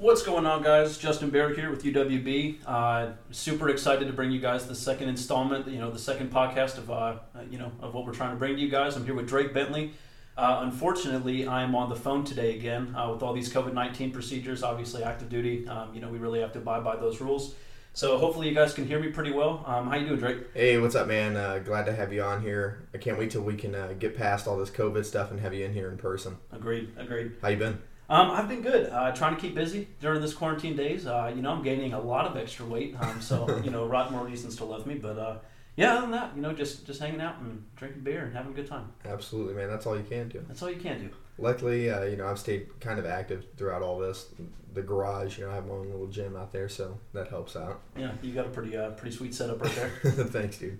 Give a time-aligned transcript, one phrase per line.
[0.00, 0.96] What's going on, guys?
[0.96, 2.58] Justin Barrick here with UWB.
[2.64, 6.78] Uh, super excited to bring you guys the second installment, you know, the second podcast
[6.78, 7.16] of, uh,
[7.50, 8.94] you know, of what we're trying to bring to you guys.
[8.94, 9.90] I'm here with Drake Bentley.
[10.36, 14.12] Uh, unfortunately, I am on the phone today again uh, with all these COVID 19
[14.12, 14.62] procedures.
[14.62, 15.66] Obviously, active duty.
[15.66, 17.56] Um, you know, we really have to abide by those rules.
[17.92, 19.64] So hopefully, you guys can hear me pretty well.
[19.66, 20.38] Um, how you doing, Drake?
[20.54, 21.36] Hey, what's up, man?
[21.36, 22.86] Uh, glad to have you on here.
[22.94, 25.52] I can't wait till we can uh, get past all this COVID stuff and have
[25.52, 26.36] you in here in person.
[26.52, 26.92] Agreed.
[26.96, 27.32] Agreed.
[27.42, 27.82] How you been?
[28.10, 28.90] Um, I've been good.
[28.90, 31.06] Uh, trying to keep busy during this quarantine days.
[31.06, 33.86] Uh, you know, I'm gaining a lot of extra weight, um, so you know, a
[33.86, 34.94] lot more reasons to love me.
[34.94, 35.36] But uh,
[35.76, 38.52] yeah, other than that, you know, just just hanging out and drinking beer and having
[38.52, 38.92] a good time.
[39.04, 39.68] Absolutely, man.
[39.68, 40.42] That's all you can do.
[40.48, 41.10] That's all you can do.
[41.36, 44.26] Luckily, uh, you know, I've stayed kind of active throughout all this.
[44.72, 47.56] The garage, you know, I have my own little gym out there, so that helps
[47.56, 47.80] out.
[47.96, 49.88] Yeah, you got a pretty uh, pretty sweet setup right there.
[50.12, 50.78] Thanks, dude.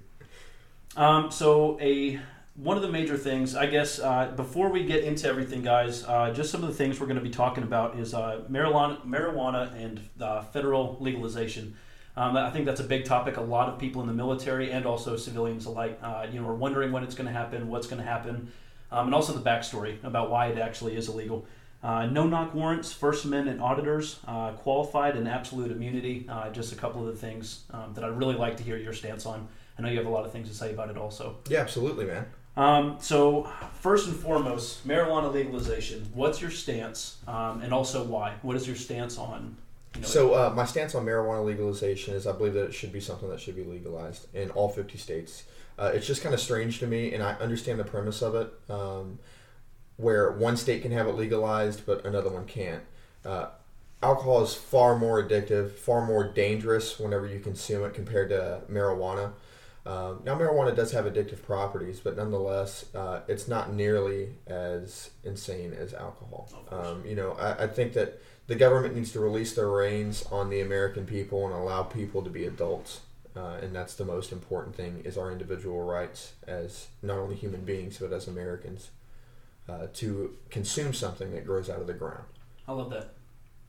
[0.96, 2.18] Um, so a
[2.58, 6.32] one of the major things, I guess, uh, before we get into everything, guys, uh,
[6.32, 9.72] just some of the things we're going to be talking about is uh, marijuana, marijuana
[9.80, 11.76] and uh, federal legalization.
[12.16, 13.36] Um, I think that's a big topic.
[13.36, 16.54] A lot of people in the military and also civilians alike, uh, you know, are
[16.54, 18.50] wondering when it's going to happen, what's going to happen,
[18.90, 21.46] um, and also the backstory about why it actually is illegal.
[21.80, 24.18] Uh, no knock warrants, First Amendment auditors,
[24.56, 26.28] qualified and absolute immunity.
[26.52, 29.26] just a couple of the things um, that I'd really like to hear your stance
[29.26, 29.46] on.
[29.78, 31.36] I know you have a lot of things to say about it also.
[31.48, 32.26] Yeah, absolutely, man.
[32.58, 33.48] Um, so,
[33.80, 36.10] first and foremost, marijuana legalization.
[36.12, 38.34] What's your stance, um, and also why?
[38.42, 39.56] What is your stance on?
[40.02, 43.28] So, uh, my stance on marijuana legalization is I believe that it should be something
[43.30, 45.44] that should be legalized in all 50 states.
[45.78, 48.52] Uh, it's just kind of strange to me, and I understand the premise of it,
[48.68, 49.20] um,
[49.96, 52.82] where one state can have it legalized, but another one can't.
[53.24, 53.46] Uh,
[54.02, 59.30] alcohol is far more addictive, far more dangerous whenever you consume it compared to marijuana.
[59.88, 65.72] Um, now, marijuana does have addictive properties, but nonetheless, uh, it's not nearly as insane
[65.72, 66.50] as alcohol.
[66.70, 70.50] Um, you know, I, I, think that the government needs to release their reins on
[70.50, 73.00] the American people and allow people to be adults.
[73.34, 77.64] Uh, and that's the most important thing is our individual rights as not only human
[77.64, 78.90] beings but as Americans
[79.70, 82.24] uh, to consume something that grows out of the ground.
[82.66, 83.14] I love that.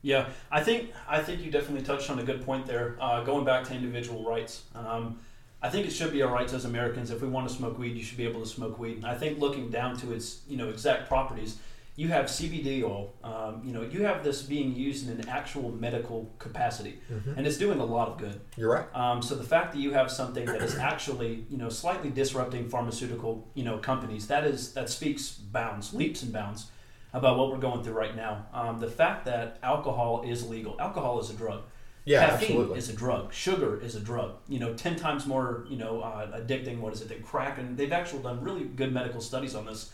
[0.01, 2.97] Yeah, I think I think you definitely touched on a good point there.
[3.00, 4.63] Uh, going back to individual rights.
[4.75, 5.19] Um,
[5.62, 7.12] I think it should be our rights as Americans.
[7.12, 8.97] If we want to smoke weed, you should be able to smoke weed.
[8.97, 11.58] And I think looking down to its you know exact properties,
[12.00, 13.14] you have CBD oil.
[13.25, 17.34] Um, you know, you have this being used in an actual medical capacity, mm-hmm.
[17.38, 18.40] and it's doing a lot of good.
[18.56, 18.96] You're right.
[18.96, 22.69] Um, so the fact that you have something that is actually you know slightly disrupting
[22.69, 26.68] pharmaceutical you know companies that is that speaks bounds, leaps and bounds
[27.12, 28.46] about what we're going through right now.
[28.53, 30.80] Um, the fact that alcohol is legal.
[30.80, 31.64] Alcohol is a drug.
[32.06, 32.78] Yeah, Caffeine absolutely.
[32.78, 33.34] is a drug.
[33.34, 34.36] Sugar is a drug.
[34.48, 36.80] You know, ten times more you know uh, addicting.
[36.80, 37.10] What is it?
[37.10, 39.92] Than crack, and they've actually done really good medical studies on this.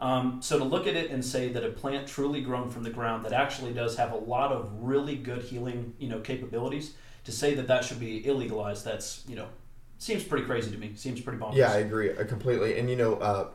[0.00, 2.90] Um, so to look at it and say that a plant truly grown from the
[2.90, 6.94] ground that actually does have a lot of really good healing you know capabilities,
[7.24, 9.46] to say that that should be illegalized, that's you know
[9.98, 10.92] seems pretty crazy to me.
[10.96, 11.56] Seems pretty bonkers.
[11.56, 12.78] Yeah, I agree uh, completely.
[12.78, 13.14] And you know.
[13.16, 13.48] Uh,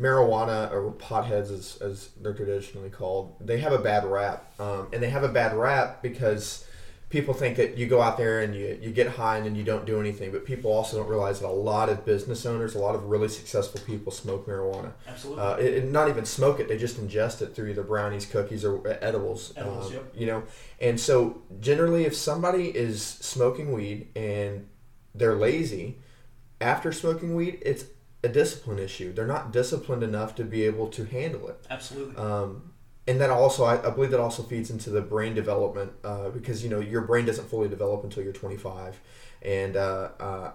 [0.00, 5.02] marijuana or potheads as, as they're traditionally called they have a bad rap um, and
[5.02, 6.66] they have a bad rap because
[7.12, 9.62] people think that you go out there and you, you get high and then you
[9.62, 12.78] don't do anything, but people also don't realize that a lot of business owners, a
[12.78, 14.92] lot of really successful people smoke marijuana.
[15.06, 15.44] Absolutely.
[15.44, 18.80] Uh, it, not even smoke it; they just ingest it through either brownies, cookies, or
[19.02, 19.52] edibles.
[19.56, 20.12] Edibles, um, yep.
[20.16, 20.42] You know,
[20.80, 24.66] and so generally, if somebody is smoking weed and
[25.14, 25.98] they're lazy
[26.62, 27.84] after smoking weed, it's
[28.24, 29.12] a discipline issue.
[29.12, 31.56] They're not disciplined enough to be able to handle it.
[31.68, 32.16] Absolutely.
[32.16, 32.71] Um,
[33.06, 36.62] and that also I, I, believe that also feeds into the brain development uh, because
[36.62, 39.00] you know your brain doesn't fully develop until you're 25
[39.42, 40.50] and uh, uh,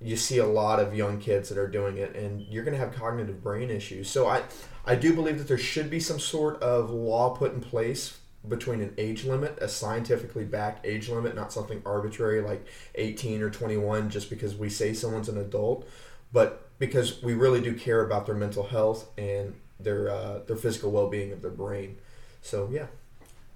[0.00, 2.80] you see a lot of young kids that are doing it and you're going to
[2.80, 4.08] have cognitive brain issues.
[4.08, 4.42] So i
[4.86, 8.80] i do believe that there should be some sort of law put in place between
[8.80, 12.64] an age limit a scientifically backed age limit not something arbitrary like
[12.94, 15.86] 18 or 21 just because we say someone's an adult
[16.32, 20.90] but because we really do care about their mental health and their uh, their physical
[20.90, 21.96] well being of their brain.
[22.42, 22.86] So yeah.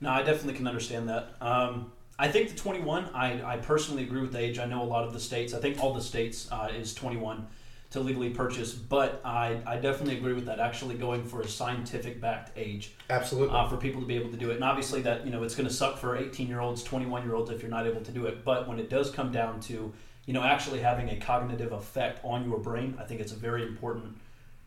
[0.00, 1.36] No, I definitely can understand that.
[1.40, 3.10] Um, I think the 21.
[3.14, 4.58] I, I personally agree with the age.
[4.58, 5.54] I know a lot of the states.
[5.54, 7.46] I think all the states uh, is 21
[7.90, 10.60] to legally purchase, but I, I definitely agree with that.
[10.60, 14.36] Actually, going for a scientific backed age, absolutely, uh, for people to be able to
[14.36, 14.54] do it.
[14.54, 17.34] And obviously, that you know it's going to suck for 18 year olds, 21 year
[17.34, 18.44] olds if you're not able to do it.
[18.44, 19.92] But when it does come down to
[20.26, 23.62] you know actually having a cognitive effect on your brain, I think it's a very
[23.62, 24.16] important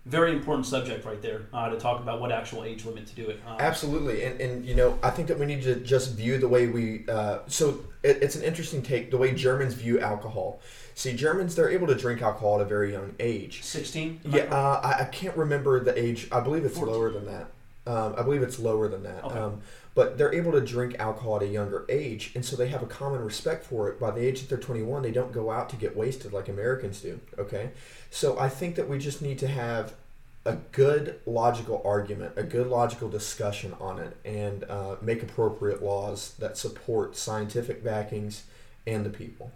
[0.06, 3.30] very important subject right there uh, to talk about what actual age limit to do
[3.30, 3.40] it.
[3.48, 6.48] Um, Absolutely, and and you know I think that we need to just view the
[6.48, 7.06] way we.
[7.08, 10.62] Uh, so it, it's an interesting take the way Germans view alcohol.
[10.94, 13.64] See, Germans they're able to drink alcohol at a very young age.
[13.64, 14.20] Sixteen.
[14.24, 16.28] Yeah, uh, I, I can't remember the age.
[16.32, 16.94] I believe it's 14.
[16.94, 17.48] lower than that.
[17.88, 19.24] Um, I believe it's lower than that.
[19.24, 19.38] Okay.
[19.38, 19.62] Um,
[19.96, 22.86] but they're able to drink alcohol at a younger age, and so they have a
[22.86, 24.00] common respect for it.
[24.00, 27.02] By the age that they're 21, they don't go out to get wasted like Americans
[27.02, 27.20] do.
[27.40, 27.72] Okay,
[28.12, 29.94] so I think that we just need to have
[30.46, 36.36] a good logical argument, a good logical discussion on it, and uh, make appropriate laws
[36.40, 38.44] that support scientific backings
[38.86, 39.52] and the people.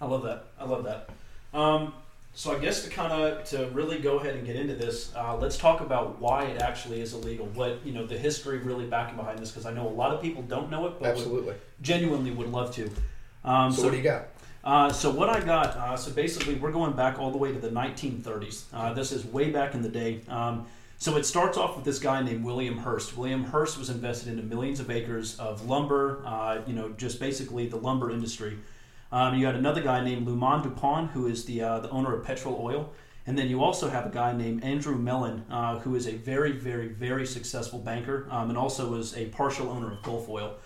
[0.00, 0.46] I love that.
[0.58, 1.08] I love that.
[1.54, 1.94] Um,
[2.36, 5.38] so I guess to kind of to really go ahead and get into this, uh,
[5.38, 7.46] let's talk about why it actually is illegal.
[7.46, 10.20] What you know, the history really backing behind this, because I know a lot of
[10.20, 11.54] people don't know it, but would, Absolutely.
[11.80, 12.90] genuinely would love to.
[13.42, 14.28] Um, So, what do you got?
[14.62, 17.58] Uh, so what I got, uh, so basically we're going back all the way to
[17.58, 18.64] the 1930s.
[18.70, 20.20] Uh, this is way back in the day.
[20.28, 20.66] Um,
[20.98, 23.16] so it starts off with this guy named William Hearst.
[23.16, 27.66] William Hearst was invested into millions of acres of lumber, uh, you know, just basically
[27.66, 28.58] the lumber industry.
[29.12, 32.24] Um, you had another guy named Luman Dupont, who is the uh, the owner of
[32.24, 32.92] Petrol Oil,
[33.26, 36.52] and then you also have a guy named Andrew Mellon, uh, who is a very,
[36.52, 40.56] very, very successful banker, um, and also was a partial owner of Gulf Oil.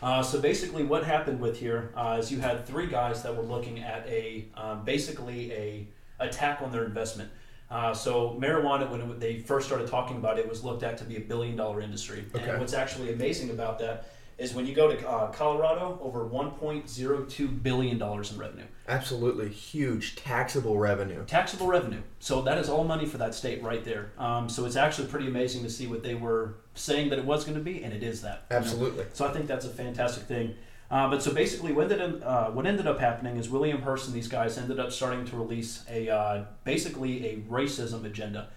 [0.00, 3.42] Uh, so basically, what happened with here uh, is you had three guys that were
[3.42, 5.86] looking at a um, basically a
[6.20, 7.30] attack on their investment.
[7.70, 11.04] Uh, so marijuana, when it, they first started talking about it, was looked at to
[11.04, 12.24] be a billion dollar industry.
[12.34, 12.48] Okay.
[12.48, 14.06] And what's actually amazing about that
[14.38, 20.16] is when you go to uh, Colorado, over 1.02 billion dollars in revenue, Absolutely huge
[20.16, 21.24] taxable revenue.
[21.26, 22.00] taxable revenue.
[22.20, 24.12] So that is all money for that state right there.
[24.16, 27.44] Um, so it's actually pretty amazing to see what they were saying that it was
[27.44, 28.44] going to be, and it is that.
[28.50, 28.60] you know?
[28.60, 29.04] Absolutely.
[29.12, 30.54] So I think that's a fantastic thing.
[30.90, 34.14] Uh, but so basically, what ended, uh, what ended up happening is William Hearst and
[34.16, 38.48] these guys ended up starting to release a uh, basically a racism agenda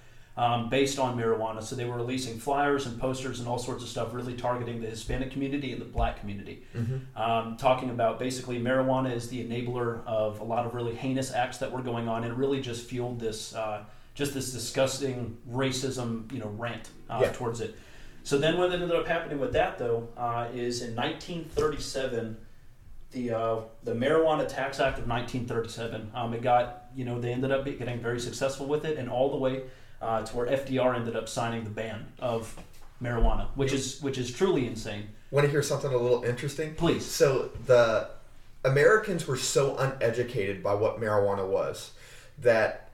[0.43, 1.61] um, based on marijuana.
[1.61, 4.87] So they were releasing flyers and posters and all sorts of stuff, really targeting the
[4.87, 7.21] Hispanic community and the Black community, Mm-hmm.
[7.25, 11.57] um, talking about basically marijuana is the enabler of a lot of really heinous acts
[11.59, 13.83] that were going on, and really just fueled this uh,
[14.15, 17.31] just this disgusting racism, you know, rant uh, Yeah.
[17.33, 17.75] towards it.
[18.23, 22.37] So then, what ended up happening with that, though, uh, is in 1937,
[23.11, 26.11] the uh, the Marijuana Tax Act of 1937.
[26.15, 29.29] Um, it got you know they ended up getting very successful with it, and all
[29.31, 29.63] the way
[30.01, 32.55] uh, to where FDR ended up signing the ban of
[33.01, 35.09] marijuana, which is which is truly insane.
[35.31, 36.75] Want to hear something a little interesting?
[36.75, 37.05] Please.
[37.05, 38.09] So the
[38.63, 41.91] Americans were so uneducated by what marijuana was
[42.39, 42.89] that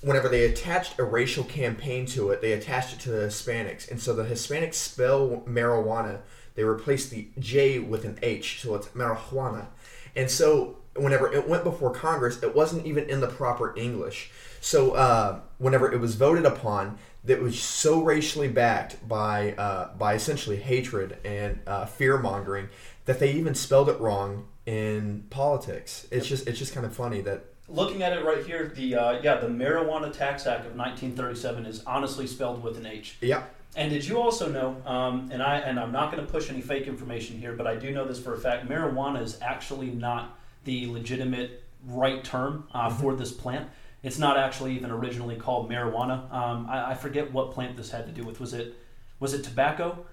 [0.00, 4.00] whenever they attached a racial campaign to it, they attached it to the Hispanics, and
[4.00, 6.20] so the Hispanics spell marijuana.
[6.54, 9.68] They replaced the J with an H, so it's marijuana.
[10.14, 14.30] And so whenever it went before Congress, it wasn't even in the proper English.
[14.62, 20.14] So uh, whenever it was voted upon, that was so racially backed by uh, by
[20.14, 22.68] essentially hatred and uh, fear mongering
[23.04, 26.06] that they even spelled it wrong in politics.
[26.12, 29.20] It's just it's just kind of funny that Looking at it right here, the uh,
[29.20, 33.16] yeah the Marijuana Tax Act of 1937 is honestly spelled with an H.
[33.20, 33.44] yeah
[33.74, 34.76] And did you also know?
[34.88, 37.74] Um, and I and I'm not going to push any fake information here, but I
[37.74, 38.68] do know this for a fact.
[38.68, 43.68] Marijuana is actually not the legitimate right term uh, for this plant.
[44.02, 46.32] It's not actually even originally called marijuana.
[46.32, 48.40] Um, I, I forget what plant this had to do with.
[48.40, 48.74] Was it
[49.20, 50.04] was it tobacco?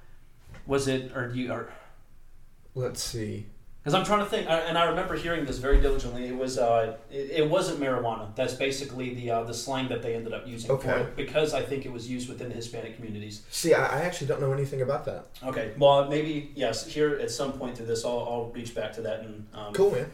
[0.68, 1.72] Was it or do you or
[2.76, 3.48] let's see
[3.90, 6.28] because I'm trying to think, and I remember hearing this very diligently.
[6.28, 8.36] It was, uh, it, it wasn't marijuana.
[8.36, 11.62] That's basically the uh, the slang that they ended up using for it because I
[11.62, 13.44] think it was used within the Hispanic communities.
[13.50, 15.28] see I, I actually don't know anything about that.
[15.44, 16.86] Okay, well maybe yes.
[16.88, 19.92] Here at some point through this, I'll, I'll reach back to that and um, Cool
[19.92, 20.12] man.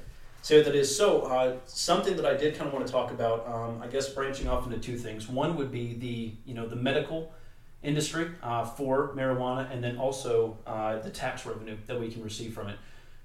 [0.54, 0.96] What that is.
[0.96, 4.08] So uh, something that I did kind of want to talk about, um, I guess
[4.10, 5.28] branching off into two things.
[5.28, 7.34] One would be the you know the medical
[7.82, 12.54] industry uh, for marijuana, and then also uh, the tax revenue that we can receive
[12.54, 12.78] from it.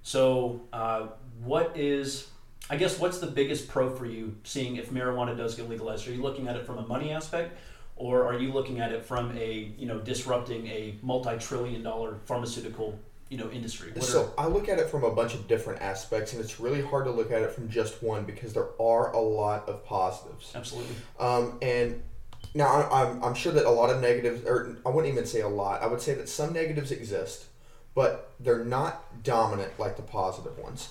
[0.03, 1.09] So uh,
[1.45, 2.29] what is
[2.71, 6.09] I guess what's the biggest pro for you seeing if marijuana does get legalized?
[6.09, 7.59] Are you looking at it from a money aspect,
[7.97, 12.99] or are you looking at it from a you know disrupting a multi-trillion dollar pharmaceutical
[13.31, 13.93] you know industry?
[13.93, 16.61] What are- So I look at it from a bunch of different aspects, and it's
[16.61, 19.85] really hard to look at it from just one because there are a lot of
[19.87, 20.53] positives.
[20.55, 20.97] absolutely.
[21.19, 22.03] Um, and
[22.55, 25.41] now I- I'm, I'm sure that a lot of negatives, or I wouldn't even say
[25.41, 25.81] a lot.
[25.83, 27.47] I would say that some negatives exist,
[27.95, 30.89] but they're not dominant like the positive ones.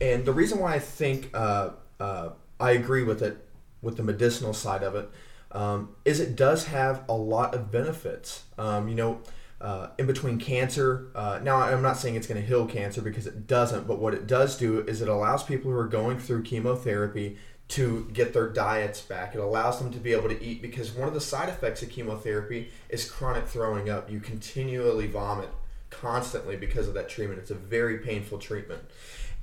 [0.00, 2.30] And the reason why I think uh, uh,
[2.60, 3.36] I agree with it,
[3.82, 5.10] with the medicinal side of it,
[5.52, 8.44] um, is it does have a lot of benefits.
[8.56, 9.20] Um, you know,
[9.60, 11.08] uh, in between cancer.
[11.14, 14.14] Uh, now, I'm not saying it's going to heal cancer because it doesn't, but what
[14.14, 17.36] it does do is it allows people who are going through chemotherapy
[17.68, 19.34] to get their diets back.
[19.34, 21.90] It allows them to be able to eat because one of the side effects of
[21.90, 24.10] chemotherapy is chronic throwing up.
[24.10, 25.50] You continually vomit
[25.90, 27.40] constantly because of that treatment.
[27.40, 28.82] It's a very painful treatment,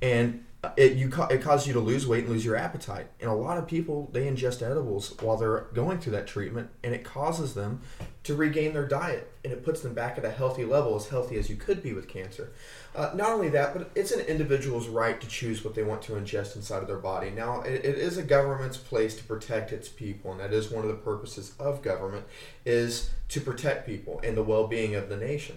[0.02, 0.44] and
[0.76, 3.06] it you it causes you to lose weight and lose your appetite.
[3.20, 6.94] And a lot of people they ingest edibles while they're going through that treatment, and
[6.94, 7.80] it causes them
[8.24, 11.38] to regain their diet, and it puts them back at a healthy level, as healthy
[11.38, 12.52] as you could be with cancer.
[12.94, 16.12] Uh, not only that, but it's an individual's right to choose what they want to
[16.12, 17.30] ingest inside of their body.
[17.30, 20.82] Now, it, it is a government's place to protect its people, and that is one
[20.82, 22.26] of the purposes of government
[22.66, 25.56] is to protect people and the well-being of the nation.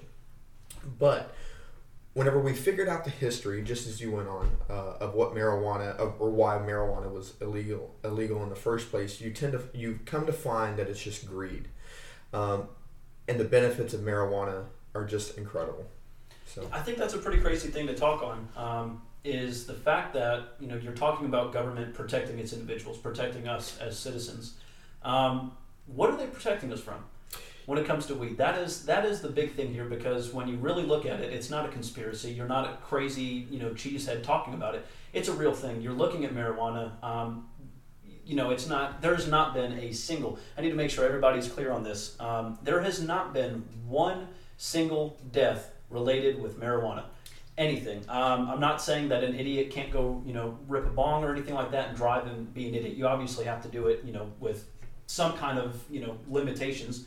[0.99, 1.33] But
[2.13, 5.95] whenever we figured out the history, just as you went on, uh, of what marijuana
[5.97, 9.99] of, or why marijuana was illegal illegal in the first place, you tend to you
[10.05, 11.67] come to find that it's just greed,
[12.33, 12.67] um,
[13.27, 15.85] and the benefits of marijuana are just incredible.
[16.45, 18.47] So I think that's a pretty crazy thing to talk on.
[18.55, 23.47] Um, is the fact that you know you're talking about government protecting its individuals, protecting
[23.47, 24.55] us as citizens.
[25.03, 25.53] Um,
[25.87, 27.03] what are they protecting us from?
[27.65, 28.37] When it comes to weed.
[28.37, 31.33] That is that is the big thing here because when you really look at it,
[31.33, 32.31] it's not a conspiracy.
[32.31, 34.85] You're not a crazy you know cheesehead talking about it.
[35.13, 35.81] It's a real thing.
[35.81, 36.91] You're looking at marijuana.
[37.03, 37.47] Um,
[38.25, 39.01] you know, it's not.
[39.01, 40.39] There's not been a single.
[40.57, 42.15] I need to make sure everybody's clear on this.
[42.19, 44.27] Um, there has not been one
[44.57, 47.03] single death related with marijuana.
[47.57, 48.03] Anything.
[48.07, 51.31] Um, I'm not saying that an idiot can't go, you know, rip a bong or
[51.31, 52.95] anything like that and drive and be an idiot.
[52.95, 54.65] You obviously have to do it, you know, with
[55.07, 57.05] some kind of, you know, limitations.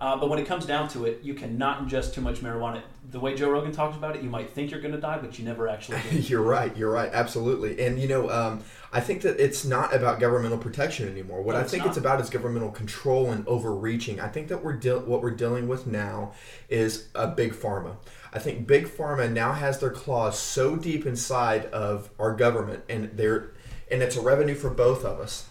[0.00, 2.80] Uh, but when it comes down to it, you cannot ingest too much marijuana.
[3.10, 5.38] The way Joe Rogan talks about it, you might think you're going to die, but
[5.38, 6.16] you never actually do.
[6.20, 6.74] you're right.
[6.74, 7.10] You're right.
[7.12, 7.84] Absolutely.
[7.84, 8.64] And, you know, um,
[8.94, 11.42] I think that it's not about governmental protection anymore.
[11.42, 14.20] What no, I think it's, it's about is governmental control and overreaching.
[14.20, 16.32] I think that we're de- what we're dealing with now
[16.70, 17.96] is a big pharma.
[18.32, 23.10] I think big pharma now has their claws so deep inside of our government, and
[23.16, 23.50] they're
[23.90, 25.48] and it's a revenue for both of us,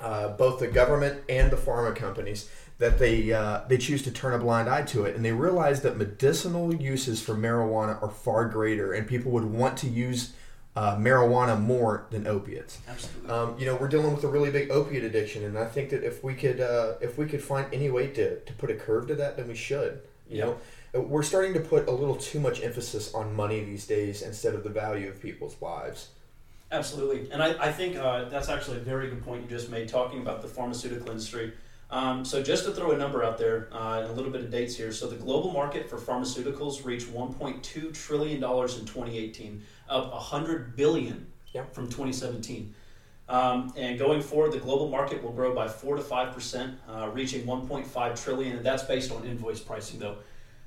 [0.00, 2.50] uh, both the government and the pharma companies
[2.84, 5.80] that they uh, they choose to turn a blind eye to it, and they realize
[5.80, 10.34] that medicinal uses for marijuana are far greater, and people would want to use
[10.76, 12.80] uh, marijuana more than opiates.
[12.86, 13.30] Absolutely.
[13.30, 16.04] Um, you know, we're dealing with a really big opiate addiction, and I think that
[16.04, 19.08] if we could uh, if we could find any way to, to put a curve
[19.08, 20.02] to that, then we should.
[20.28, 20.56] You know,
[20.94, 24.54] uh, we're starting to put a little too much emphasis on money these days instead
[24.54, 26.08] of the value of people's lives.
[26.70, 29.88] Absolutely, and I, I think uh, that's actually a very good point you just made,
[29.88, 31.54] talking about the pharmaceutical industry.
[31.90, 34.50] Um, so just to throw a number out there uh, and a little bit of
[34.50, 34.92] dates here.
[34.92, 41.26] So the global market for pharmaceuticals reached 1.2 trillion dollars in 2018, up 100 billion
[41.52, 41.72] yep.
[41.74, 42.74] from 2017.
[43.28, 47.08] Um, and going forward, the global market will grow by four to five percent, uh,
[47.12, 50.16] reaching 1.5 trillion, and that's based on invoice pricing, though.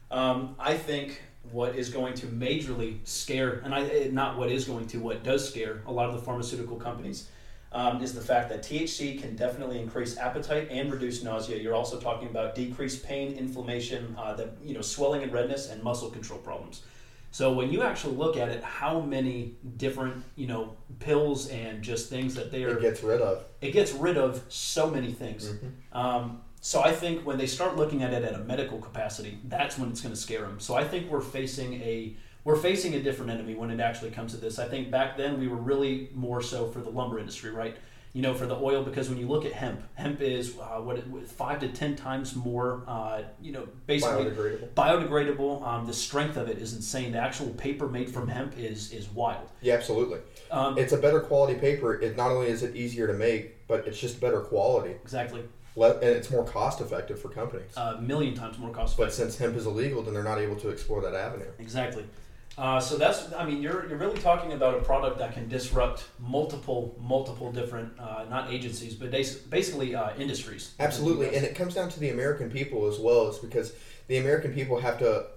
[0.10, 1.22] Um, I think
[1.52, 5.24] what is going to majorly scare, and I, eh, not what is going to, what
[5.24, 7.30] does scare a lot of the pharmaceutical companies
[7.72, 11.58] um, is the fact that THC can definitely increase appetite and reduce nausea.
[11.58, 15.84] You're also talking about decreased pain, inflammation, uh, the, you know, swelling and redness, and
[15.84, 16.84] muscle control problems.
[17.32, 22.10] So when you actually look at it, how many different you know pills and just
[22.10, 23.44] things that they are it gets rid of.
[23.62, 25.50] It gets rid of so many things.
[25.50, 25.98] Mm-hmm.
[25.98, 29.78] Um, so I think when they start looking at it at a medical capacity, that's
[29.78, 30.60] when it's going to scare them.
[30.60, 32.16] So I think we're facing a
[32.48, 34.58] we're facing a different enemy when it actually comes to this.
[34.58, 37.76] I think back then we were really more so for the lumber industry, right?
[38.14, 40.98] You know, for the oil, because when you look at hemp, hemp is uh, what
[41.28, 44.70] five to ten times more, uh, you know, basically biodegradable.
[44.76, 45.68] Biodegradable.
[45.68, 47.12] Um, the strength of it is insane.
[47.12, 49.50] The actual paper made from hemp is is wild.
[49.62, 50.20] Yeah, absolutely.
[50.50, 52.00] Um, it's a better quality paper.
[52.02, 54.92] It not only is it easier to make, but it's just better quality.
[54.92, 55.44] Exactly.
[55.76, 57.76] and it's more cost effective for companies.
[57.76, 59.06] A million times more cost effective.
[59.06, 61.52] But since hemp is illegal, then they're not able to explore that avenue.
[61.60, 62.06] Exactly.
[62.58, 66.06] Uh, so that's, I mean, you're, you're really talking about a product that can disrupt
[66.20, 70.74] multiple, multiple different, uh, not agencies, but basically uh, industries.
[70.80, 73.28] Absolutely, and it comes down to the American people as well.
[73.28, 73.74] is because
[74.08, 75.28] the American people have to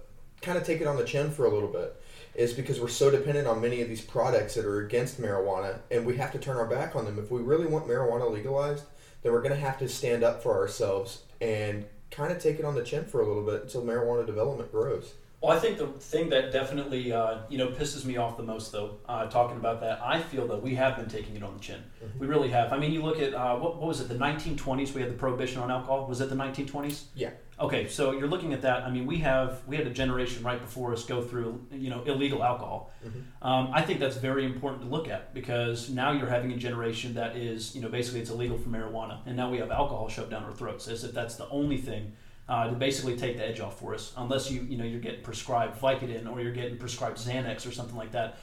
[0.41, 1.95] kind of take it on the chin for a little bit.
[2.33, 6.05] Is because we're so dependent on many of these products that are against marijuana, and
[6.05, 7.19] we have to turn our back on them.
[7.19, 8.85] If we really want marijuana legalized,
[9.21, 12.63] then we're going to have to stand up for ourselves and kind of take it
[12.63, 15.13] on the chin for a little bit until marijuana development grows.
[15.41, 18.71] Well, I think the thing that definitely uh, you know pisses me off the most,
[18.71, 21.59] though, uh, talking about that, I feel that we have been taking it on the
[21.59, 21.81] chin.
[22.03, 22.19] Mm-hmm.
[22.19, 22.71] We really have.
[22.71, 24.07] I mean, you look at uh, what, what was it?
[24.07, 24.93] The 1920s.
[24.93, 26.05] We had the prohibition on alcohol.
[26.05, 27.05] Was it the 1920s?
[27.15, 27.31] Yeah.
[27.59, 28.83] Okay, so you're looking at that.
[28.83, 32.03] I mean, we have we had a generation right before us go through you know
[32.03, 32.91] illegal alcohol.
[33.03, 33.47] Mm-hmm.
[33.47, 37.15] Um, I think that's very important to look at because now you're having a generation
[37.15, 40.29] that is you know basically it's illegal for marijuana, and now we have alcohol shoved
[40.29, 42.13] down our throats as if that's the only thing
[42.49, 45.21] uh, to basically take the edge off for us, unless you you know you're getting
[45.21, 48.37] prescribed Vicodin or you're getting prescribed Xanax or something like that.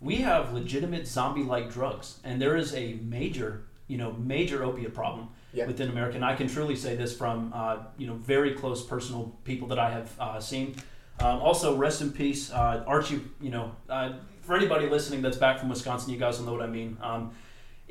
[0.00, 5.28] We have legitimate zombie-like drugs, and there is a major you know major opiate problem
[5.52, 5.66] yeah.
[5.66, 6.16] within America.
[6.16, 9.78] And I can truly say this from uh, you know very close personal people that
[9.78, 10.76] I have uh, seen.
[11.20, 13.20] Um, also, rest in peace, uh, Archie.
[13.40, 16.62] You know, uh, for anybody listening that's back from Wisconsin, you guys will know what
[16.62, 16.96] I mean.
[17.00, 17.32] Um,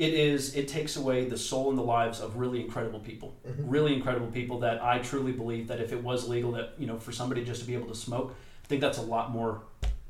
[0.01, 3.65] it is it takes away the soul and the lives of really incredible people, Mhm.
[3.67, 6.97] really incredible people that I truly believe that if it was legal, that you know,
[6.97, 8.33] for somebody just to be able to smoke,
[8.65, 9.61] I think that's a lot more,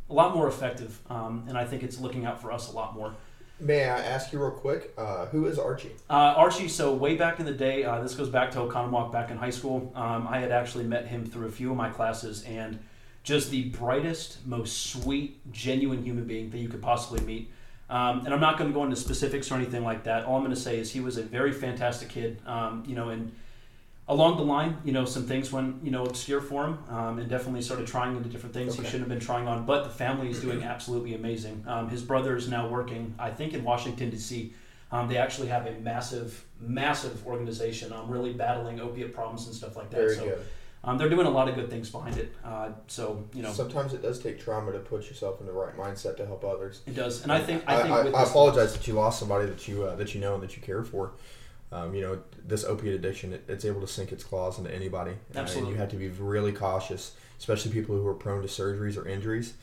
[0.09, 2.95] a lot more effective, um, and I think it's looking out for us a lot
[2.95, 3.13] more.
[3.59, 5.91] May I ask you real quick, uh, who is Archie?
[6.09, 9.29] Uh, Archie, so way back in the day, uh, this goes back to Oconomowoc back
[9.29, 9.91] in high school.
[9.93, 12.79] Um, I had actually met him through a few of my classes, and
[13.23, 17.51] just the brightest, most sweet, genuine human being that you could possibly meet.
[17.91, 20.23] Um, and I'm not going to go into specifics or anything like that.
[20.23, 22.41] All I'm going to say is he was a very fantastic kid.
[22.47, 23.33] Um, you know, and
[24.07, 27.29] along the line, you know, some things went, you know, obscure for him, um, and
[27.29, 29.65] definitely started trying into different things he shouldn't have been trying on.
[29.65, 31.65] But the family is doing absolutely amazing.
[31.67, 34.53] Um, his brother is now working, I think, in Washington D.C.
[34.93, 39.75] Um, they actually have a massive, massive organization um, really battling opiate problems and stuff
[39.75, 39.97] like that.
[39.97, 40.45] Very so good.
[40.83, 42.33] Um, they're doing a lot of good things behind it.
[42.43, 45.75] Uh, so you know, Sometimes it does take trauma to put yourself in the right
[45.77, 46.81] mindset to help others.
[46.87, 47.23] it does.
[47.23, 49.67] And I think I I, think I, with I apologize that you lost somebody that
[49.67, 51.11] you uh, that you know and that you care for.
[51.73, 55.11] Um, you know, this opiate addiction, it, it's able to sink its claws into anybody.
[55.11, 55.71] Uh, and Absolutely.
[55.71, 59.53] you have to be really cautious, especially people who are prone to surgeries or injuries.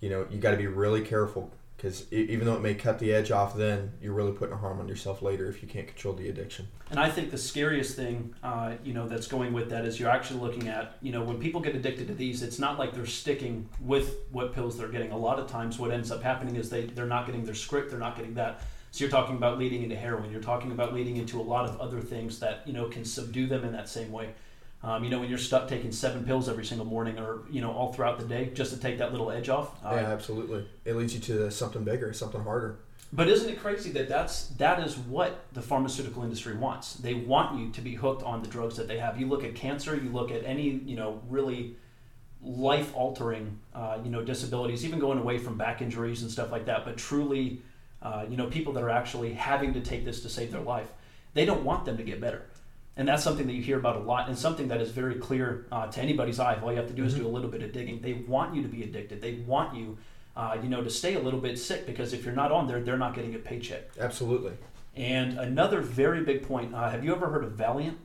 [0.00, 1.50] You know, you got to be really careful
[1.80, 4.80] because even though it may cut the edge off then, you're really putting a harm
[4.80, 6.68] on yourself later if you can't control the addiction.
[6.90, 10.10] And I think the scariest thing, uh, you know, that's going with that is you're
[10.10, 13.06] actually looking at, you know, when people get addicted to these, it's not like they're
[13.06, 15.10] sticking with what pills they're getting.
[15.12, 17.88] A lot of times, what ends up happening is they they're not getting their script,
[17.88, 18.60] they're not getting that.
[18.90, 20.30] So you're talking about leading into heroin.
[20.30, 23.46] You're talking about leading into a lot of other things that you know can subdue
[23.46, 24.34] them in that same way.
[24.82, 27.70] Um, you know, when you're stuck taking seven pills every single morning, or you know,
[27.70, 29.74] all throughout the day, just to take that little edge off.
[29.84, 30.66] yeah, absolutely.
[30.84, 32.78] It leads you to something bigger, something harder.
[33.12, 36.94] But isn't it crazy that that's that is what the pharmaceutical industry wants?
[36.94, 39.18] They want you to be hooked on the drugs that they have.
[39.18, 41.76] You look at cancer, you look at any you know really
[42.42, 46.66] life altering uh, you know disabilities, even going away from back injuries and stuff like
[46.66, 46.84] that.
[46.84, 47.60] But truly,
[48.00, 50.88] uh, you know, people that are actually having to take this to save their life,
[51.34, 52.42] they don't want them to get better.
[52.96, 55.66] And that's something that you hear about a lot, and something that is very clear
[55.72, 56.58] uh, to anybody's eye.
[56.62, 58.00] All you have to do is do a little bit of digging.
[58.00, 59.22] They want you to be addicted.
[59.22, 59.96] They want you,
[60.36, 62.80] uh, you know, to stay a little bit sick because if you're not on there,
[62.80, 63.84] they're not getting a paycheck.
[63.98, 64.52] Absolutely.
[64.96, 67.98] And another very big point: uh, Have you ever heard of Valeant?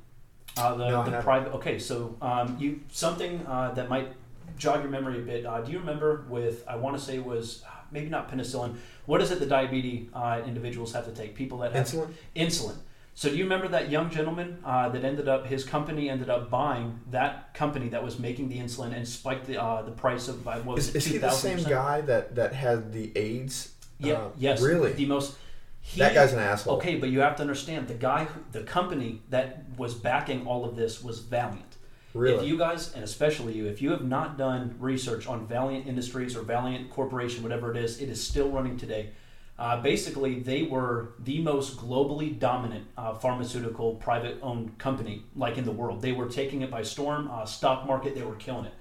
[0.57, 1.53] Uh, the No, the private.
[1.55, 4.13] Okay, so um, you something uh, that might
[4.57, 5.45] jog your memory a bit.
[5.45, 8.75] Uh, do you remember with I want to say it was maybe not penicillin.
[9.05, 11.35] What is it the diabetes uh, individuals have to take?
[11.35, 12.13] People that have Insulin?
[12.35, 12.75] insulin.
[13.17, 16.49] So do you remember that young gentleman uh, that ended up his company ended up
[16.49, 20.43] buying that company that was making the insulin and spiked the uh, the price of
[20.43, 23.71] by what was Is, it is he the same guy that, that had the AIDS?
[23.99, 24.13] Yeah.
[24.15, 24.61] Uh, yes.
[24.61, 24.91] Really?
[24.91, 25.37] The most.
[25.79, 26.77] He, that guy's an asshole.
[26.77, 30.65] Okay, but you have to understand the guy, who, the company that was backing all
[30.65, 31.77] of this was Valeant.
[32.15, 32.37] Really?
[32.37, 36.35] If you guys, and especially you, if you have not done research on Valeant Industries
[36.35, 39.11] or Valeant Corporation, whatever it is, it is still running today.
[39.57, 45.71] Uh, basically, they were the most globally dominant uh, pharmaceutical private-owned company, like in the
[45.71, 46.01] world.
[46.01, 47.29] They were taking it by storm.
[47.31, 48.73] Uh, stock market, they were killing it.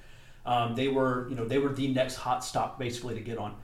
[0.45, 3.55] Um, they were, you know, they were the next hot stock basically to get on.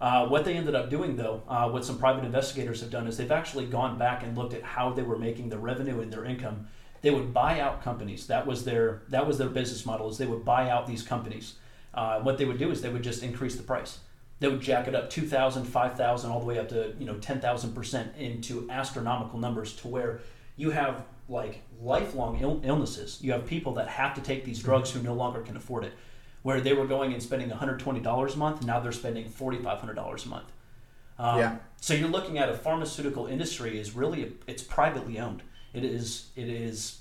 [0.00, 3.16] Uh, what they ended up doing, though, uh, what some private investigators have done is
[3.16, 6.24] they've actually gone back and looked at how they were making their revenue and their
[6.24, 6.66] income.
[7.02, 8.26] They would buy out companies.
[8.26, 10.08] That was their that was their business model.
[10.08, 11.54] Is they would buy out these companies.
[11.92, 13.98] Uh, what they would do is they would just increase the price.
[14.40, 17.72] They would jack it up 2,000, 5,000, all the way up to you know 10,000
[17.72, 20.20] percent into astronomical numbers to where
[20.56, 23.18] you have like lifelong Ill- illnesses.
[23.22, 25.92] You have people that have to take these drugs who no longer can afford it
[26.44, 30.52] where they were going and spending $120 a month, now they're spending $4,500 a month.
[31.18, 31.56] Um, Yeah.
[31.80, 35.42] So you're looking at a pharmaceutical industry is really it's privately owned.
[35.74, 37.00] It is it is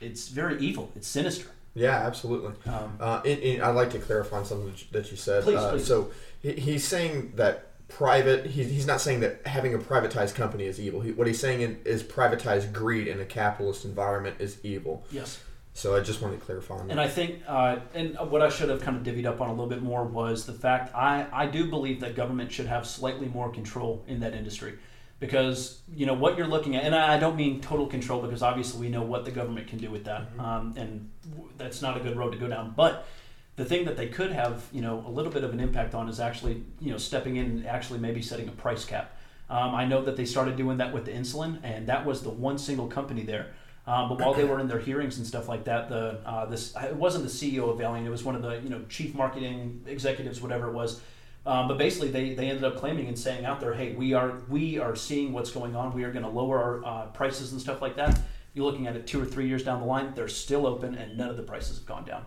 [0.00, 0.90] it's very evil.
[0.96, 1.48] It's sinister.
[1.74, 2.52] Yeah, absolutely.
[2.72, 5.44] Um, Uh, and, and I'd like to clarify on something that you, said.
[5.44, 5.86] Please, uh, please.
[5.86, 6.10] So
[6.52, 8.46] he's saying that private.
[8.46, 11.00] He, he's not saying that having a privatized company is evil.
[11.00, 15.04] He, what he's saying is privatized greed in a capitalist environment is evil.
[15.10, 15.40] yes.
[15.76, 16.92] So I just wanted to clarify on that.
[16.92, 19.52] And I think, uh, and what I should have kind of divvied up on a
[19.52, 23.26] little bit more was the fact I, I do believe that government should have slightly
[23.26, 24.74] more control in that industry.
[25.18, 28.82] Because, you know, what you're looking at, and I don't mean total control because obviously
[28.82, 30.28] we know what the government can do with that.
[30.38, 31.10] Um, and
[31.58, 32.74] that's not a good road to go down.
[32.76, 33.08] But
[33.56, 36.08] the thing that they could have, you know, a little bit of an impact on
[36.08, 39.16] is actually, you know, stepping in and actually maybe setting a price cap.
[39.48, 42.30] Um, I know that they started doing that with the insulin, and that was the
[42.30, 43.48] one single company there.
[43.86, 46.74] Um, but while they were in their hearings and stuff like that, the uh, this
[46.76, 49.84] it wasn't the CEO of Valeant, it was one of the you know chief marketing
[49.86, 51.00] executives, whatever it was.
[51.46, 54.38] Um, but basically, they, they ended up claiming and saying out there, hey, we are
[54.48, 55.92] we are seeing what's going on.
[55.92, 58.18] We are going to lower our uh, prices and stuff like that.
[58.54, 61.18] You're looking at it two or three years down the line, they're still open, and
[61.18, 62.24] none of the prices have gone down.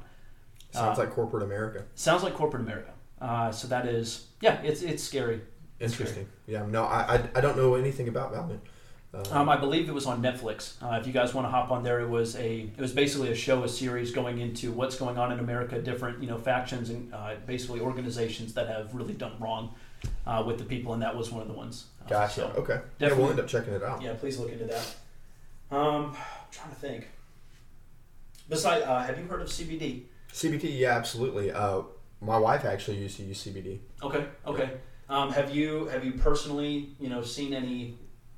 [0.71, 1.85] Sounds Uh, like corporate America.
[1.95, 2.91] Sounds like corporate America.
[3.21, 5.41] Uh, so that is, yeah, it's it's scary.
[5.79, 6.27] It's Interesting.
[6.47, 6.65] Yeah.
[6.65, 8.61] No, I, I, I don't know anything about Valeant.
[9.13, 10.73] Uh, Um, I believe it was on Netflix.
[10.83, 13.31] Uh, if you guys want to hop on there, it was a it was basically
[13.31, 16.89] a show, a series going into what's going on in America, different you know factions
[16.89, 19.73] and uh, basically organizations that have really done wrong
[20.27, 21.85] uh, with the people, and that was one of the ones.
[22.05, 22.33] Uh, gotcha.
[22.33, 22.73] so, okay.
[22.73, 24.01] Yeah, definitely- we'll end up checking it out.
[24.01, 24.95] yeah, please look into that.
[25.71, 27.07] Um, I'm trying to think.
[28.49, 30.03] Besides, uh, have you heard of CBD?
[30.37, 30.77] CBD.
[30.79, 31.51] Yeah, absolutely.
[31.51, 31.81] Uh,
[32.21, 33.79] my wife actually used to use CBD.
[34.03, 34.71] Okay, okay.
[35.09, 37.97] Um, have you have you personally you know seen any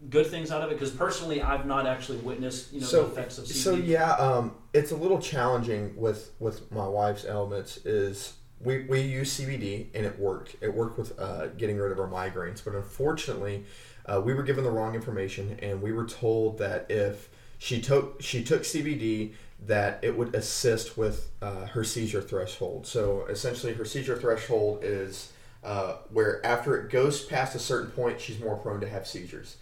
[0.09, 0.75] good things out of it?
[0.75, 3.53] Because personally, I've not actually witnessed you know So- the effects of CBD.
[3.53, 7.77] So yeah, um, it's a little challenging with with my wife's ailments.
[7.85, 10.55] Is we, we use CBD and it worked.
[10.61, 13.65] It worked with uh, getting rid of her migraines, but unfortunately,
[14.05, 18.21] uh, we were given the wrong information and we were told that if she took
[18.21, 19.33] she took CBD
[19.65, 22.87] that it would assist with uh, her seizure threshold.
[22.87, 25.31] So essentially, her seizure threshold is
[25.63, 29.57] uh, where after it goes past a certain point, she's more prone to have seizures.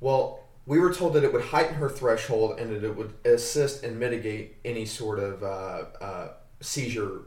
[0.00, 3.84] Well, we were told that it would heighten her threshold and that it would assist
[3.84, 6.28] and mitigate any sort of uh, uh,
[6.60, 7.22] seizure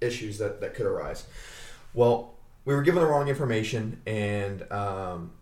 [0.00, 1.26] issues that, that could arise.
[1.94, 5.32] Well, we were given the wrong information and um,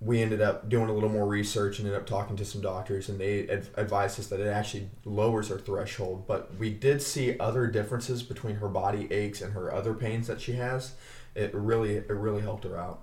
[0.00, 3.08] we ended up doing a little more research and ended up talking to some doctors
[3.08, 6.26] and they ad- advised us that it actually lowers her threshold.
[6.26, 10.40] But we did see other differences between her body aches and her other pains that
[10.40, 10.94] she has.
[11.34, 13.02] It really it really helped her out.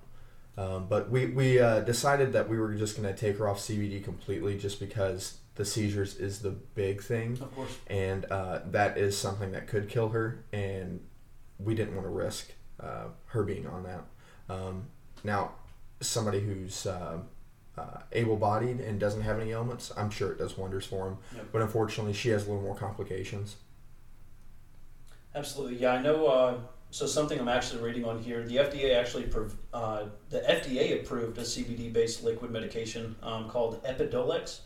[0.56, 3.58] Um, but we, we uh, decided that we were just going to take her off
[3.58, 7.34] CBD completely just because the seizures is the big thing.
[7.42, 7.76] Of course.
[7.88, 11.00] and uh, that is something that could kill her and
[11.58, 14.04] we didn't want to risk uh, her being on that.
[14.48, 14.88] Um,
[15.24, 15.54] now
[16.08, 17.18] somebody who's uh,
[17.78, 21.46] uh, able-bodied and doesn't have any ailments i'm sure it does wonders for him Yep.
[21.52, 23.56] but unfortunately she has a little more complications
[25.36, 25.94] Absolutely, yeah.
[25.94, 26.28] I know.
[26.28, 26.58] Uh,
[26.92, 28.44] so something I'm actually reading on here.
[28.44, 34.60] The FDA actually prov- uh, the FDA approved a CBD-based liquid medication um, called Epidiolex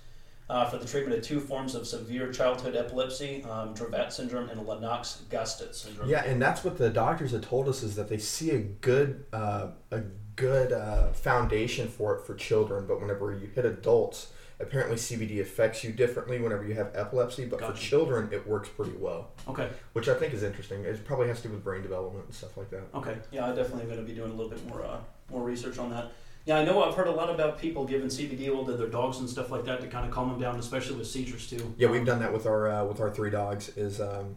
[0.50, 4.66] uh, for the treatment of two forms of severe childhood epilepsy: um, Dravet syndrome and
[4.68, 6.10] Lennox-Gastaut syndrome.
[6.10, 9.24] yeah and that's what the doctors had told us is that they see a good
[9.32, 10.02] uh, a
[10.38, 15.84] good uh, foundation for it for children but whenever you hit adults apparently cbd affects
[15.84, 19.68] you differently whenever you have epilepsy but for children it works pretty well Okay.
[19.94, 20.84] which I think is interesting.
[20.84, 22.84] It probably has to do with brain development and stuff like that.
[22.94, 23.16] Okay.
[23.32, 24.98] Yeah, I definitely am going to be doing a little bit more uh,
[25.32, 26.12] more research on that.
[26.46, 26.84] Yeah, I know.
[26.84, 29.64] I've heard a lot about people giving CBD oil to their dogs and stuff like
[29.66, 31.74] that to kind of calm them down, especially with seizures too.
[31.78, 33.70] Yeah, we've done that with our uh, with our three dogs.
[33.78, 34.36] Is um,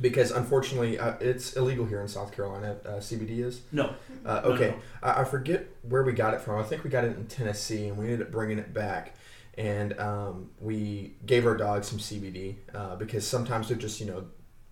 [0.00, 2.76] because unfortunately uh, it's illegal here in South Carolina.
[2.84, 3.62] Uh, CBD is.
[3.72, 3.94] No.
[4.24, 4.76] Uh, No, okay, no.
[5.02, 6.58] I, I forget where we got it from.
[6.58, 9.14] I think we got it in Tennessee, and we ended up bringing it back.
[9.58, 14.26] And um, we gave our dogs some CBD uh, because sometimes they're just you know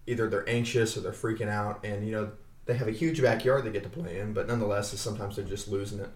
[0.06, 2.32] either they're anxious or they're freaking out, and you know
[2.66, 5.68] they have a huge backyard they get to play in, but nonetheless, sometimes they're just
[5.68, 6.10] losing it.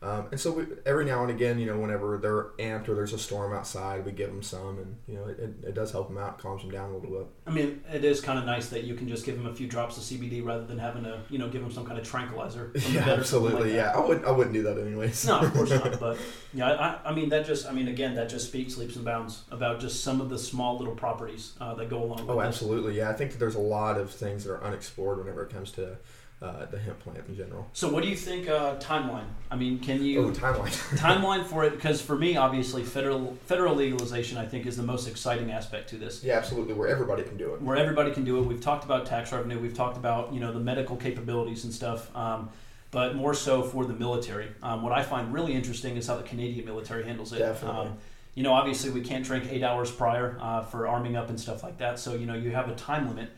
[0.00, 3.12] Um, and so we, every now and again, you know, whenever they're amped or there's
[3.12, 6.16] a storm outside, we give them some, and you know, it, it, does help them
[6.16, 7.26] out, calms them down a little bit.
[7.48, 9.66] I mean, it is kind of nice that you can just give them a few
[9.66, 12.72] drops of CBD rather than having to, you know, give them some kind of tranquilizer.
[12.88, 13.70] Yeah, vet or something absolutely.
[13.72, 13.92] like yeah.
[13.92, 15.26] I wouldn't, I wouldn't do that anyways.
[15.26, 16.00] No, of course not.
[16.00, 16.16] But
[16.54, 19.42] yeah, I, I mean that just, I mean, again, that just speaks leaps and bounds
[19.50, 22.96] about just some of the small little properties uh, that go along with Oh, absolutely.
[22.96, 25.70] Yeah, I think that there's a lot of things that are unexplored whenever it comes
[25.72, 25.98] to
[26.40, 27.68] uh, the hemp plant in general.
[27.72, 29.26] So, what do you think uh, timeline?
[29.50, 30.70] I mean, can you Oh, timeline.
[30.98, 31.72] timeline for it?
[31.72, 35.96] Because for me, obviously, federal federal legalization, I think, is the most exciting aspect to
[35.96, 36.22] this.
[36.22, 36.74] yeah, absolutely.
[36.74, 37.62] Where everybody can do it.
[37.62, 38.42] where everybody can do it.
[38.46, 39.58] We've talked about tax revenue.
[39.58, 42.14] We've talked about you know the medical capabilities and stuff.
[42.16, 42.50] Um,
[42.90, 44.48] but more so for the military.
[44.62, 47.38] Um, what I find really interesting is how the Canadian military handles it.
[47.40, 47.88] Definitely.
[47.88, 47.98] Um,
[48.34, 51.62] you know, obviously we can't drink eight hours prior uh, for arming up and stuff
[51.62, 51.98] like that.
[51.98, 53.30] So you know you have a time limit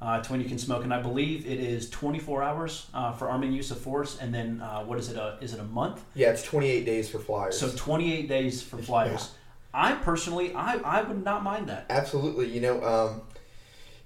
[0.00, 3.28] uh, to when you can smoke, and I believe it is 24 hours uh, for
[3.28, 5.16] arming use of force, and then uh, what is it?
[5.16, 6.04] A, is it a month?
[6.14, 7.58] Yeah, it's 28 days for flyers.
[7.58, 9.32] So 28 days for flyers.
[9.74, 11.86] I personally, I, I would not mind that.
[11.90, 12.48] Absolutely.
[12.48, 13.22] You know, um,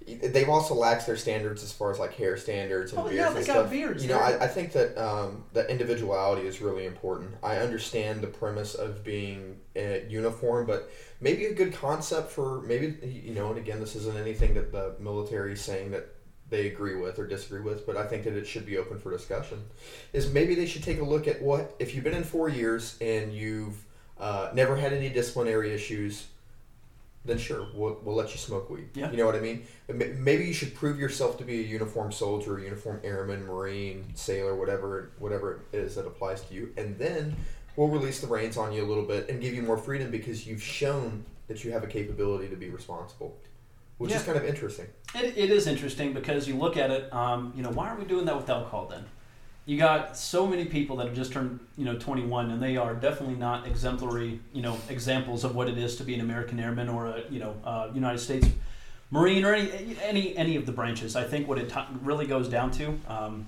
[0.06, 3.26] they've also laxed their standards as far as like hair standards and Oh, beards yeah,
[3.28, 3.70] and got stuff.
[3.70, 4.02] beards.
[4.02, 7.34] You know, I, I think that um, that individuality is really important.
[7.42, 12.96] I understand the premise of being uh, uniform, but maybe a good concept for maybe
[13.06, 16.08] you know, and again, this isn't anything that the military is saying that
[16.50, 19.10] they agree with or disagree with, but I think that it should be open for
[19.10, 19.58] discussion.
[20.12, 22.98] Is maybe they should take a look at what if you've been in four years
[23.00, 23.82] and you've
[24.20, 26.26] uh, never had any disciplinary issues,
[27.24, 28.88] then sure, we'll, we'll let you smoke weed.
[28.94, 29.10] Yeah.
[29.10, 29.64] You know what I mean?
[29.88, 34.54] Maybe you should prove yourself to be a uniformed soldier, a uniformed airman, marine, sailor,
[34.56, 37.36] whatever whatever it is that applies to you, and then
[37.76, 40.46] we'll release the reins on you a little bit and give you more freedom because
[40.46, 43.36] you've shown that you have a capability to be responsible
[43.98, 44.16] which Yeah.
[44.16, 44.86] is kind of interesting.
[45.14, 47.12] It, it is interesting because you look at it.
[47.12, 49.04] Um, you know, why are we doing that with alcohol then?
[49.64, 52.94] You got so many people that have just turned, you know, 21, and they are
[52.94, 56.88] definitely not exemplary, you know, examples of what it is to be an American airman
[56.88, 58.48] or a, you know, uh, United States
[59.12, 61.14] Marine or any any any of the branches.
[61.14, 63.46] I think what it t- really goes down to um,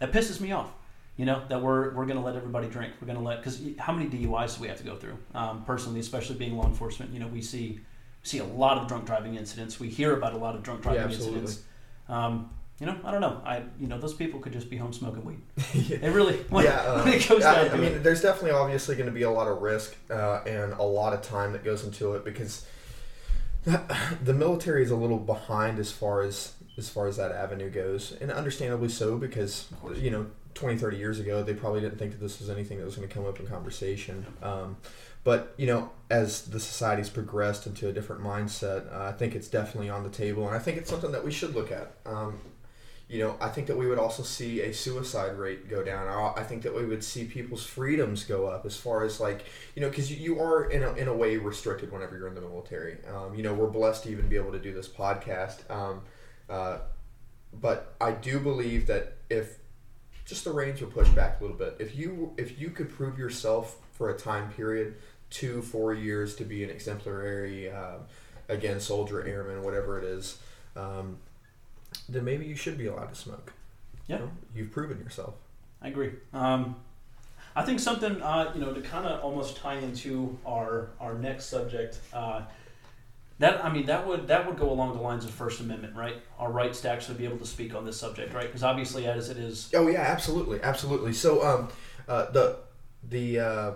[0.00, 0.70] that pisses me off.
[1.16, 2.92] You know that we're we're going to let everybody drink.
[3.00, 5.16] We're going to let because how many DUIs do we have to go through?
[5.32, 7.78] Um, personally, especially being law enforcement, you know, we see
[8.24, 9.78] see a lot of drunk driving incidents.
[9.78, 11.62] We hear about a lot of drunk driving Yeah, incidents.
[12.08, 13.40] Um, you know, I don't know.
[13.44, 15.40] I you know those people could just be home smoking weed.
[15.74, 15.98] yeah.
[16.02, 18.02] It really when, yeah, uh, when it goes I, down I mean, it.
[18.02, 21.22] there's definitely obviously going to be a lot of risk uh, and a lot of
[21.22, 22.66] time that goes into it because
[23.64, 28.12] the military is a little behind as far as as far as that avenue goes,
[28.20, 32.20] and understandably so because you know 20, 30 years ago they probably didn't think that
[32.20, 34.26] this was anything that was going to come up in conversation.
[34.42, 34.76] Um,
[35.22, 39.48] but you know, as the society's progressed into a different mindset, uh, I think it's
[39.48, 41.92] definitely on the table, and I think it's something that we should look at.
[42.04, 42.38] Um,
[43.08, 46.08] you know, I think that we would also see a suicide rate go down.
[46.36, 49.82] I think that we would see people's freedoms go up as far as like, you
[49.82, 52.96] know, because you, are in a, in a way restricted whenever you're in the military.
[53.14, 55.70] Um, you know, we're blessed to even be able to do this podcast.
[55.70, 56.00] Um,
[56.48, 56.78] uh,
[57.52, 59.58] but I do believe that if
[60.24, 63.18] just the reins were pushed back a little bit, if you if you could prove
[63.18, 64.96] yourself for a time period,
[65.30, 67.98] two four years to be an exemplary, uh,
[68.48, 70.38] again soldier, airman, whatever it is.
[70.74, 71.18] Um,
[72.08, 73.52] then maybe you should be allowed to smoke.
[74.06, 74.18] Yeah.
[74.18, 75.34] You you've proven yourself.
[75.80, 76.12] I agree.
[76.32, 76.76] Um,
[77.56, 81.46] I think something uh, you know to kind of almost tie into our our next
[81.46, 81.98] subject.
[82.12, 82.42] Uh,
[83.38, 86.16] that I mean that would that would go along the lines of First Amendment, right?
[86.38, 88.46] Our rights to actually be able to speak on this subject, right?
[88.46, 91.12] Because obviously, as it is, Oh yeah, absolutely, absolutely.
[91.12, 91.68] So um,
[92.08, 92.58] uh, the
[93.08, 93.72] the uh,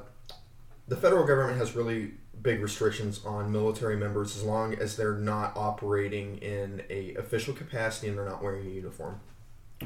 [0.86, 5.56] the federal government has really big restrictions on military members as long as they're not
[5.56, 9.20] operating in a official capacity and they're not wearing a uniform.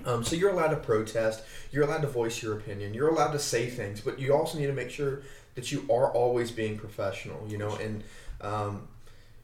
[0.04, 3.38] Um, so you're allowed to protest, you're allowed to voice your opinion, you're allowed to
[3.38, 5.22] say things, but you also need to make sure
[5.54, 8.02] that you are always being professional, you know, and
[8.40, 8.88] um,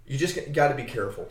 [0.06, 1.28] you just got to be careful.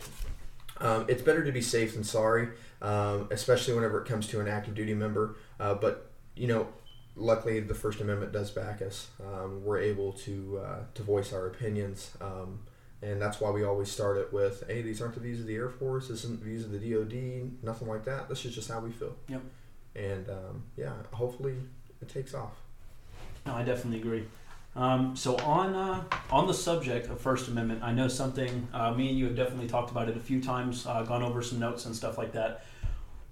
[0.80, 2.48] Um, it's better to be safe than sorry,
[2.80, 5.34] um, especially whenever it comes to an active duty member.
[5.58, 6.68] Uh, but you know,
[7.18, 9.08] luckily the First Amendment does back us.
[9.20, 12.60] Um, we're able to uh, to voice our opinions, um,
[13.02, 15.56] and that's why we always start it with, "Hey, these aren't the views of the
[15.56, 16.08] Air Force.
[16.08, 17.62] This isn't the views of the DoD.
[17.62, 18.28] Nothing like that.
[18.28, 19.42] This is just how we feel." Yep.
[19.96, 21.56] And um, yeah, hopefully
[22.00, 22.52] it takes off.
[23.46, 24.24] no, I definitely agree.
[24.76, 28.68] Um, so on uh, on the subject of First Amendment, I know something.
[28.72, 31.42] Uh, me and you have definitely talked about it a few times, uh, gone over
[31.42, 32.64] some notes and stuff like that.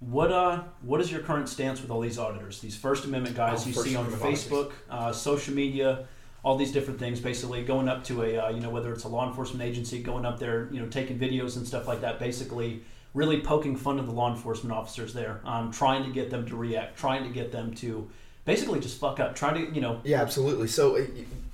[0.01, 3.65] What uh, what is your current stance with all these auditors, these First Amendment guys
[3.65, 6.07] Oh, you First see on Amendment Facebook, uh, social media,
[6.43, 9.09] all these different things, basically going up to a uh, you know whether it's a
[9.09, 12.83] law enforcement agency, going up there, you know, taking videos and stuff like that, basically
[13.15, 16.55] really poking fun of the law enforcement officers there, um, trying to get them to
[16.57, 18.07] react, trying to get them to
[18.45, 20.69] basically just fuck up, trying to you know Yeah, absolutely.
[20.69, 21.07] So uh,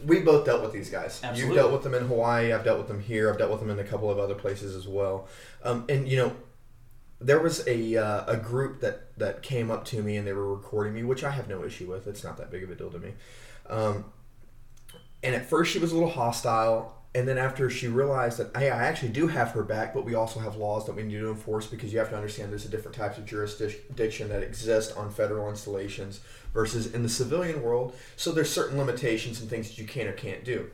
[0.05, 1.20] we both dealt with these guys.
[1.22, 1.42] Absolutely.
[1.44, 2.52] You've dealt with them in Hawaii.
[2.52, 3.31] I've dealt with them here.
[3.31, 5.28] I've dealt with them in a couple of other places as well.
[5.62, 6.37] Um, and you know,
[7.24, 10.54] there was a uh, a group that that came up to me and they were
[10.54, 12.06] recording me, which I have no issue with.
[12.06, 13.12] It's not that big of a deal to me.
[13.68, 14.04] Um,
[15.22, 16.98] and at first she was a little hostile.
[17.14, 20.14] And then after she realized that, hey, I actually do have her back, but we
[20.14, 22.70] also have laws that we need to enforce because you have to understand there's a
[22.70, 26.20] different types of jurisdiction that exist on federal installations
[26.54, 27.94] versus in the civilian world.
[28.16, 30.70] So there's certain limitations and things that you can or can't do.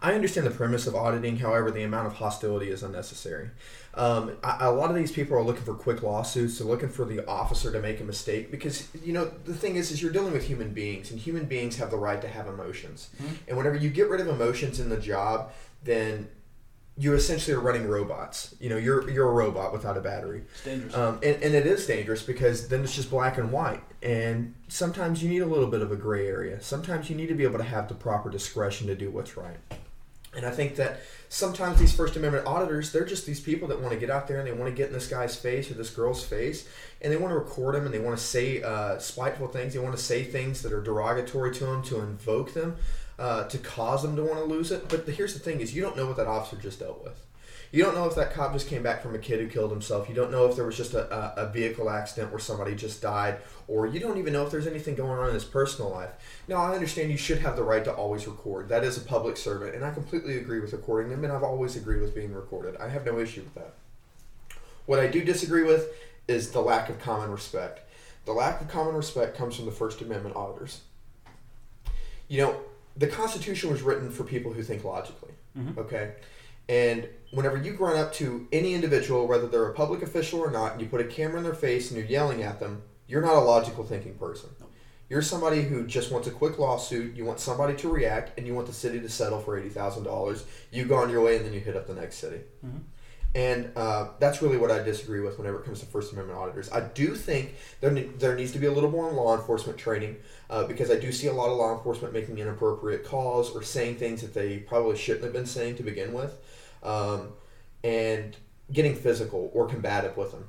[0.00, 3.50] I understand the premise of auditing, however, the amount of hostility is unnecessary.
[3.94, 6.58] Um, a, a lot of these people are looking for quick lawsuits.
[6.58, 9.90] They're looking for the officer to make a mistake because you know the thing is,
[9.90, 13.10] is you're dealing with human beings, and human beings have the right to have emotions.
[13.20, 13.28] Mhm.
[13.48, 15.50] And whenever you get rid of emotions in the job,
[15.82, 16.28] then
[17.00, 18.54] you essentially are running robots.
[18.60, 20.42] You know, you're you're a robot without a battery.
[20.52, 20.94] it's dangerous.
[20.94, 23.82] Um, and, and it is dangerous because then it's just black and white.
[24.02, 26.60] And sometimes you need a little bit of a gray area.
[26.60, 29.58] Sometimes you need to be able to have the proper discretion to do what's right.
[30.38, 33.92] And I think that sometimes these First Amendment auditors, they're just these people that want
[33.92, 35.90] to get out there and they want to get in this guy's face or this
[35.90, 36.68] girl's face
[37.02, 39.74] and they want to record them and they want to say uh, spiteful things.
[39.74, 42.76] They want to say things that are derogatory to them to invoke them,
[43.18, 44.88] uh, to cause them to want to lose it.
[44.88, 47.20] But the, here's the thing is you don't know what that officer just dealt with.
[47.70, 50.08] You don't know if that cop just came back from a kid who killed himself.
[50.08, 53.02] You don't know if there was just a, a, a vehicle accident where somebody just
[53.02, 56.10] died, or you don't even know if there's anything going on in his personal life.
[56.48, 58.70] Now, I understand you should have the right to always record.
[58.70, 61.76] That is a public servant, and I completely agree with recording them, and I've always
[61.76, 62.76] agreed with being recorded.
[62.78, 63.74] I have no issue with that.
[64.86, 65.92] What I do disagree with
[66.26, 67.80] is the lack of common respect.
[68.24, 70.80] The lack of common respect comes from the First Amendment auditors.
[72.28, 72.56] You know,
[72.96, 75.78] the Constitution was written for people who think logically Mhm.
[75.78, 76.12] okay
[76.68, 80.72] And whenever you run up to any individual, whether they're a public official or not,
[80.72, 83.34] and you put a camera in their face and you're yelling at them, you're not
[83.36, 84.50] a logical thinking person.
[85.08, 87.16] You're somebody who just wants a quick lawsuit.
[87.16, 90.04] You want somebody to react, and you want the city to settle for eighty thousand
[90.04, 90.44] dollars.
[90.70, 92.40] You go on your way, and then you hit up the next city.
[92.66, 92.80] Mhm.
[93.34, 96.70] And uh, that's really what I disagree with whenever it comes to First Amendment auditors.
[96.72, 100.16] I do think there ne- there needs to be a little more law enforcement training
[100.50, 103.96] uh, because I do see a lot of law enforcement making inappropriate calls or saying
[103.96, 106.36] things that they probably shouldn't have been saying to begin with,
[106.82, 107.32] um,
[107.82, 108.36] and
[108.72, 110.48] getting physical or combative with them.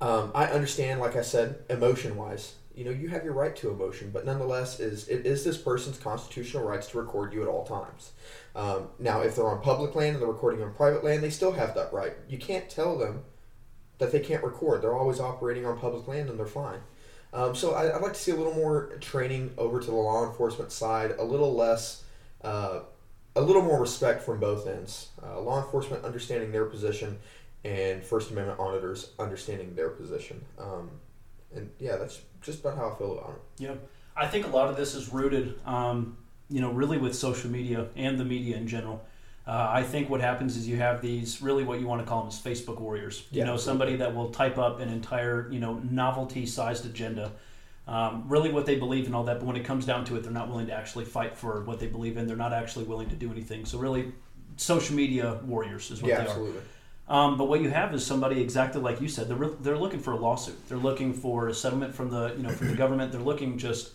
[0.00, 3.70] Um, I understand, like I said, emotion wise, you know, you have your right to
[3.70, 7.64] emotion, but nonetheless, is it is this person's constitutional rights to record you at all
[7.64, 8.12] times.
[8.54, 11.52] Um, now, if they're on public land and they're recording on private land, they still
[11.52, 12.12] have that right.
[12.28, 13.24] You can't tell them
[13.98, 14.82] that they can't record.
[14.82, 16.80] They're always operating on public land and they're fine.
[17.32, 20.26] Um, so I, I'd like to see a little more training over to the law
[20.26, 22.04] enforcement side, a little less,
[22.42, 22.80] uh,
[23.36, 25.10] a little more respect from both ends.
[25.22, 27.18] Uh, law enforcement understanding their position,
[27.64, 30.44] and First Amendment auditors understanding their position.
[30.58, 30.90] Um,
[31.54, 33.62] and yeah, that's just about how I feel about it.
[33.62, 33.74] Yeah,
[34.16, 36.16] I think a lot of this is rooted, um,
[36.48, 39.04] you know, really with social media and the media in general.
[39.46, 42.20] Uh, I think what happens is you have these really what you want to call
[42.22, 43.26] them is Facebook warriors.
[43.30, 43.64] You know, absolutely.
[43.64, 47.32] somebody that will type up an entire you know novelty-sized agenda,
[47.86, 49.38] um, really what they believe and all that.
[49.38, 51.78] But when it comes down to it, they're not willing to actually fight for what
[51.78, 52.26] they believe in.
[52.26, 53.64] They're not actually willing to do anything.
[53.64, 54.12] So really,
[54.56, 56.48] social media warriors is what yeah, they are.
[57.08, 59.28] Um, but what you have is somebody exactly like you said.
[59.28, 60.68] They're re- they're looking for a lawsuit.
[60.68, 63.12] They're looking for a settlement from the you know from the government.
[63.12, 63.92] They're looking just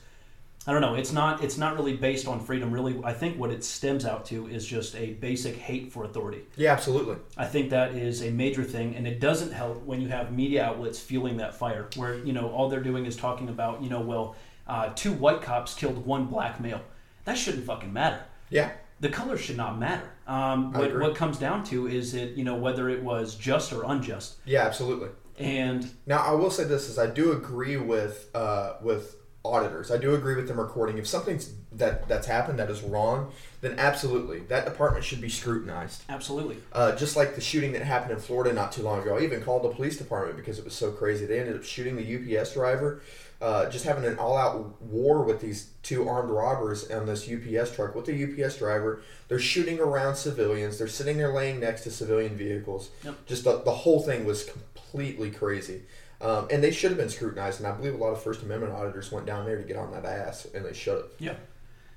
[0.68, 0.94] I don't know.
[0.94, 2.72] It's not it's not really based on freedom.
[2.72, 6.44] Really, I think what it stems out to is just a basic hate for authority.
[6.56, 7.16] Yeah, absolutely.
[7.36, 10.64] I think that is a major thing, and it doesn't help when you have media
[10.64, 14.02] outlets fueling that fire, where you know all they're doing is talking about you know
[14.02, 14.36] well,
[14.68, 16.82] uh, two white cops killed one black male.
[17.26, 20.10] That shouldn't fucking matter Yeah, the color should not matter.
[20.28, 23.84] Um, what, what comes down to is it you know whether it was just or
[23.86, 24.36] unjust.
[24.46, 25.10] yeah, absolutely.
[25.40, 29.90] And Now, I will say this: is I do agree with uh, with auditors.
[29.92, 30.98] I do agree with them recording.
[30.98, 36.04] If something's that that's happened that is wrong, then absolutely that department should be scrutinized.
[36.10, 39.18] absolutely, Uh, just like the shooting that happened in Florida not too long ago.
[39.18, 41.26] I even called the police department because it was so crazy.
[41.26, 43.02] They ended up shooting the UPS driver,
[43.42, 47.72] uh, just having an all out war with these two armed robbers on this UPS
[47.76, 48.14] truck with the
[48.46, 49.02] UPS driver.
[49.28, 50.78] They're shooting around civilians.
[50.78, 52.92] They're sitting there laying next to civilian vehicles.
[53.04, 53.26] Yep.
[53.26, 55.84] Just the, the whole thing was completely crazy.
[56.22, 57.60] Um, and they should have been scrutinized.
[57.60, 59.92] And I believe a lot of First Amendment auditors went down there to get on
[59.92, 61.06] that ass, and they should have.
[61.20, 61.36] yeah.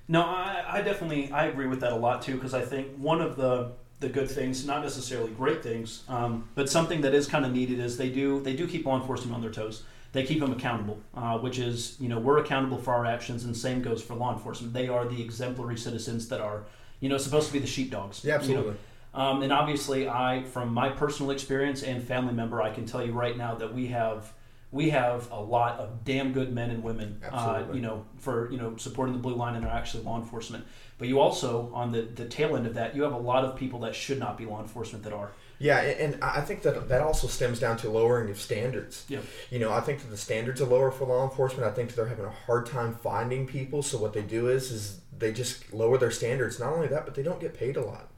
[0.06, 3.20] No, I, I definitely I agree with that a lot too because I think one
[3.22, 7.46] of the the good things, not necessarily great things, um, but something that is kind
[7.46, 9.82] of needed is they do they do keep law enforcement on their toes.
[10.12, 13.56] They keep them accountable, uh, which is you know we're accountable for our actions, and
[13.56, 14.72] same goes for law enforcement.
[14.74, 16.64] They are the exemplary citizens that are
[17.00, 18.24] you know supposed to be the sheepdogs.
[18.24, 18.74] Yeah, you know.
[19.14, 23.12] Um, and obviously, I, from my personal experience and family member, I can tell you
[23.12, 24.32] right now that we have
[24.74, 28.58] we have a lot of damn good men and women, uh, you know, for you
[28.58, 30.66] know supporting the blue line and are actually law enforcement.
[30.98, 33.54] But you also, on the the tail end of that, you have a lot of
[33.54, 35.30] people that should not be law enforcement that are.
[35.60, 39.04] Yeah, and and I think that that also stems down to lowering of standards.
[39.08, 39.20] Yeah.
[39.48, 41.70] You know, I think that the standards are lower for law enforcement.
[41.70, 43.80] I think that they're having a hard time finding people.
[43.80, 46.58] So what they do is is they just lower their standards.
[46.58, 48.08] Not only that, but they don't get paid a lot,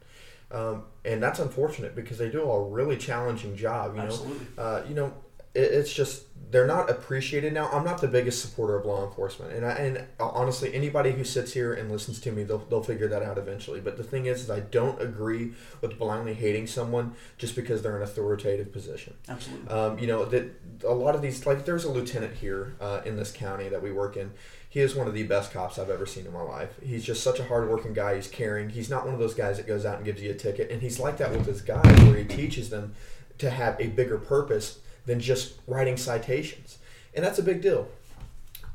[0.51, 3.95] um, and that's unfortunate because they do a really challenging job.
[3.95, 5.13] You know, uh, you know,
[5.53, 7.69] it, it's just they're not appreciated now.
[7.69, 11.51] I'm not the biggest supporter of law enforcement, and I, and honestly, anybody who sits
[11.51, 13.81] here and listens to me, they'll, they'll figure that out eventually.
[13.81, 17.97] But the thing is, is I don't agree with blindly hating someone just because they're
[17.97, 19.15] in an authoritative position.
[19.27, 19.67] Absolutely.
[19.69, 20.49] Um, you know that
[20.85, 23.91] a lot of these, like there's a lieutenant here uh, in this county that we
[23.91, 24.31] work in.
[24.77, 26.69] He is one of the best cops I've ever seen in my life.
[26.83, 28.13] He's just such a hardworking guy.
[28.13, 28.69] He's caring.
[28.69, 30.69] He's not one of those guys that goes out and gives you a ticket.
[30.69, 32.93] And he's like that with his guys, where he teaches them
[33.39, 36.77] to have a bigger purpose than just writing citations,
[37.15, 37.87] and that's a big deal.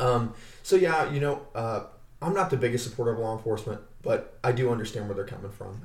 [0.01, 0.35] Um,
[0.65, 1.85] so yeah, you know, uh,
[2.21, 5.53] I'm not the biggest supporter of law enforcement, but I do understand where they're coming
[5.53, 5.83] from.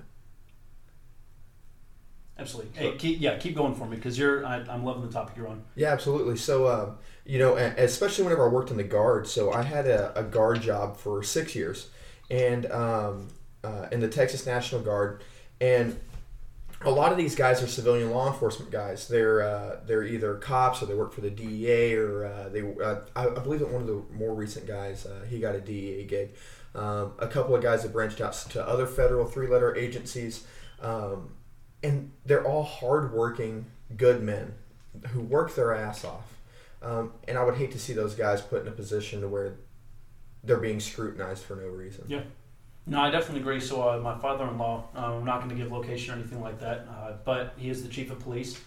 [2.40, 2.72] Absolutely.
[2.74, 4.46] Hey, keep, yeah, keep going for me because you're.
[4.46, 5.64] I, I'm loving the topic you're on.
[5.76, 6.38] Yeah, absolutely.
[6.38, 6.92] So, uh,
[7.28, 10.62] you know, especially whenever I worked in the guard, so I had a, a guard
[10.62, 11.90] job for six years,
[12.32, 13.28] and um,
[13.66, 15.24] uh, in the Texas National Guard,
[15.60, 16.00] and
[16.82, 19.10] a lot of these guys are civilian law enforcement guys.
[19.10, 22.62] They're uh, they're either cops or they work for the DEA or uh, they.
[22.62, 25.60] Uh, I, I believe that one of the more recent guys uh, he got a
[25.60, 26.30] DEA gig.
[26.76, 30.46] Um, a couple of guys have branched out to other federal three-letter agencies,
[30.80, 31.32] um,
[31.82, 33.66] and they're all hardworking,
[33.98, 34.54] good men
[35.08, 36.37] who work their ass off.
[36.88, 39.56] Um, and I would hate to see those guys put in a position to where
[40.44, 42.06] they're being scrutinized for no reason.
[42.08, 42.22] Yeah.
[42.86, 43.60] No, I definitely agree.
[43.60, 46.88] So, uh, my father-in-law, uh, I'm not going to give location or anything like that,
[46.90, 48.58] uh, but he is the chief of police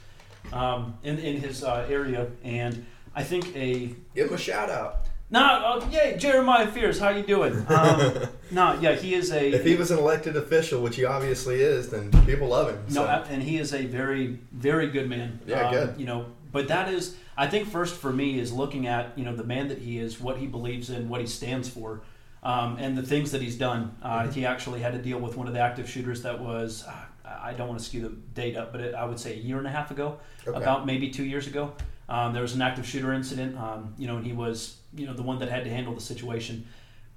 [0.53, 5.07] um, in in his uh, area, and I think a Give him a shout out.
[5.31, 7.55] nah, uh, yay, Jeremiah Fears, how you doing?
[7.71, 11.63] Um, no, yeah, he is a If he was an elected official, which he obviously
[11.63, 12.85] is, then people love him.
[12.89, 13.05] no, so.
[13.05, 15.41] a- and he is a very very good man.
[15.47, 15.95] Yeah, Um, good.
[16.01, 19.35] You know, but that is I think first for me is looking at you know
[19.35, 22.03] the man that he is, what he believes in, what he stands for.
[22.43, 23.95] Um, and the things that he's done.
[24.03, 24.31] Uh, Mm-hmm.
[24.33, 26.95] He actually had to deal with one of the active shooters that was, uh,
[27.27, 29.59] I don't want to skew the date up, but it, I would say a year
[29.59, 30.57] and a half ago, Okay.
[30.57, 31.75] about maybe two years ago.
[32.09, 35.13] Um, there was an active shooter incident, um, you know, and he was, you know,
[35.13, 36.67] the one that had to handle the situation.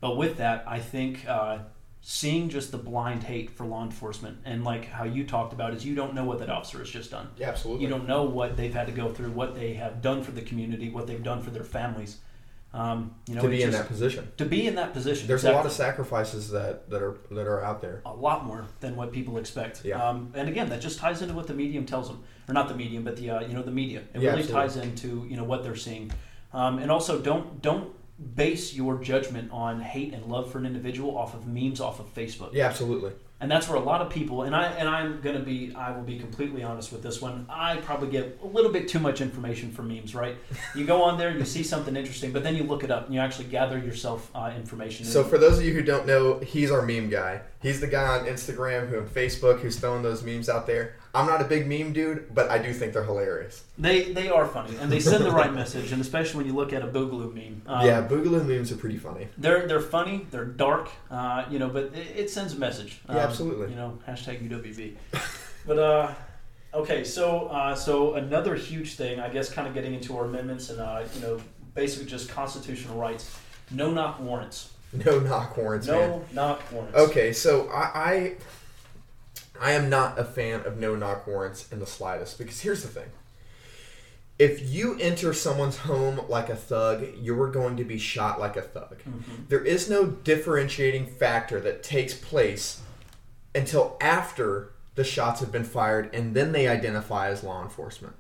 [0.01, 1.59] But with that, I think uh,
[2.05, 5.85] seeing just the blind hate for law enforcement and like how you talked about is
[5.85, 7.29] you don't know what that officer has just done.
[7.37, 7.81] yeah, absolutely.
[7.85, 10.41] You don't know what they've had to go through, what they have done for the
[10.41, 12.17] community, what they've done for their families.
[12.73, 14.31] Um, you know, to be in just- that position.
[14.37, 15.27] to be in that position.
[15.27, 18.01] There's a lot of sacrifices that, that are that are out there.
[18.05, 19.85] a lot more than what people expect.
[19.85, 20.03] Yeah.
[20.03, 22.75] Um, and again, that just ties into what the medium tells them, or not the
[22.75, 23.99] medium, but the uh, you know the media.
[24.15, 24.53] It Yeah, really absolutely.
[24.67, 26.11] ties into you know what they're seeing,
[26.51, 27.93] um, and also don't don't
[28.35, 32.13] base your judgment on hate and love for an individual off of memes off of
[32.13, 32.53] Facebook.
[32.53, 33.11] Yeah, absolutely.
[33.39, 36.03] And that's where a lot of people, and I and I'm gonna be, I will
[36.03, 37.45] be completely honest with this one.
[37.49, 40.37] I probably get a little bit too much information from memes, right?
[40.75, 43.13] You go on there, you see something interesting, but then you look it up and
[43.13, 45.05] you actually gather yourself uh, information.
[45.05, 47.41] So for those of you who don't know, he's our meme guy.
[47.63, 50.95] He's the guy on Instagram who and Facebook who's throwing those memes out there.
[51.15, 53.63] I'm not a big meme dude, but I do think they're hilarious.
[53.77, 56.73] They they are funny and they send the right message, and especially when you look
[56.73, 57.61] at a Boogaloo meme.
[57.65, 59.29] Um, yeah, Boogaloo memes are pretty funny.
[59.37, 62.99] they're they're funny, they're dark, uh, you know, but it, it sends a message.
[63.07, 63.69] Um, Yeah, absolutely.
[63.69, 64.95] You know, hashtag UWB.
[65.65, 66.13] but uh,
[66.73, 70.69] okay, so uh, so another huge thing, I guess, kind of getting into our amendments
[70.69, 71.39] and uh, you know,
[71.75, 73.37] basically just constitutional rights.
[73.71, 74.73] No knock warrants.
[74.93, 76.21] No knock warrants, no man.
[76.33, 76.95] knock warrants.
[76.97, 78.35] Okay, so I, I
[79.59, 82.89] I am not a fan of no knock warrants in the slightest because here's the
[82.89, 83.09] thing.
[84.39, 88.61] If you enter someone's home like a thug, you're going to be shot like a
[88.61, 88.97] thug.
[89.07, 89.47] Mhm.
[89.47, 92.81] There is no differentiating factor that takes place
[93.55, 98.15] until after the shots have been fired and then they identify as law enforcement.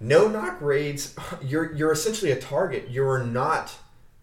[0.00, 2.88] No knock raids, you're you're essentially a target.
[2.90, 3.74] You're not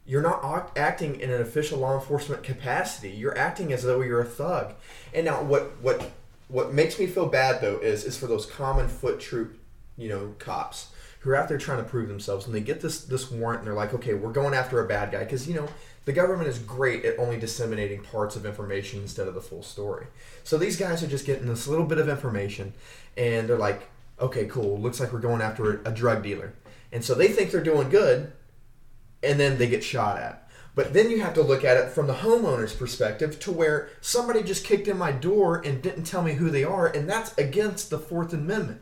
[0.09, 3.11] you're not acting in an official law enforcement capacity.
[3.11, 4.73] You're acting as though you're a thug.
[5.13, 6.09] And now what what
[6.47, 9.59] what makes me feel bad though is is for those common foot troop,
[9.97, 10.87] you know, cops
[11.19, 13.67] who are out there trying to prove themselves and they get this this warrant and
[13.67, 15.69] they're like, "Okay, we're going after a bad guy" because you know,
[16.05, 20.07] the government is great at only disseminating parts of information instead of the full story.
[20.43, 22.73] So these guys are just getting this little bit of information
[23.15, 23.87] and they're like,
[24.19, 24.79] "Okay, cool.
[24.79, 26.53] Looks like we're going after a, a drug dealer."
[26.91, 28.33] And so they think they're doing good
[29.23, 30.47] and then they get shot at.
[30.75, 34.43] But then you have to look at it from the homeowner's perspective to where somebody
[34.43, 37.89] just kicked in my door and didn't tell me who they are, and that's against
[37.89, 38.81] the Fourth Amendment.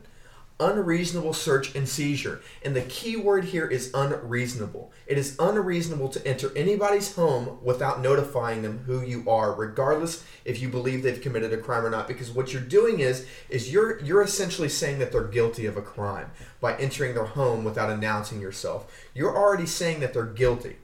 [0.60, 2.40] Unreasonable search and seizure.
[2.64, 4.90] And the key word here is unreasonable.
[5.06, 10.60] It is unreasonable to enter anybody's home without notifying them who you are, regardless if
[10.60, 12.08] you believe they've committed a crime or not.
[12.08, 15.82] Because what you're doing is is you're you're essentially saying that they're guilty of a
[15.82, 18.92] crime by entering their home without announcing yourself.
[19.14, 20.76] You're already saying that they're guilty.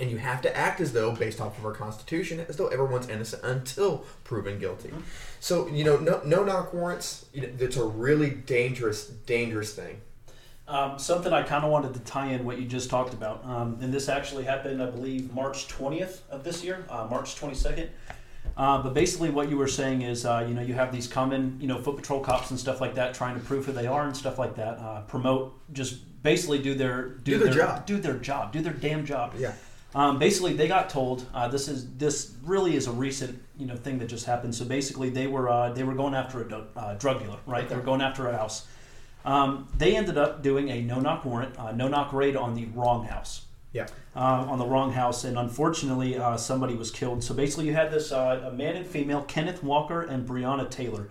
[0.00, 3.08] And you have to act as though, based off of our Constitution, as though everyone's
[3.08, 4.90] innocent until proven guilty.
[5.40, 10.00] So, you know, no, no knock warrants, you know, it's a really dangerous, dangerous thing.
[10.66, 13.78] Um, something I kind of wanted to tie in what you just talked about, um,
[13.82, 17.88] and this actually happened, I believe, March 20th of this year, uh, March 22nd.
[18.56, 21.58] Uh, but basically, what you were saying is, uh, you know, you have these common,
[21.60, 24.04] you know, foot patrol cops and stuff like that, trying to prove who they are
[24.06, 24.78] and stuff like that.
[24.78, 27.84] Uh, promote, just basically do their Do their job.
[27.84, 29.34] do their job, do their damn job.
[29.36, 29.52] Yeah.
[29.94, 33.76] Um, basically, they got told uh, this is this really is a recent you know
[33.76, 34.54] thing that just happened.
[34.54, 37.68] So basically, they were uh, they were going after a du- uh, drug dealer, right?
[37.68, 38.66] They were going after a house.
[39.24, 42.66] Um, they ended up doing a no knock warrant, uh, no knock raid on the
[42.66, 43.46] wrong house.
[43.72, 43.86] Yeah.
[44.14, 47.24] Uh, on the wrong house, and unfortunately, uh, somebody was killed.
[47.24, 51.08] So basically, you had this uh, a man and female, Kenneth Walker and Breonna Taylor.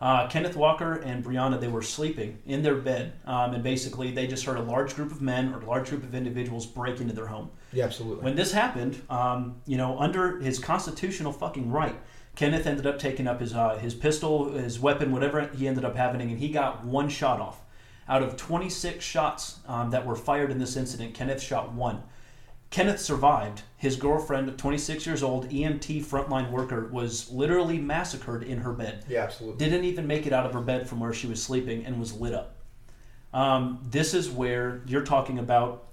[0.00, 4.26] Uh, Kenneth Walker and Breonna, they were sleeping in their bed, um, and basically, they
[4.26, 7.14] just heard a large group of men or a large group of individuals break into
[7.14, 7.50] their home.
[7.72, 8.24] Yeah, absolutely.
[8.24, 11.96] When this happened, um, you know, under his constitutional fucking right,
[12.36, 15.96] Kenneth ended up taking up his uh, his pistol, his weapon, whatever he ended up
[15.96, 17.60] having, and he got one shot off.
[18.08, 22.02] Out of 26 shots um, that were fired in this incident, Kenneth shot one.
[22.70, 23.62] Kenneth survived.
[23.76, 29.22] His girlfriend, 26 years old, EMT frontline worker, was literally massacred in her bed yeah,
[29.22, 29.58] absolutely.
[29.58, 32.12] didn't even make it out of her bed from where she was sleeping and was
[32.12, 32.56] lit up.
[33.32, 35.84] Um, this is where you're talking about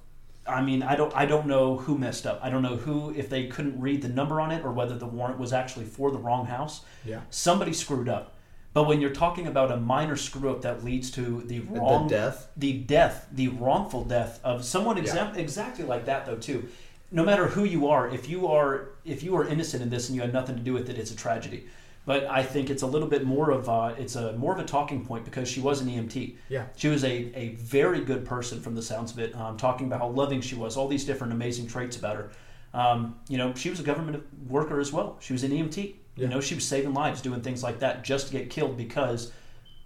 [0.45, 2.39] I mean, I don't I don't know who messed up.
[2.43, 5.05] I don't know who if they couldn't read the number on it or whether the
[5.05, 6.81] warrant was actually for the wrong house.
[7.05, 7.21] Yeah.
[7.29, 8.35] Somebody screwed up.
[8.73, 12.15] But when you're talking about a minor screw up that leads to the wrong the
[12.15, 12.47] death.
[12.57, 16.67] the death, the wrongful death of someone exa- exactly like that though too.
[17.11, 20.15] No matter who you are, if you are if you are innocent in this and
[20.15, 21.65] you had nothing to do with it, it's a tragedy.
[22.05, 24.65] But I think it's a little bit more of a, it's a more of a
[24.65, 26.35] talking point because she was an EMT.
[26.49, 26.65] Yeah.
[26.75, 29.99] She was a, a very good person from the sounds of it, um, talking about
[29.99, 32.31] how loving she was, all these different amazing traits about her.
[32.73, 35.17] Um, you know, she was a government worker as well.
[35.21, 35.95] She was an EMT.
[36.15, 36.23] Yeah.
[36.23, 39.31] You know, she was saving lives, doing things like that just to get killed because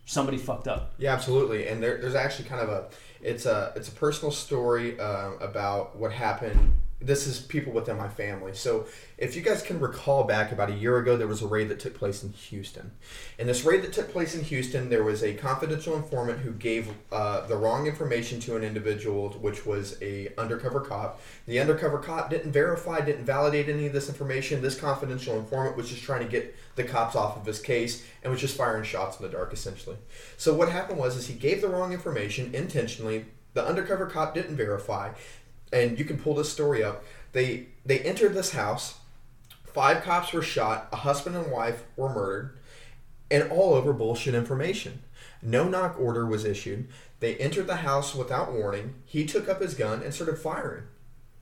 [0.06, 0.94] somebody fucked up.
[0.98, 1.68] Yeah, absolutely.
[1.68, 2.88] And there, there's actually kind of a
[3.22, 6.74] it's a it's a personal story uh, about what happened.
[7.00, 8.56] This is people within my family.
[8.56, 8.88] So
[9.20, 11.80] if you guys can recall back about a year ago, there was a raid that
[11.80, 12.92] took place in Houston.
[13.38, 16.90] In this raid that took place in Houston, there was a confidential informant who gave
[17.12, 21.22] uh, the wrong information to an individual, which was a undercover cop.
[21.46, 24.64] The undercover cop didn't verify, didn't validate any of this information.
[24.64, 28.32] This confidential informant was just trying to get the cops off of his case and
[28.32, 29.98] was just firing shots in the dark, essentially.
[30.38, 33.26] So what happened was, is he gave the wrong information intentionally.
[33.54, 35.14] The undercover cop didn't verify,
[35.72, 37.04] and you can pull this story up.
[37.34, 39.00] They they entered this house.
[39.74, 40.88] Five cops were shot.
[40.92, 42.58] A husband and wife were murdered,
[43.30, 45.02] and all over bullshit information.
[45.42, 46.88] No knock order was issued.
[47.20, 48.96] They entered the house without warning.
[49.06, 50.84] He took up his gun and started firing.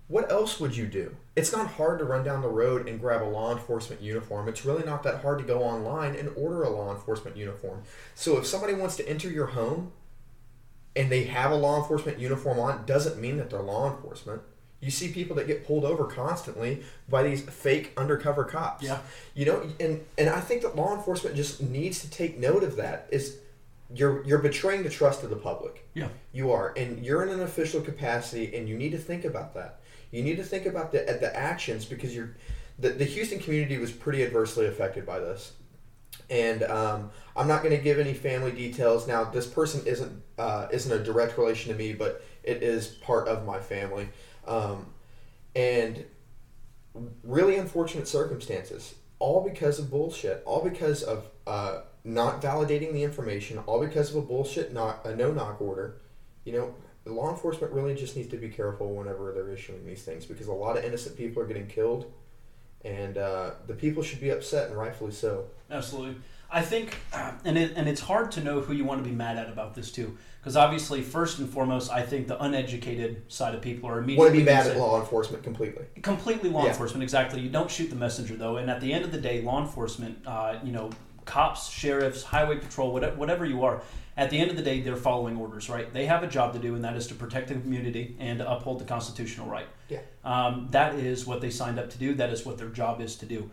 [0.07, 1.15] What else would you do?
[1.35, 4.47] It's not hard to run down the road and grab a law enforcement uniform.
[4.47, 7.81] It's really not that hard to go online and order a law enforcement uniform.
[8.13, 9.91] So if somebody wants to enter your home
[10.95, 14.41] and they have a law enforcement uniform on, doesn't mean that they're law enforcement.
[14.79, 18.83] You see people that get pulled over constantly by these fake undercover cops.
[18.83, 18.99] Yeah.
[19.33, 22.75] You know, and and I think that law enforcement just needs to take note of
[22.75, 23.07] that.
[23.11, 23.39] Is
[23.93, 25.87] you're you're betraying the trust of the public.
[25.93, 26.09] Yeah.
[26.33, 29.79] You are, and you're in an official capacity, and you need to think about that.
[30.11, 32.35] You need to think about the the actions because you're
[32.77, 35.53] the, the Houston community was pretty adversely affected by this.
[36.29, 39.25] And um, I'm not going to give any family details now.
[39.25, 43.45] This person isn't uh, isn't a direct relation to me, but it is part of
[43.45, 44.09] my family.
[44.47, 44.87] Um,
[45.55, 46.05] and
[47.23, 53.57] really unfortunate circumstances, all because of bullshit, all because of uh, not validating the information,
[53.65, 55.97] all because of a bullshit not a no knock order.
[56.43, 60.25] You know, law enforcement really just needs to be careful whenever they're issuing these things
[60.25, 62.11] because a lot of innocent people are getting killed,
[62.85, 65.45] and uh, the people should be upset and rightfully so.
[65.69, 66.15] Absolutely.
[66.51, 66.95] I think,
[67.43, 69.73] and it, and it's hard to know who you want to be mad at about
[69.75, 73.97] this too, because obviously, first and foremost, I think the uneducated side of people are
[73.97, 75.85] immediately Want to be mad at law enforcement completely.
[76.03, 76.69] completely law Yeah.
[76.69, 77.01] enforcement.
[77.01, 77.41] Exactly.
[77.41, 80.19] You don't shoot the messenger though, and at the end of the day, law enforcement,
[80.27, 80.91] uh, you know,
[81.25, 83.81] cops, sheriffs, highway patrol, whatever, whatever you are.
[84.17, 85.91] At the end of the day, they're following orders, right?
[85.93, 88.49] They have a job to do, and that is to protect the community and to
[88.49, 89.67] uphold the constitutional right.
[89.89, 89.99] Yeah.
[90.23, 92.13] Um, that is what they signed up to do.
[92.13, 93.49] That is what their job is to do.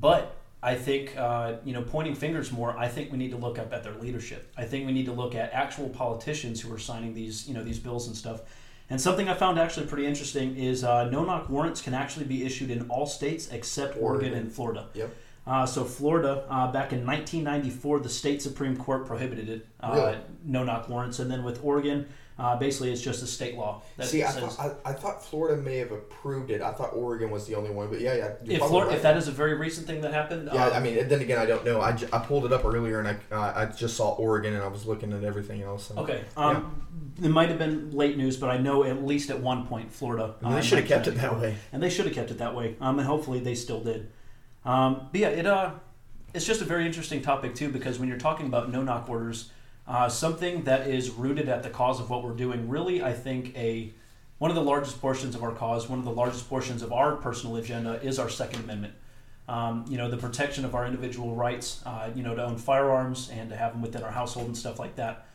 [0.00, 2.78] But I think, uh, you know, pointing fingers more.
[2.78, 4.52] I think we need to look up at their leadership.
[4.56, 7.64] I think we need to look at actual politicians who are signing these, you know,
[7.64, 8.42] these bills and stuff.
[8.90, 12.70] And something I found actually pretty interesting is uh, no-knock warrants can actually be issued
[12.70, 14.34] in all states except Oregon, Oregon.
[14.34, 14.86] and Florida.
[14.94, 15.10] Yep.
[15.46, 20.18] Uh, so Florida, uh, back in 1994, the state supreme court prohibited it, uh, Really?
[20.44, 22.06] no-knock warrants, and then with Oregon,
[22.38, 25.22] uh, basically it's just a state law that See, I says thought, I, I thought
[25.24, 26.62] Florida may have approved it.
[26.62, 28.56] I thought Oregon was the only one, but yeah, yeah.
[28.56, 28.96] if, Florida, right.
[28.96, 31.38] if that is a very recent thing that happened, Yeah, um, I mean, then again,
[31.38, 31.80] I don't know.
[31.80, 34.66] I, I pulled it up earlier and I uh, I just saw Oregon and I
[34.68, 35.90] was looking at everything else.
[35.90, 36.24] And, Okay.
[36.36, 36.82] Um,
[37.22, 40.34] It might have been late news, but I know at least at one point Florida.
[40.40, 41.54] I mean, uh, they should have kept it that way.
[41.72, 42.74] and they should have kept it that way.
[42.80, 44.10] Um, and hopefully they still did.
[44.64, 45.72] Um, but yeah, it uh,
[46.32, 49.50] it's just a very interesting topic too because when you're talking about no knock orders,
[49.86, 53.56] uh, something that is rooted at the cause of what we're doing, really, I think
[53.56, 53.92] a
[54.38, 57.16] one of the largest portions of our cause, one of the largest portions of our
[57.16, 58.94] personal agenda is our Second Amendment.
[59.46, 63.30] Um, you know, the protection of our individual rights, uh, you know, to own firearms
[63.30, 65.26] and to have them within our household and stuff like that.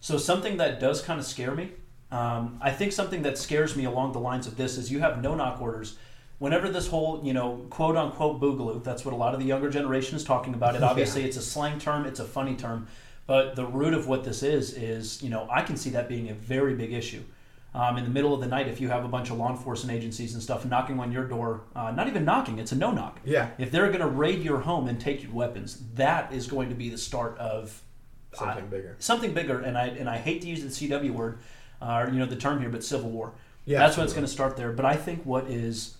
[0.00, 1.72] So something that does kind of scare me.
[2.10, 5.20] Um, I think something that scares me along the lines of this is you have
[5.22, 5.98] no knock orders.
[6.38, 9.68] Whenever this whole, you know, quote unquote boogaloo, that's what a lot of the younger
[9.70, 10.76] generation is talking about.
[10.76, 12.86] It obviously it's a slang term, it's a funny term,
[13.26, 16.30] but the root of what this is is, you know, I can see that being
[16.30, 17.22] a very big issue.
[17.74, 19.96] Um, in the middle of the night, if you have a bunch of law enforcement
[19.96, 23.20] agencies and stuff knocking on your door, uh, not even knocking, it's a no knock.
[23.24, 26.70] Yeah, If they're going to raid your home and take your weapons, that is going
[26.70, 27.82] to be the start of
[28.32, 28.96] something bigger.
[28.98, 31.40] something bigger, and I and I hate to use the CW word,
[31.82, 33.34] uh, or you know the term here, but civil war.
[33.66, 34.72] Yeah, that's when it's going to start there.
[34.72, 35.97] But I think what is,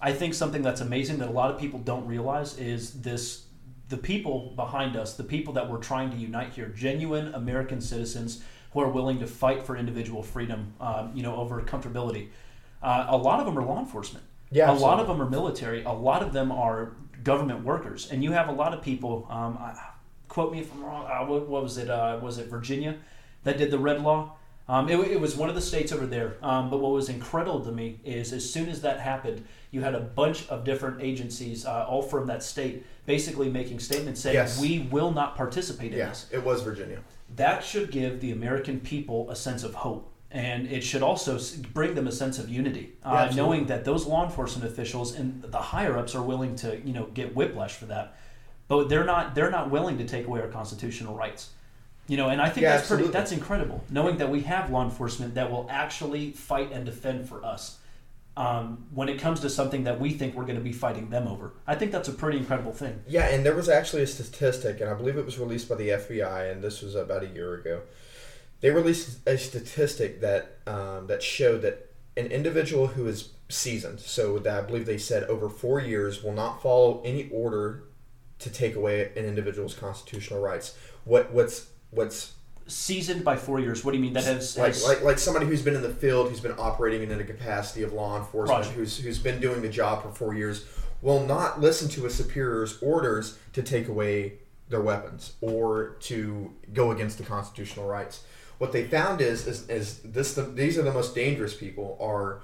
[0.00, 3.46] I think something that's amazing that a lot of people don't realize is this:
[3.88, 8.42] the people behind us, the people that we're trying to unite here, genuine American citizens
[8.72, 12.28] who are willing to fight for individual freedom, um, you know, over comfortability.
[12.82, 14.24] uh, a lot of them are law enforcement.
[14.50, 15.82] Yeah, a lot of them are military.
[15.84, 16.92] A lot of them are
[17.24, 19.26] government workers, and you have a lot of people.
[19.30, 19.74] Um, I,
[20.28, 21.06] quote me if I'm wrong.
[21.06, 21.88] Uh, what, what was it?
[21.88, 22.96] Uh, was it Virginia
[23.44, 24.36] that did the red law?
[24.68, 26.36] Um, it, it was one of the states over there.
[26.42, 29.94] Um, but what was incredible to me is as soon as that happened, you had
[29.94, 34.60] a bunch of different agencies, uh, all from that state, basically making statements saying, Yes.
[34.60, 36.98] "We will not participate in this." Yes, it was Virginia.
[37.36, 40.12] that should give the American people a sense of hope.
[40.32, 41.38] And it should also
[41.72, 43.36] bring them a sense of unity, uh, absolutely.
[43.36, 47.06] knowing that those law enforcement officials and the higher ups are willing to, you know,
[47.14, 48.16] get whiplash for that,
[48.68, 49.34] but they're not.
[49.36, 51.50] They're not willing to take away our constitutional rights.
[52.08, 54.84] You know, and I think Yeah, that's pretty that's incredible, knowing that we have law
[54.84, 57.78] enforcement that will actually fight and defend for us.
[58.36, 61.26] Um, when it comes to something that we think we're going to be fighting them
[61.26, 63.02] over, I think that's a pretty incredible thing.
[63.08, 65.88] Yeah, and there was actually a statistic, and I believe it was released by the
[65.88, 67.80] FBI, and this was about a year ago.
[68.60, 74.38] They released a statistic that um, that showed that an individual who is seasoned, so
[74.38, 77.84] that I believe they said over four years, will not follow any order
[78.38, 80.76] to take away an individual's constitutional rights.
[81.04, 82.32] What what's what's
[82.68, 83.84] Seasoned by four years.
[83.84, 84.14] What do you mean?
[84.14, 87.08] That has, like, has like like somebody who's been in the field, who's been operating
[87.08, 88.72] in a capacity of law enforcement, Roger.
[88.72, 90.64] who's who's been doing the job for four years,
[91.00, 94.32] will not listen to a superior's orders to take away
[94.68, 98.24] their weapons or to go against the constitutional rights.
[98.58, 102.40] What they found is is, is this the, these are the most dangerous people are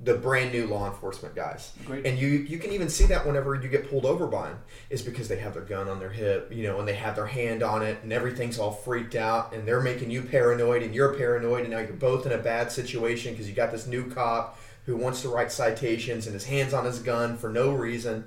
[0.00, 1.72] the brand new law enforcement guys.
[1.84, 2.06] Great.
[2.06, 4.58] And you you can even see that whenever you get pulled over by them
[4.90, 7.26] is because they have their gun on their hip, you know, and they have their
[7.26, 11.14] hand on it and everything's all freaked out and they're making you paranoid and you're
[11.14, 14.58] paranoid and now you're both in a bad situation because you got this new cop
[14.86, 18.24] who wants to write citations and his hands on his gun for no reason.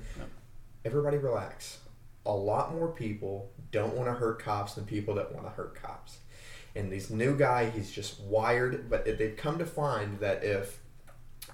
[0.84, 1.80] Everybody relax.
[2.26, 5.82] A lot more people don't want to hurt cops than people that want to hurt
[5.82, 6.18] cops.
[6.76, 10.81] And this new guy, he's just wired, but they've come to find that if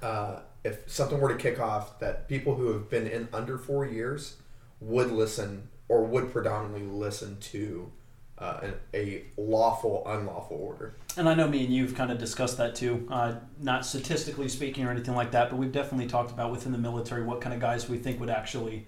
[0.01, 3.85] uh, if something were to kick off, that people who have been in under four
[3.85, 4.37] years
[4.81, 7.91] would listen or would predominantly listen to
[8.37, 10.93] uh, an, a lawful, unlawful order.
[11.15, 14.85] And I know me and you've kind of discussed that too, uh, not statistically speaking
[14.85, 17.59] or anything like that, but we've definitely talked about within the military what kind of
[17.61, 18.85] guys we think would actually.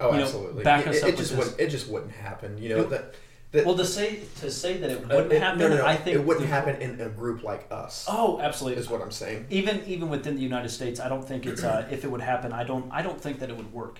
[0.00, 0.64] Oh, You know, absolutely.
[0.64, 1.60] back it, us it up with just wouldn't.
[1.60, 2.56] It just wouldn't happen.
[2.58, 3.14] You know It- that.
[3.56, 5.86] That Well, to say to say that it uh, wouldn't it- happen, No, no, no.
[5.86, 8.06] I think it wouldn't the- happen in a group like us.
[8.08, 8.80] Oh, absolutely.
[8.80, 9.46] Is what I'm saying.
[9.50, 12.52] Even even within the United States, I don't think it's uh, if it would happen.
[12.52, 13.98] I don't I don't think that it would work.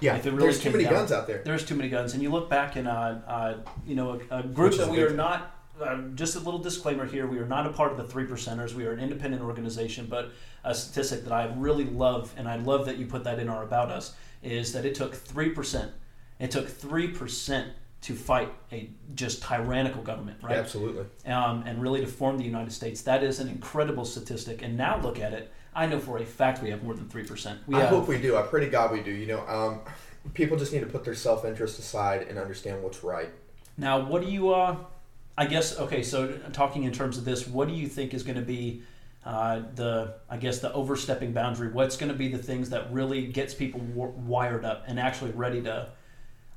[0.00, 1.42] Yeah, If it really there's too many down- guns out there.
[1.44, 3.54] There's too many guns, and you look back in uh, uh,
[3.86, 5.16] you know a, a group Which that we are thing.
[5.16, 5.54] not.
[5.80, 8.74] Uh, just a little disclaimer here: we are not a part of the three percenters.
[8.74, 10.32] We are an independent organization, but
[10.64, 13.62] a statistic that I really love, and I love that you put that in our
[13.62, 15.92] about us, is that it took three percent.
[16.40, 17.68] It took three percent
[18.00, 20.56] to fight a just tyrannical government, right?
[20.56, 21.04] Absolutely.
[21.26, 23.02] um, and really to form the United States.
[23.02, 24.62] That is an incredible statistic.
[24.62, 25.52] And now look at it.
[25.74, 27.60] I know for a fact we have more than three percent.
[27.66, 28.36] We I have, hope we do.
[28.36, 29.10] I pray to God we do.
[29.10, 29.80] You know, um,
[30.34, 33.30] people just need to put their self interest aside and understand what's right.
[33.76, 34.00] now.
[34.00, 34.54] What do you?
[34.54, 34.76] Uh,
[35.36, 36.02] I guess okay.
[36.02, 38.82] So talking in terms of this, what do you think is going to be
[39.24, 40.14] uh, the?
[40.30, 41.68] I guess the overstepping boundary.
[41.68, 45.32] What's going to be the things that really gets people w- wired up and actually
[45.32, 45.88] ready to?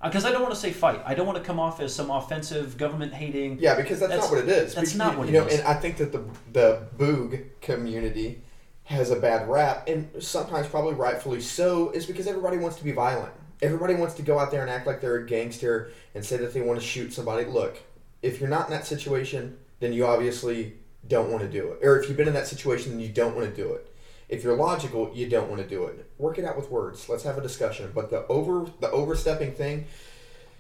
[0.02, 1.02] Uh, because I don't want to say fight.
[1.06, 3.60] I don't want to come off as some offensive government hating.
[3.60, 4.74] Yeah, because that's, That's- not what it is.
[4.74, 5.60] that's Because, not what you it know, is.
[5.60, 6.24] And I think that the
[6.54, 8.42] the boog community
[8.86, 12.92] has a bad rap, and sometimes probably rightfully so, is because everybody wants to be
[12.92, 13.32] violent.
[13.62, 16.52] Everybody wants to go out there and act like they're a gangster and say that
[16.54, 17.46] they want to shoot somebody.
[17.46, 17.78] Look,
[18.24, 20.74] if you're not in that situation, then you obviously
[21.08, 21.86] don't want to do it.
[21.86, 23.91] Or if you've been in that situation, then you don't want to do it.
[24.32, 26.10] If you're logical, you don't want to do it.
[26.18, 27.10] Work it out with words.
[27.10, 27.92] Let's have a discussion.
[27.94, 29.86] But the over the overstepping thing,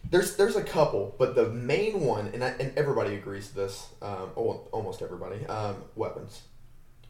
[0.10, 3.88] there's there's a couple, but the main one, and I, and everybody agrees to this,
[4.02, 6.42] um, almost everybody, um, weapons.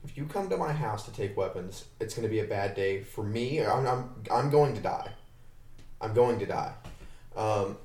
[0.03, 2.75] If you come to my house to take weapons, it's going to be a bad
[2.75, 3.63] day for me.
[3.63, 5.11] I'm, I'm, I'm going to die.
[5.99, 6.73] I'm going to die.
[7.35, 7.77] Um,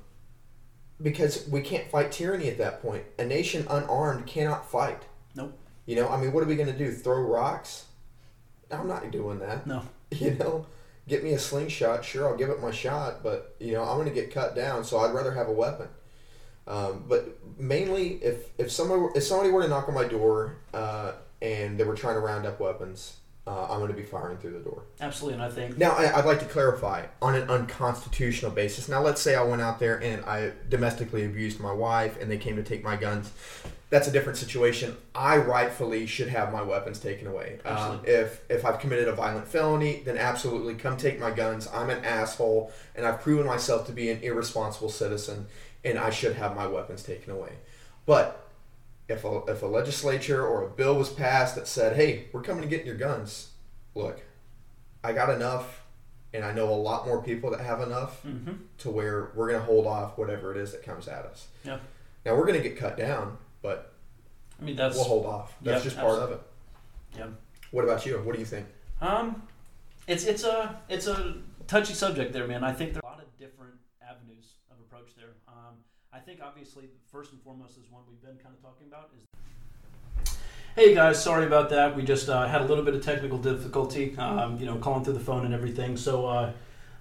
[1.01, 3.03] because we can't fight tyranny at that point.
[3.19, 5.03] A nation unarmed cannot fight.
[5.35, 5.57] Nope.
[5.85, 6.91] You know, I mean, what are we going to do?
[6.91, 7.85] Throw rocks?
[8.71, 9.67] I'm not doing that.
[9.67, 9.83] No.
[10.09, 10.65] You know,
[11.05, 12.05] get me a slingshot.
[12.05, 14.85] Sure, I'll give it my shot, but you know, I'm going to get cut down.
[14.85, 15.89] So I'd rather have a weapon.
[16.65, 21.11] Um, but mainly, if if somebody if somebody were to knock on my door uh,
[21.41, 24.53] and they were trying to round up weapons, uh, I'm going to be firing through
[24.53, 24.83] the door.
[24.99, 28.89] Absolutely, and I think Now, I, I'd like to clarify on an unconstitutional basis.
[28.89, 32.37] Now, let's say I went out there and I domestically abused my wife and they
[32.37, 33.31] came to take my guns.
[33.89, 34.97] That's a different situation.
[35.15, 37.59] I rightfully should have my weapons taken away.
[37.63, 41.67] Um, if if I've committed a violent felony, then absolutely come take my guns.
[41.73, 45.47] I'm an asshole and I've proven myself to be an irresponsible citizen
[45.85, 47.53] and I should have my weapons taken away.
[48.05, 48.45] But
[49.07, 52.63] if a, if a legislature or a bill was passed that said, "Hey, we're coming
[52.63, 53.51] to get your guns,"
[53.95, 54.19] look,
[55.01, 55.81] I got enough,
[56.33, 58.51] and I know a lot more people that have enough Mm-hmm.
[58.79, 61.47] to where we're going to hold off whatever it is that comes at us.
[61.63, 61.77] Yeah.
[62.25, 63.93] Now we're going to get cut down, but
[64.59, 65.55] I mean, that's we'll hold off.
[65.61, 66.41] That's Yeah, just part of it.
[67.17, 67.27] Yeah.
[67.71, 68.17] What about you?
[68.19, 68.65] What do you think?
[69.01, 69.43] Um,
[70.07, 71.35] it's it's a it's a
[71.67, 72.63] touchy subject there, man.
[72.63, 75.35] I think there are a lot of different avenues of approach there.
[75.47, 75.75] Um,
[76.13, 79.23] I think obviously first and foremost is one we've been kind of talking about is.
[80.75, 81.95] Hey guys, sorry about that.
[81.95, 85.15] We just uh, had a little bit of technical difficulty, um, you know, calling through
[85.15, 85.97] the phone and everything.
[85.97, 86.53] So uh,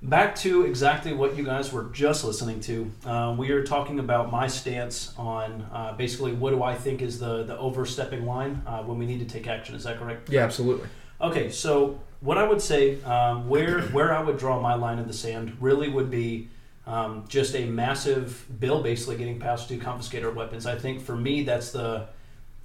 [0.03, 2.91] back to exactly what you guys were just listening to.
[3.05, 7.19] Uh, we are talking about my stance on uh, basically what do I think is
[7.19, 9.75] the the overstepping line uh, when we need to take action.
[9.75, 10.29] Is that correct?
[10.29, 10.89] Yeah, absolutely.
[11.21, 15.07] Okay, so what I would say, um, where where I would draw my line in
[15.07, 16.49] the sand, really would be
[16.87, 20.67] um, just a massive bill, basically getting passed to confiscate our weapons.
[20.67, 22.09] I think for me, that's the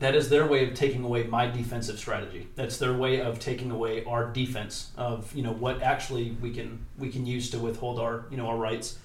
[0.02, 2.48] that is their way of taking away my defensive strategy.
[2.56, 6.86] That's their way of taking away our defense of you know what actually we can
[6.98, 8.98] we can use to withhold our you know our rights.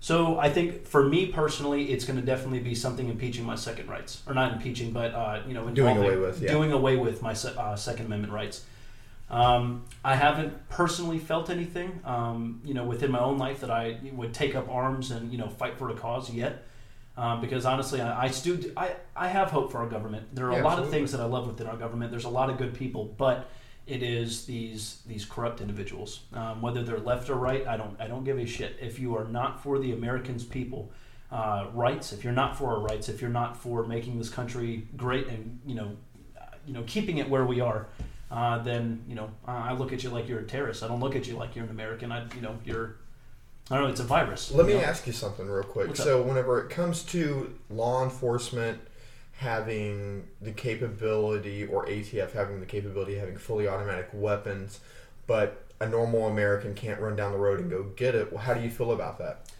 [0.00, 3.88] So I think for me personally, it's going to definitely be something impeaching my second
[3.88, 6.50] rights, or not impeaching, but uh, you know Doing away with, yeah.
[6.50, 8.66] doing away with my uh, Second Amendment rights.
[9.30, 13.98] Um, I haven't personally felt anything, um, you know, within my own life that I
[14.12, 16.64] would take up arms and you know fight for a cause yet.
[17.16, 20.34] Um, because honestly, I, I still I, I have hope for our government.
[20.34, 22.10] There are Yeah, a lot of things that I love within our government.
[22.10, 23.48] There's a lot of good people, but
[23.86, 26.20] it is these these corrupt individuals.
[26.32, 28.76] Um, whether they're left or right, I don't I don't give a shit.
[28.80, 30.90] If you are not for the Americans people
[31.30, 34.88] uh, rights, if you're not for our rights, if you're not for making this country
[34.96, 35.96] great and you know
[36.66, 37.86] you know keeping it where we are,
[38.30, 40.82] uh, then you know I look at you like you're a terrorist.
[40.82, 42.10] I don't look at you like you're an American.
[42.10, 42.96] I you know you're
[43.70, 43.90] I don't know.
[43.90, 44.50] It's a virus.
[44.52, 44.80] Let me know?
[44.80, 45.88] ask you something real quick.
[45.88, 48.80] What's so, whenever it comes to law enforcement
[49.32, 54.80] having the capability, or ATF having the capability of having fully automatic weapons,
[55.26, 58.54] but a normal American can't run down the road and go get it, well, how
[58.54, 59.50] do you feel about that?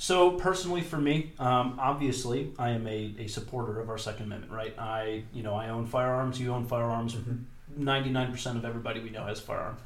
[0.00, 4.50] So personally, for me, um, obviously, I am a, a supporter of our Second Amendment.
[4.50, 4.74] Right?
[4.78, 6.40] I you know I own firearms.
[6.40, 7.16] You own firearms.
[7.76, 9.76] Ninety nine percent of everybody we know has firearm.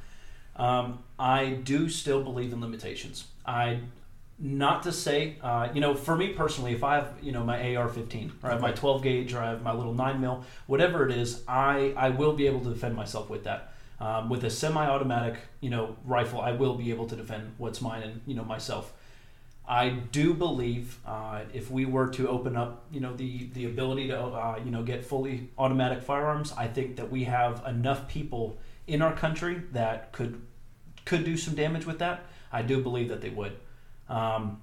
[0.57, 3.26] Um, I do still believe in limitations.
[3.44, 3.80] I
[4.38, 7.76] not to say, uh, you know, for me personally, if I have, you know, my
[7.76, 11.09] AR-15 or I have my 12 gauge or I have my little nine mil, whatever
[11.09, 13.72] it is, I I will be able to defend myself with that.
[14.00, 18.02] Um, with a semi-automatic, you know, rifle, I will be able to defend what's mine
[18.02, 18.92] and you know myself.
[19.66, 24.09] I do believe uh, if we were to open up, you know, the the ability
[24.09, 28.59] to, uh, you know, get fully automatic firearms, I think that we have enough people
[28.87, 30.41] in our country that could
[31.05, 32.24] could do some damage with that.
[32.53, 33.53] I do believe that they would.
[34.09, 34.61] Um,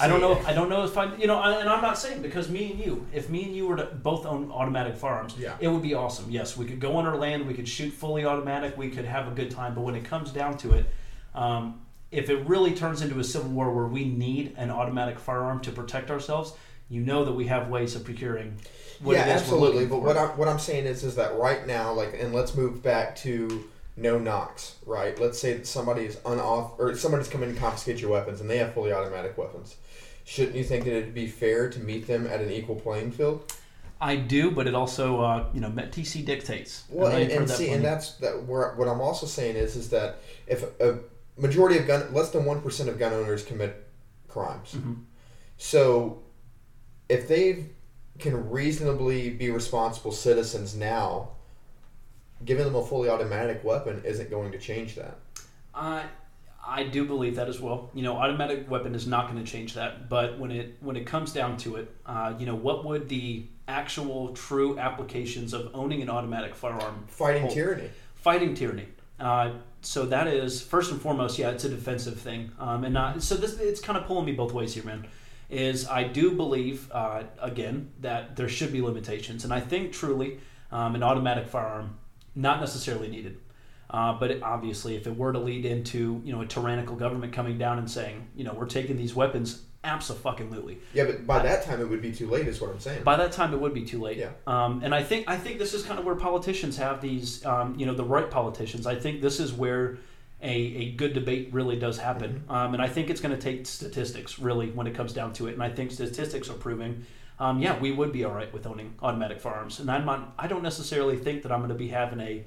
[0.00, 0.40] I don't See, know.
[0.46, 3.06] I don't know if I, you know, and I'm not saying because me and you,
[3.12, 5.54] if me and you were to both own automatic firearms, Yeah.
[5.60, 6.30] it would be awesome.
[6.30, 9.28] Yes, we could go on our land, we could shoot fully automatic, we could have
[9.28, 9.74] a good time.
[9.74, 10.86] But when it comes down to it,
[11.34, 15.60] um, if it really turns into a civil war where we need an automatic firearm
[15.60, 16.52] to protect ourselves,
[16.88, 18.56] you know that we have ways of procuring.
[19.02, 19.86] What yeah, it is we're absolutely.
[19.86, 20.00] But for.
[20.02, 23.16] what I'm what I'm saying is is that right now, like, and let's move back
[23.16, 25.18] to no knocks, right?
[25.20, 28.58] Let's say that somebody is unoff or somebody's coming to confiscate your weapons and they
[28.58, 29.76] have fully automatic weapons.
[30.24, 33.52] Shouldn't you think that it'd be fair to meet them at an equal playing field?
[34.00, 36.84] I do, but it also, uh, you know, TC dictates.
[36.88, 37.72] Well, And and, and see, plenty.
[37.72, 38.44] and that's that.
[38.46, 40.98] Where, what I'm also saying is, is that if a
[41.36, 43.86] majority of gun, less than one percent of gun owners commit
[44.28, 45.04] crimes, Mhm.
[45.56, 46.22] so
[47.08, 47.66] if they
[48.18, 51.30] can reasonably be responsible citizens now,
[52.44, 55.18] giving them a fully automatic weapon isn't going to change that.
[55.74, 56.04] I
[56.64, 57.90] I do believe that as well.
[57.92, 60.08] You know, automatic weapon is not going to change that.
[60.08, 63.46] But when it when it comes down to it, uh, you know, what would the
[63.66, 67.54] actual true applications of owning an automatic firearm Fighting hold?
[67.54, 67.90] tyranny.
[68.14, 68.86] fighting tyranny.
[69.18, 73.22] Uh, so that is first and foremost, yeah, it's a defensive thing, um, and not
[73.22, 73.34] so.
[73.36, 75.06] This it's kind of pulling me both ways here, man.
[75.52, 80.40] Is I do believe uh, again that there should be limitations, and I think truly
[80.70, 81.98] um, an automatic firearm
[82.34, 83.38] not necessarily needed.
[83.90, 87.34] Uh, but it, obviously, if it were to lead into you know a tyrannical government
[87.34, 90.78] coming down and saying you know we're taking these weapons, absolutely.
[90.94, 93.02] Yeah, but by that time it would be too late, is what I'm saying.
[93.04, 94.16] By that time, it would be too late.
[94.16, 94.30] Yeah.
[94.46, 97.78] Um, and I think I think this is kind of where politicians have these, um,
[97.78, 98.86] you know, the right politicians.
[98.86, 99.98] I think this is where
[100.42, 102.44] a, a good debate really does happen.
[102.48, 105.46] Um, and I think it's going to take statistics really when it comes down to
[105.46, 105.54] it.
[105.54, 107.06] And I think statistics are proving,
[107.38, 109.80] um, yeah, we would be all right with owning automatic firearms.
[109.80, 110.34] And I'm not.
[110.38, 112.44] I don't necessarily think that I'm going to be having a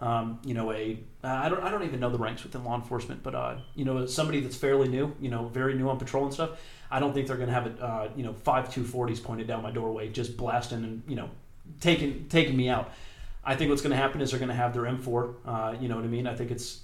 [0.00, 3.22] um, you know, a I don't I don't even know the ranks within law enforcement,
[3.22, 6.32] but uh, you know, somebody that's fairly new, you know, very new on patrol and
[6.32, 6.60] stuff.
[6.90, 9.46] I don't think they're going to have it, uh, you know, five two forties pointed
[9.46, 11.28] down my doorway, just blasting and you know,
[11.80, 12.92] taking taking me out.
[13.44, 15.34] I think what's going to happen is they're going to have their M4.
[15.44, 16.26] Uh, you know what I mean?
[16.26, 16.80] I think it's.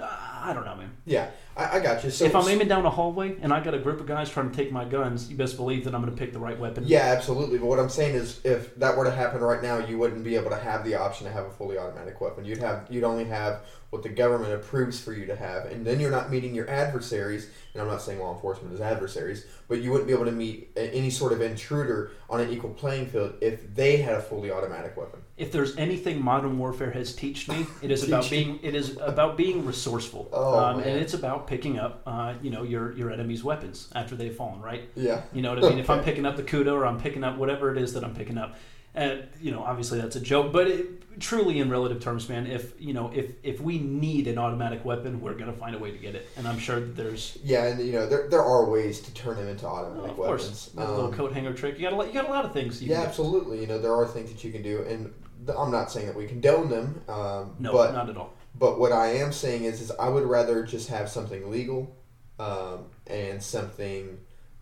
[0.00, 0.90] I don't know, man.
[1.04, 2.10] Yeah, I, I got you.
[2.10, 4.50] So if I'm aiming down a hallway and I got a group of guys trying
[4.50, 6.84] to take my guns, you best believe that I'm going to pick the right weapon.
[6.86, 7.58] Yeah, absolutely.
[7.58, 10.36] But what I'm saying is, if that were to happen right now, you wouldn't be
[10.36, 12.44] able to have the option to have a fully automatic weapon.
[12.44, 16.00] You'd have, you'd only have what the government approves for you to have, and then
[16.00, 17.50] you're not meeting your adversaries.
[17.74, 20.70] And I'm not saying law enforcement is adversaries, but you wouldn't be able to meet
[20.76, 24.96] any sort of intruder on an equal playing field if they had a fully automatic
[24.96, 25.20] weapon.
[25.36, 29.36] If there's anything modern warfare has taught me, it is about being it is about
[29.36, 33.42] being resourceful, oh, um, and it's about picking up, uh, you know, your your enemy's
[33.42, 34.88] weapons after they've fallen, right?
[34.94, 35.22] Yeah.
[35.32, 35.72] You know what I mean?
[35.72, 35.80] Okay.
[35.82, 38.14] If I'm picking up the Kudo or I'm picking up whatever it is that I'm
[38.14, 38.56] picking up,
[38.94, 42.72] and you know obviously that's a joke but it, truly in relative terms man if
[42.80, 45.90] you know if if we need an automatic weapon we're going to find a way
[45.90, 46.28] to get it.
[46.36, 49.36] And i'm sure that there's yeah and you know there, there are ways to turn
[49.36, 50.76] them into automatic of weapons course.
[50.76, 52.52] Um, a little coat hanger trick you got a lot you got a lot of
[52.52, 53.60] things yeah absolutely.
[53.60, 55.12] You know there are things that you can do and
[55.56, 58.32] i'm not saying that we condone them um, no but, not at all.
[58.58, 61.96] but what i am saying is is i would rather just have something legal
[62.38, 64.18] um, and something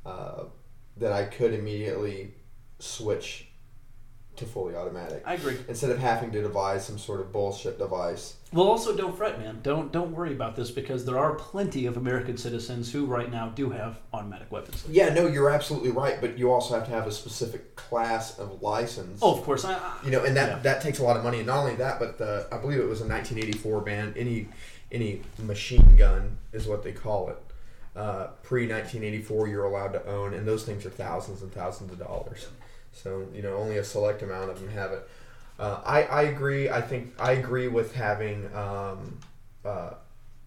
[0.07, 0.45] uh,
[0.97, 2.33] that i could immediately
[2.79, 3.50] switch
[4.41, 5.23] to fully automatic.
[5.25, 5.57] I agree.
[5.69, 8.37] Instead of having to devise some sort of bullshit device.
[8.53, 9.61] Well, also don't fret, man.
[9.63, 13.51] Don't don't worry about this because there are plenty of American citizens who right now
[13.51, 14.85] do have automatic weapons.
[14.91, 18.61] Yeah, no, you're absolutely right, but you also have to have a specific class of
[18.61, 19.21] license.
[19.23, 19.65] Oh, of course.
[19.65, 20.59] I, I, you know, and that yeah.
[20.63, 21.39] that takes a lot of money.
[21.39, 24.15] And not only that, but the I believe it was a 1984 ban.
[24.17, 24.49] Any
[24.91, 27.39] any machine gun is what they call it.
[27.95, 31.99] Uh, Pre 1984, you're allowed to own, and those things are thousands and thousands of
[31.99, 32.47] dollars.
[32.93, 35.09] So you know, only a select amount of them have it.
[35.59, 36.71] Uh, I I agree.
[36.71, 39.19] I think I agree with having um,
[39.65, 39.91] uh,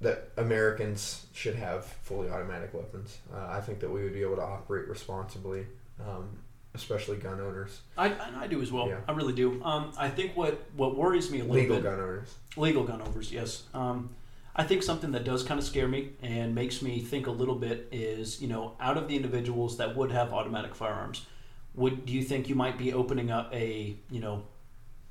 [0.02, 3.18] that Americans should have fully automatic weapons.
[3.34, 5.66] Uh, I think that we would be able to operate responsibly,
[6.00, 6.30] um,
[6.74, 7.82] especially gun owners.
[7.98, 8.88] I, I do as well.
[8.88, 9.00] Yeah.
[9.08, 9.64] I really do.
[9.64, 11.84] Um, I think what what worries me a little legal bit.
[11.84, 12.36] Legal gun owners.
[12.58, 13.32] Legal gun owners.
[13.32, 13.64] Yes.
[13.74, 14.10] Um,
[14.56, 17.56] I think something that does kind of scare me and makes me think a little
[17.56, 21.26] bit is, you know, out of the individuals that would have automatic firearms,
[21.76, 24.44] would do you think you might be opening up a you know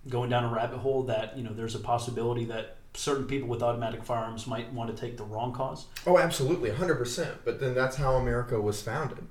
[0.08, 3.62] going down a rabbit hole that you know there's a possibility that certain people with
[3.62, 5.86] automatic firearms might want to take the wrong cause?
[6.06, 9.26] Oh absolutely 100% but then that's how america was founded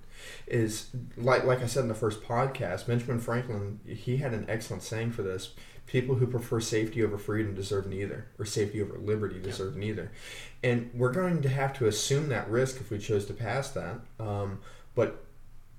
[0.48, 4.84] is like like i said in the first podcast benjamin franklin he had an excellent
[4.84, 5.54] saying for this
[5.92, 9.82] people who prefer safety over freedom deserve neither or safety over liberty deserve yeah.
[9.82, 10.12] neither.
[10.64, 14.00] And we're going to have to assume that risk if we chose to pass that
[14.20, 14.60] um,
[14.96, 15.26] but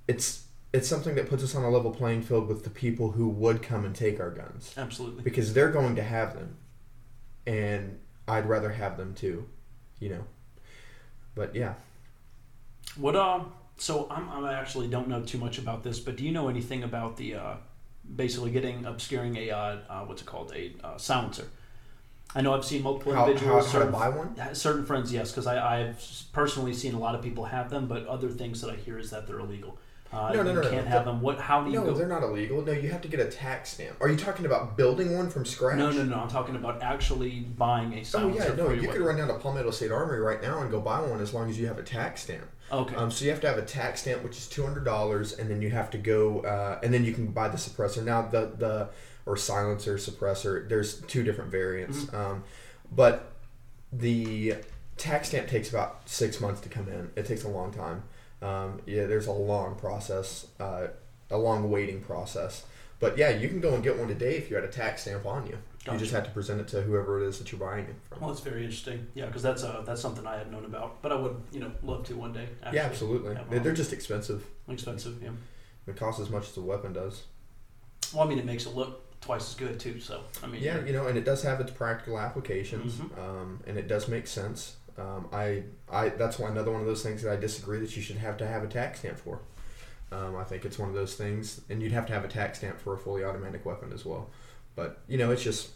[0.07, 3.29] it's it's something that puts us on a level playing field with the people who
[3.29, 4.75] would come and take our guns.
[4.77, 5.23] Absolutely.
[5.23, 6.57] Because they're going to have them.
[7.47, 9.49] And I'd rather have them too,
[10.01, 10.25] you know.
[11.35, 11.75] But yeah.
[12.97, 13.41] What uh
[13.77, 16.85] so I'm I actually don't know too much about this, but do you know anything
[16.85, 17.55] about the uh
[18.17, 21.49] basically getting obscuring a uh, uh what's it called a uh, silencer?
[22.35, 23.67] I know I've seen multiple how, individuals.
[23.67, 24.55] How, how certain, to buy one?
[24.55, 26.03] Certain friends, yes, because I've
[26.33, 29.11] personally seen a lot of people have them, but other things that I hear is
[29.11, 29.79] that they're illegal.
[30.13, 30.91] Uh, no, no, no, you can't no.
[30.91, 31.23] have them.
[31.23, 31.41] What?
[31.41, 31.77] How do you?
[31.77, 31.95] No, go?
[31.95, 32.61] they're not illegal.
[32.61, 33.97] No, you have to get a tax stamp.
[34.01, 35.79] Are you talking about building one from scratch?
[35.79, 36.17] No, no, no.
[36.17, 38.43] I'm talking about actually buying a silencer.
[38.43, 38.71] Oh yeah, no.
[38.73, 41.33] You could run down to Palmetto State Armory right now and go buy one as
[41.33, 42.47] long as you have a tax stamp.
[42.71, 42.95] Okay.
[42.95, 45.51] Um, so you have to have a tax stamp, which is two hundred dollars, and
[45.51, 48.05] then you have to go, uh, and then you can buy the suppressor.
[48.05, 48.89] Now the the
[49.25, 50.69] or silencer suppressor.
[50.69, 52.17] There's two different variants, mm-hmm.
[52.17, 52.45] um,
[52.91, 53.33] but
[53.93, 54.57] the
[54.97, 57.11] tax stamp takes about six months to come in.
[57.17, 58.03] It takes a long time.
[58.43, 60.89] Um, yeah, there's a long process, uh,
[61.31, 62.65] a long waiting process.
[62.99, 65.27] But yeah, you can go and get one today if you had a tax stamp
[65.27, 65.59] on you.
[65.85, 65.97] Gotcha.
[65.97, 68.21] You just have to present it to whoever it is that you're buying it from.
[68.21, 69.09] Well, that's very interesting.
[69.15, 71.73] Yeah, because that's uh, that's something I had known about, but I would you know
[71.83, 72.47] love to one day.
[72.73, 73.37] yeah, absolutely.
[73.59, 74.47] They're just expensive.
[74.69, 75.31] Expensive, yeah.
[75.89, 77.25] It costs as much as a weapon does.
[78.15, 79.99] Well, I mean, it makes it look twice as good too.
[79.99, 83.21] So I mean, yeah, you know, and it does have its practical applications, mm-hmm.
[83.21, 84.77] um, and it does make sense.
[84.99, 88.03] Um, I, I that's one another one of those things that I disagree that you
[88.03, 89.41] should have to have a tax stamp for.
[90.13, 92.59] Um, I think it's one of those things, and you'd have to have a tax
[92.59, 94.29] stamp for a fully automatic weapon as well.
[94.77, 95.71] But you know, it's just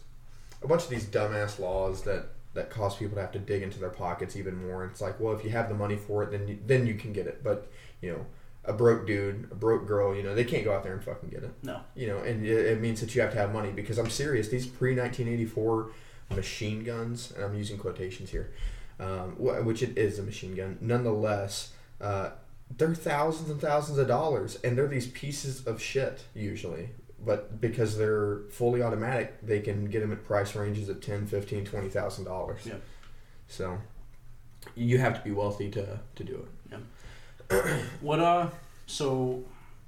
[0.61, 3.79] a bunch of these dumbass laws that that cause people to have to dig into
[3.79, 4.85] their pockets even more.
[4.85, 7.13] It's like, well, if you have the money for it, then you, then you can
[7.13, 7.43] get it.
[7.43, 8.25] But you know,
[8.65, 11.29] a broke dude, a broke girl, you know, they can't go out there and fucking
[11.29, 11.51] get it.
[11.63, 11.81] No.
[11.95, 14.49] You know, and it, it means that you have to have money because I'm serious.
[14.49, 15.91] These pre 1984
[16.35, 18.51] machine guns, and I'm using quotations here
[18.99, 20.77] um, which it is a machine gun.
[20.81, 22.31] Nonetheless, uh,
[22.75, 26.89] they're thousands and thousands of dollars, and they're these pieces of shit usually.
[27.23, 31.65] But because they're fully automatic, they can get them at price ranges of ten, fifteen,
[31.65, 32.61] twenty thousand dollars.
[32.65, 32.75] Yeah.
[33.47, 33.79] So
[34.75, 36.81] you have to be wealthy to to do it.
[37.51, 37.79] Yeah.
[38.01, 38.49] what uh?
[38.85, 39.43] So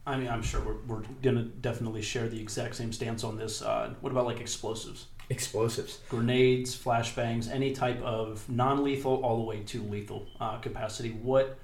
[0.10, 3.62] I mean, I'm sure we're, we're gonna definitely share the exact same stance on this.
[3.62, 6.00] Uh, what about like explosives, Explosives.
[6.10, 11.12] grenades, flashbangs, any type of non-lethal all the way to lethal uh, capacity?
[11.12, 11.58] What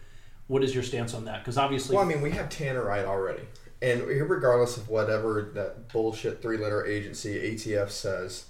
[0.47, 1.39] what is your stance on that?
[1.39, 3.41] Because obviously, Well, I mean, we have Tannerite already.
[3.81, 8.45] And regardless of whatever that bullshit three letter agency ATF says,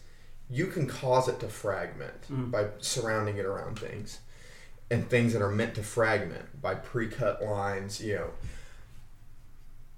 [0.50, 2.52] you can cause it to fragment Mhm.
[2.52, 4.20] by surrounding it around things.
[4.92, 8.30] And things that are meant to fragment by pre cut lines, you know.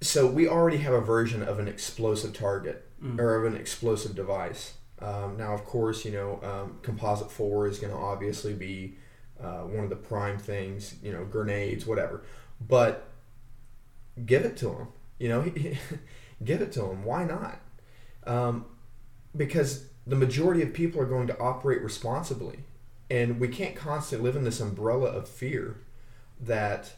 [0.02, 3.20] So we already have a version of an explosive target Mm.
[3.20, 4.74] or of an explosive device.
[5.00, 8.96] Um, now, of course, you know, um, composite four is going to obviously be
[9.42, 12.24] uh, one of the prime things, you know, grenades, whatever.
[12.66, 13.08] But
[14.26, 14.88] give it to him.
[15.20, 15.42] You know,
[16.44, 17.04] give it to him.
[17.04, 17.60] Why not?
[18.26, 18.66] Um,
[19.36, 22.60] because the majority of people are going to operate responsibly,
[23.10, 25.78] and we can't constantly live in this umbrella of fear
[26.40, 26.94] that,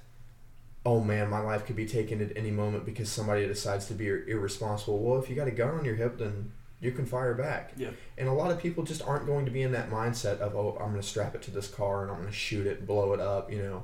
[0.86, 4.08] oh man, my life could be taken at any moment because somebody decides to be
[4.08, 5.00] irresponsible.
[5.00, 6.52] Well, if you got a gun on your hip, then
[6.82, 7.72] you can fire back.
[7.76, 7.90] Yeah.
[8.18, 10.78] And a lot of people just aren't going to be in that mindset of, oh,
[10.80, 12.88] I'm going to strap it to this car and I'm going to shoot it and
[12.88, 13.84] blow it up, you know,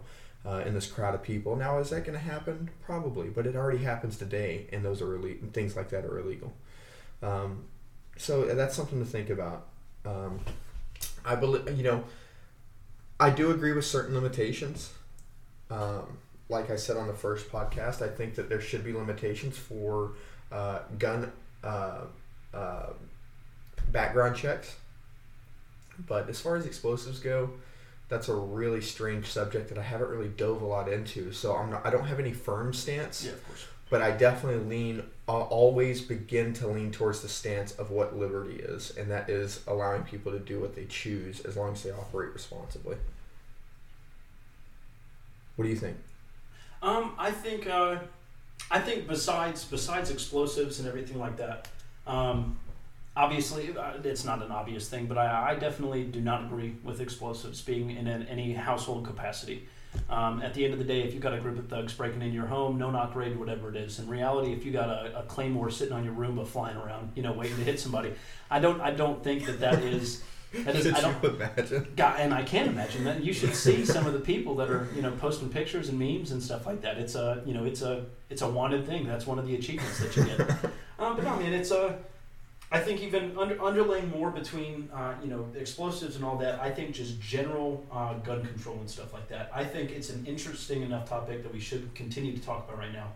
[0.49, 1.55] uh, in this crowd of people.
[1.55, 2.69] Now, is that going to happen?
[2.85, 5.49] Probably, but it already happens today, and those are illegal.
[5.49, 6.53] Things like that are illegal.
[7.21, 7.65] Um,
[8.17, 9.67] so that's something to think about.
[10.05, 10.39] Um,
[11.25, 12.03] I believe, you know,
[13.19, 14.93] I do agree with certain limitations.
[15.69, 16.17] Um,
[16.47, 20.13] like I said on the first podcast, I think that there should be limitations for
[20.51, 21.31] uh, gun
[21.63, 22.01] uh,
[22.55, 22.93] uh,
[23.91, 24.75] background checks.
[26.07, 27.51] But as far as explosives go,
[28.09, 31.31] that's a really strange subject that I haven't really dove a lot into.
[31.31, 33.65] So I'm not, I don't have any firm stance yeah, of course.
[33.89, 38.57] but I definitely lean uh, always begin to lean towards the stance of what liberty
[38.57, 41.91] is, and that is allowing people to do what they choose as long as they
[41.91, 42.97] operate responsibly.
[45.55, 45.97] What do you think?
[46.83, 47.97] Um, I think uh,
[48.69, 51.69] I think besides besides explosives and everything like that,
[52.07, 52.57] um,
[53.15, 57.01] obviously uh, it's not an obvious thing, but I, I definitely do not agree with
[57.01, 59.67] explosives being in an, any household capacity.
[60.09, 62.21] Um, at the end of the day, if you've got a group of thugs breaking
[62.21, 65.19] into your home, no knock raid, whatever it is, in reality, if you got a,
[65.19, 68.13] a claymore sitting on your Roomba flying around, you know, waiting to hit somebody,
[68.51, 70.21] I don't I don't think that that is
[70.63, 71.87] that is I don't you imagine?
[71.95, 73.23] God, and I can't imagine that.
[73.23, 76.31] You should see some of the people that are, you know, posting pictures and memes
[76.31, 76.97] and stuff like that.
[76.97, 79.05] It's a, you know, it's a, it's a wanted thing.
[79.07, 80.71] That's one of the achievements that you get.
[80.99, 81.97] um, but no, I mean, it's a.
[82.71, 86.59] I think even under, underlaying more between, uh, you know, explosives and all that.
[86.59, 89.51] I think just general uh, gun control and stuff like that.
[89.53, 92.91] I think it's an interesting enough topic that we should continue to talk about right
[92.91, 93.13] now.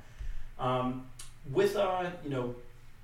[0.59, 1.07] Um,
[1.51, 2.55] with, uh, you know,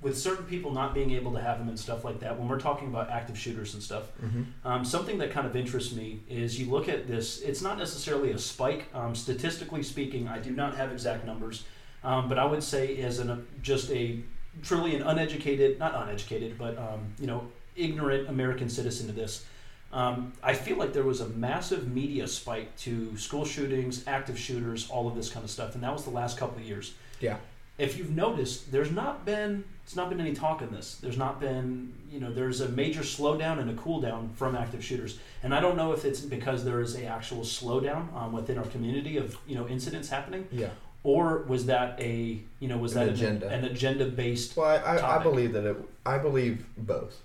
[0.02, 2.38] with certain people not being able to have them and stuff like that.
[2.38, 4.12] When we're talking about active shooters and stuff.
[4.24, 4.68] Mm-hmm.
[4.68, 8.32] Um, something that kind of interests me is you look at this, it's not necessarily
[8.32, 8.88] a spike.
[8.94, 11.64] Um, statistically speaking, I do not have exact numbers,
[12.04, 14.20] um, but I would say as an, just a
[14.64, 19.46] truly an uneducated, not uneducated, but um, you know, ignorant American citizen to this.
[19.92, 24.90] Um, I feel like there was a massive media spike to school shootings, active shooters,
[24.90, 26.94] all of this kind of stuff, and that was the last couple of years.
[27.20, 27.38] Yeah.
[27.78, 30.96] If you've noticed, there's not been it's not been any talk in this.
[30.96, 34.84] There's not been you know there's a major slowdown and a cool down from active
[34.84, 38.58] shooters, and I don't know if it's because there is a actual slowdown um, within
[38.58, 40.70] our community of you know incidents happening, Yeah.
[41.06, 43.48] Or was that a you know was An that agenda.
[43.48, 44.58] an, an agenda based?
[44.58, 45.78] Well, I, I, I believe that it.
[46.06, 47.22] I believe both.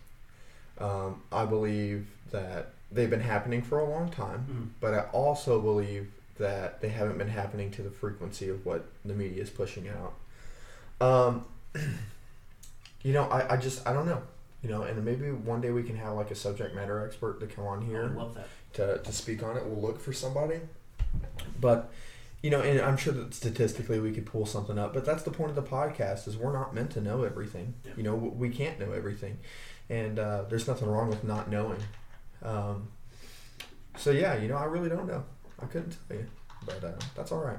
[0.79, 5.61] Um, I believe that they've been happening for a long time, Mm, but I also
[5.61, 6.09] believe
[6.39, 10.15] that they haven't been happening to the frequency of what the media is pushing out.
[11.07, 11.45] Um,
[13.03, 14.23] you know, I, I just I don't know.
[14.63, 17.47] You know, and maybe one day we can have like a subject matter expert to
[17.47, 18.13] come on here.
[18.15, 18.47] I love that.
[18.75, 19.65] to, to speak on it.
[19.65, 20.61] We'll look for somebody.
[21.61, 21.91] But
[22.43, 24.95] you know, and I'm sure that statistically we could pull something up.
[24.95, 27.75] But that's the point of the podcast: is we're not meant to know everything.
[27.85, 27.93] Yeah.
[27.97, 29.39] You know, we can't know everything,
[29.89, 31.81] and uh, there's nothing wrong with not knowing.
[32.43, 32.89] Um,
[33.97, 35.25] so yeah, you know, I really don't know.
[35.61, 36.27] I couldn't tell you,
[36.65, 37.59] but uh, that's all right.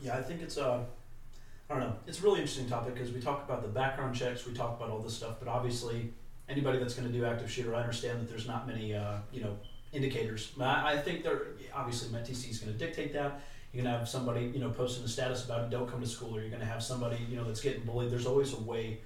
[0.00, 0.84] Yeah, I think it's a.
[1.70, 1.96] I don't know.
[2.06, 4.90] It's a really interesting topic because we talk about the background checks, we talk about
[4.90, 6.10] all this stuff, but obviously,
[6.48, 9.42] anybody that's going to do active shooter, I understand that there's not many, uh, you
[9.42, 9.58] know,
[9.92, 10.52] indicators.
[10.58, 13.42] I, I think they're obviously MetTC is going to dictate that.
[13.72, 16.06] You're going to have somebody, you know, posting a status about it, don't come to
[16.06, 18.10] school, or you're going to have somebody, you know, that's getting bullied.
[18.10, 19.00] There's always a way,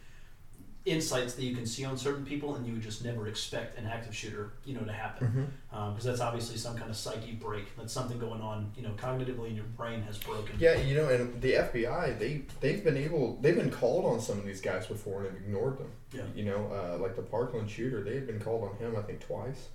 [0.84, 3.86] insights that you can see on certain people, and you would just never expect an
[3.86, 5.28] active shooter, you know, to happen
[5.72, 5.90] Mm-hmm.
[5.90, 7.76] because that's obviously some kind of psyche break.
[7.76, 10.56] That's something going on, you know, cognitively, and your brain has broken.
[10.58, 14.38] Yeah, you know, and the FBI they they've been able they've been called on some
[14.38, 15.90] of these guys before and have ignored them.
[16.12, 16.22] Yeah.
[16.34, 19.20] You know, uh, like the Parkland shooter, they had been called on him I think
[19.20, 19.68] twice,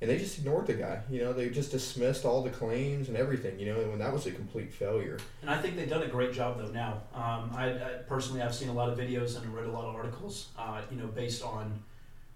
[0.00, 1.00] and they just ignored the guy.
[1.10, 3.58] You know, they just dismissed all the claims and everything.
[3.58, 5.18] You know, and when that was a complete failure.
[5.42, 6.70] And I think they've done a great job though.
[6.70, 9.84] Now, um, I, I personally I've seen a lot of videos and read a lot
[9.84, 10.48] of articles.
[10.58, 11.82] Uh, you know, based on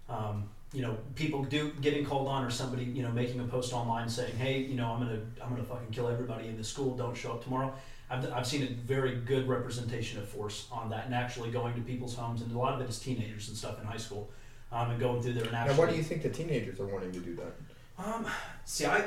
[0.09, 3.73] um, you know people do getting called on or somebody you know making a post
[3.73, 6.95] online saying, hey, you know, I'm gonna I'm gonna fucking kill everybody in the school.
[6.95, 7.73] Don't show up tomorrow.
[8.09, 11.81] I've, I've seen a very good representation of force on that, and actually going to
[11.81, 14.29] people's homes, and a lot of it is teenagers and stuff in high school,
[14.75, 17.11] um, and going through there and Now, why do you think the teenagers are wanting
[17.13, 17.53] to do that?
[17.97, 18.27] Um,
[18.65, 19.03] see, I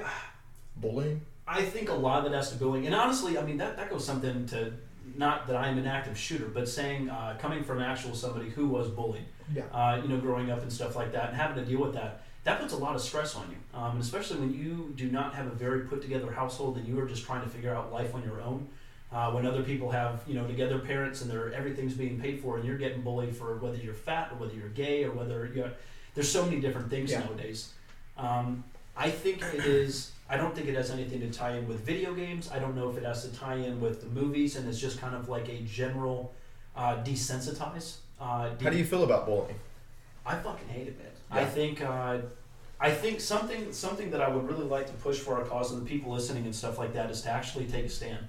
[0.76, 1.20] Bullying?
[1.46, 3.90] I think a lot of it has to bullying, and honestly, I mean that that
[3.90, 4.72] goes something to
[5.16, 8.88] not that I'm an active shooter, but saying uh, coming from actual somebody who was
[8.88, 9.64] bullied, Yeah.
[9.72, 12.22] uh, you know, growing up and stuff like that, and having to deal with that.
[12.44, 15.34] That puts a lot of stress on you, um, and especially when you do not
[15.34, 18.14] have a very put together household and you are just trying to figure out life
[18.14, 18.68] on your own.
[19.10, 22.56] Uh, when other people have you know together parents and they're everything's being paid for,
[22.56, 25.70] and you're getting bullied for whether you're fat or whether you're gay or whether you're
[26.14, 27.20] there's so many different things Yeah.
[27.20, 27.72] nowadays.
[28.18, 28.64] Um,
[28.96, 30.12] I think it is.
[30.28, 32.50] I don't think it has anything to tie in with video games.
[32.52, 35.00] I don't know if it has to tie in with the movies, and it's just
[35.00, 36.34] kind of like a general
[36.76, 37.96] uh, desensitize.
[38.20, 39.54] Uh, de- How do you feel about bullying?
[40.26, 41.06] I fucking hate it, man.
[41.30, 41.80] I think.
[41.80, 42.18] Uh,
[42.80, 45.80] I think something something that I would really like to push for our cause and
[45.80, 48.26] the people listening and stuff like that is to actually take a stand.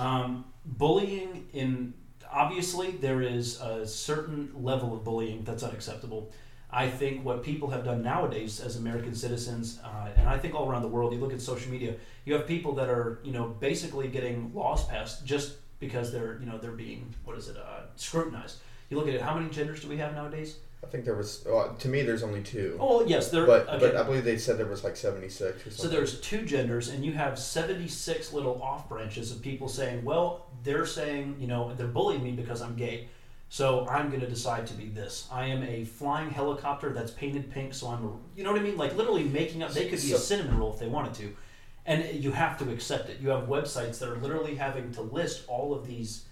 [0.00, 1.94] Um, bullying in
[2.32, 6.32] obviously there is a certain level of bullying that's unacceptable.
[6.72, 10.70] I think what people have done nowadays as American citizens, uh, and I think all
[10.70, 13.48] around the world, you look at social media, you have people that are you know
[13.60, 17.82] basically getting laws passed just because they're you know they're being what is it uh,
[17.96, 18.58] scrutinized.
[18.88, 19.20] You look at it.
[19.20, 20.56] How many genders do we have nowadays?
[20.82, 22.76] I think there was, well, to me, there's only two.
[22.80, 23.44] Oh well, yes, there.
[23.46, 23.78] but, okay.
[23.78, 25.72] but I believe they said there was like 76 or something.
[25.72, 30.46] So there's two genders, and you have 76 little off branches of people saying, well,
[30.64, 33.08] they're saying, you know, they're bullying me because I'm gay.
[33.50, 35.28] So I'm going to decide to be this.
[35.30, 38.64] I am a flying helicopter that's painted pink, so I'm, a, you know what I
[38.64, 38.78] mean?
[38.78, 41.36] Like literally making up, they could be a cinnamon roll if they wanted to.
[41.84, 43.20] And you have to accept it.
[43.20, 46.24] You have websites that are literally having to list all of these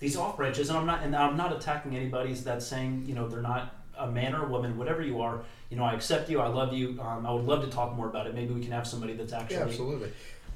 [0.00, 3.28] these off branches, and I'm not and I'm not attacking anybody that's saying you know
[3.28, 5.40] they're not a man or a woman, whatever you are.
[5.70, 6.40] You know, I accept you.
[6.40, 7.00] I love you.
[7.00, 8.34] Um, I would love to talk more about it.
[8.34, 10.12] Maybe we can have somebody that's actually Yeah, absolutely.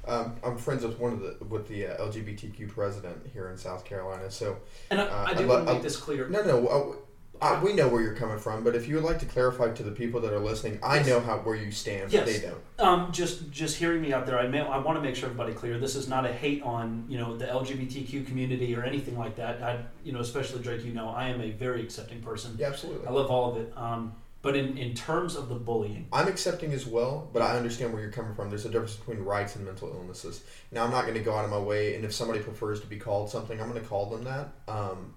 [0.07, 3.83] Um, I'm friends with one of the with the uh, LGBTQ president here in South
[3.85, 4.31] Carolina.
[4.31, 4.57] So
[4.89, 6.29] And I, Uh, I I lo- want to I- make this clear.
[6.29, 6.95] no, no,
[7.41, 8.63] uh, uh, we know where you're coming from.
[8.63, 11.07] But if you would like to clarify to the people that are listening, I Yes.
[11.07, 12.25] know how where you stand, Yes.
[12.25, 12.61] they don't.
[12.79, 15.53] Um, just just hearing me out there, I may, I want to make sure everybody
[15.53, 15.77] clear.
[15.79, 19.61] This is not a hate on you know the LGBTQ community or anything like that.
[19.61, 22.55] I you know especially Drake, you know I am a very accepting person.
[22.57, 23.07] Yeah, absolutely.
[23.07, 23.73] I love all of it.
[23.75, 27.91] Um, but in in terms of the bullying, I'm accepting as well, but I understand
[27.91, 28.49] where you're coming from.
[28.49, 30.43] There's a difference between rights and mental illnesses.
[30.71, 32.87] Now, I'm not going to go out of my way, and if somebody prefers to
[32.87, 34.49] be called something, I'm going to call them that.
[34.69, 35.13] Um,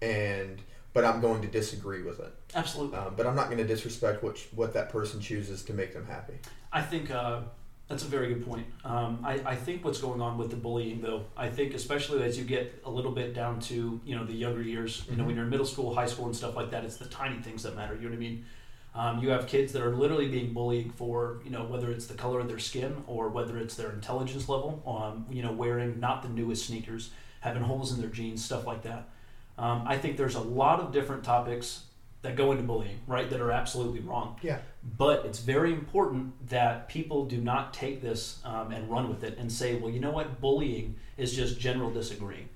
[0.00, 0.62] and
[0.96, 2.32] but I'm going to disagree with it.
[2.54, 2.96] absolutely.
[2.96, 6.06] Um, but I'm not going to disrespect what what that person chooses to make them
[6.06, 6.32] happy.
[6.72, 7.40] I think uh,
[7.86, 8.66] that's a very good point.
[8.82, 12.38] Um, I, I think what's going on with the bullying, though, I think especially as
[12.38, 15.26] you get a little bit down to you know the younger years, you know Mhm.
[15.26, 17.62] when you're in middle school, high school, and stuff like that, it's the tiny things
[17.64, 17.94] that matter.
[17.94, 18.44] You know what I mean?
[18.94, 22.14] Um, you have kids that are literally being bullied for you know whether it's the
[22.24, 24.70] color of their skin or whether it's their intelligence level.
[24.86, 28.82] Um, you know wearing not the newest sneakers, having holes in their jeans, stuff like
[28.84, 29.02] that.
[29.58, 31.84] Um, I think there's a lot of different topics
[32.22, 33.28] that go into bullying, right?
[33.30, 34.36] That are absolutely wrong.
[34.42, 34.58] Yeah.
[34.98, 39.38] But it's very important that people do not take this um, and run with it
[39.38, 40.40] and say, well, you know what?
[40.40, 42.48] Bullying is just general disagreeing.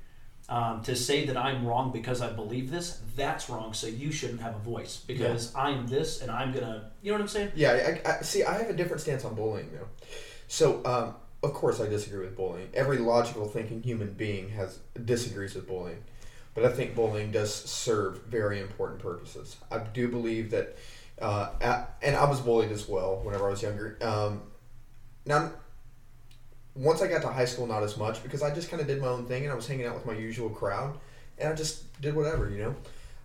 [0.49, 3.73] Um, to say that I'm wrong because I believe this, that's wrong.
[3.73, 6.91] So you shouldn't have a voice because I'm this and I'm gonna.
[7.03, 7.53] You know what I'm saying?
[7.55, 8.43] Yeah, I, I see.
[8.43, 9.87] I have a different stance on bullying though.
[10.49, 12.69] So, um, of course, I disagree with bullying.
[12.75, 16.03] Every logical thinking human being has disagrees with bullying,
[16.55, 19.57] but I think bullying does serve very important purposes.
[19.71, 20.77] I do believe that,
[21.21, 23.97] uh, at, and I was bullied as well whenever I was younger.
[24.01, 24.43] Um,
[25.27, 25.53] now,
[26.75, 29.01] once I got to high school, not as much because I just kind of did
[29.01, 30.99] my own thing and I was hanging out with my usual crowd,
[31.39, 32.75] and I just did whatever, you know.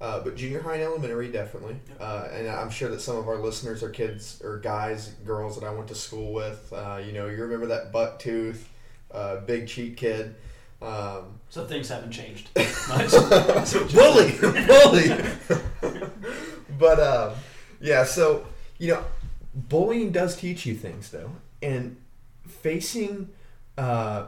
[0.02, 1.78] Uh, but junior high and elementary, definitely.
[2.00, 5.66] Uh, and I'm sure that some of our listeners are kids or guys, girls that
[5.66, 6.72] I went to school with.
[6.74, 8.70] Uh, you know, you remember that buck tooth,
[9.12, 10.36] uh, big cheat kid.
[10.82, 13.12] Um, So things haven't changed much.
[13.12, 14.32] That's what you're bully,
[14.68, 16.10] bully.
[16.80, 17.34] but um,
[17.82, 18.46] yeah, so
[18.78, 19.04] you know,
[19.54, 21.32] bullying does teach you things though,
[21.62, 21.98] and
[22.48, 23.30] facing
[23.78, 24.26] uh,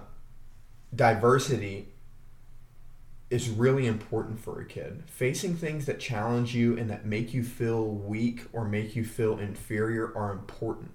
[0.96, 1.88] diversity
[3.30, 5.04] is really important for a kid.
[5.08, 9.38] Facing things that challenge you and that make you feel weak or make you feel
[9.38, 10.92] inferior are important.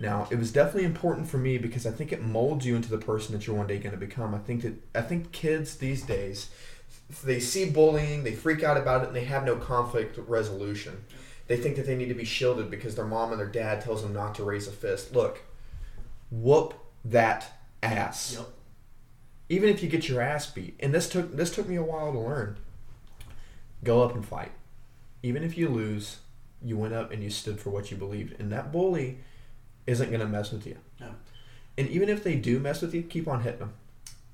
[0.00, 2.98] Now, it was definitely important for me because I think it molds you into the
[2.98, 4.34] person that you're one day going to become.
[4.34, 6.50] I think that I think kids these days
[7.22, 11.04] they see bullying, they freak out about it, and they have no conflict resolution.
[11.46, 14.02] They think that they need to be shielded because their mom and their dad tells
[14.02, 15.14] them not to raise a fist.
[15.14, 15.42] Look,
[16.30, 18.36] whoop that ass.
[18.36, 18.48] Yep.
[19.48, 22.12] Even if you get your ass beat, and this took this took me a while
[22.12, 22.56] to learn.
[23.84, 24.52] Go up and fight.
[25.22, 26.18] Even if you lose,
[26.62, 29.18] you went up and you stood for what you believed, and that bully
[29.86, 30.76] isn't gonna mess with you.
[31.00, 31.10] No.
[31.78, 33.74] And even if they do mess with you, keep on hitting them.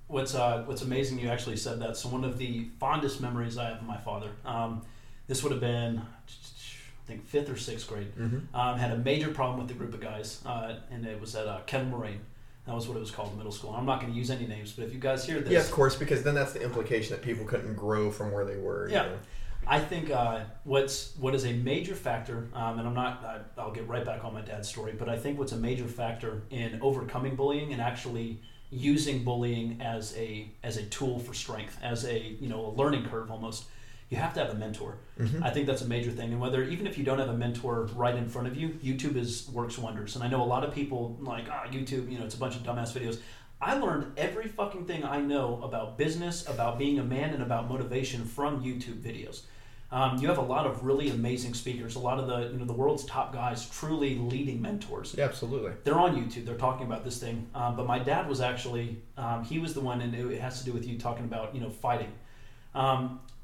[0.08, 1.18] What's uh, what's amazing?
[1.18, 1.96] You actually said that.
[1.96, 4.30] So one of the fondest memories I have of my father.
[4.44, 4.82] Um,
[5.26, 8.14] this would have been, I think, fifth or sixth grade.
[8.16, 8.54] Mm-hmm.
[8.54, 11.46] Um, had a major problem with a group of guys, uh, and it was at
[11.46, 12.20] uh, Kettle Moraine.
[12.66, 13.70] That was what it was called in middle school.
[13.70, 15.70] I'm not going to use any names, but if you guys hear this, Yeah, of
[15.72, 18.86] course, because then that's the implication that people couldn't grow from where they were.
[18.88, 19.02] you Yeah.
[19.06, 19.18] know.
[19.66, 23.24] I think uh, what's what is a major factor, um, and I'm not.
[23.24, 25.86] I, I'll get right back on my dad's story, but I think what's a major
[25.86, 28.40] factor in overcoming bullying and actually
[28.70, 33.04] using bullying as a as a tool for strength, as a you know a learning
[33.04, 33.66] curve almost.
[34.12, 34.98] You have to have a mentor.
[35.18, 35.42] Mhm.
[35.42, 37.88] I think that's a major thing, and whether even if you don't have a mentor
[37.96, 40.16] right in front of you, YouTube is works wonders.
[40.16, 42.54] And I know a lot of people like ah YouTube, you know, it's a bunch
[42.54, 43.20] of dumbass videos.
[43.58, 47.70] I learned every fucking thing I know about business, about being a man, and about
[47.70, 49.42] motivation from YouTube videos.
[49.90, 52.66] Um, you have a lot of really amazing speakers, a lot of the you know
[52.66, 55.14] the world's top guys, truly leading mentors.
[55.16, 55.72] Yeah, absolutely.
[55.84, 56.44] They're on YouTube.
[56.44, 57.46] They're talking about this thing.
[57.54, 60.66] Um, but my dad was actually um, he was the one, and it has to
[60.66, 62.12] do with you talking about you know fighting.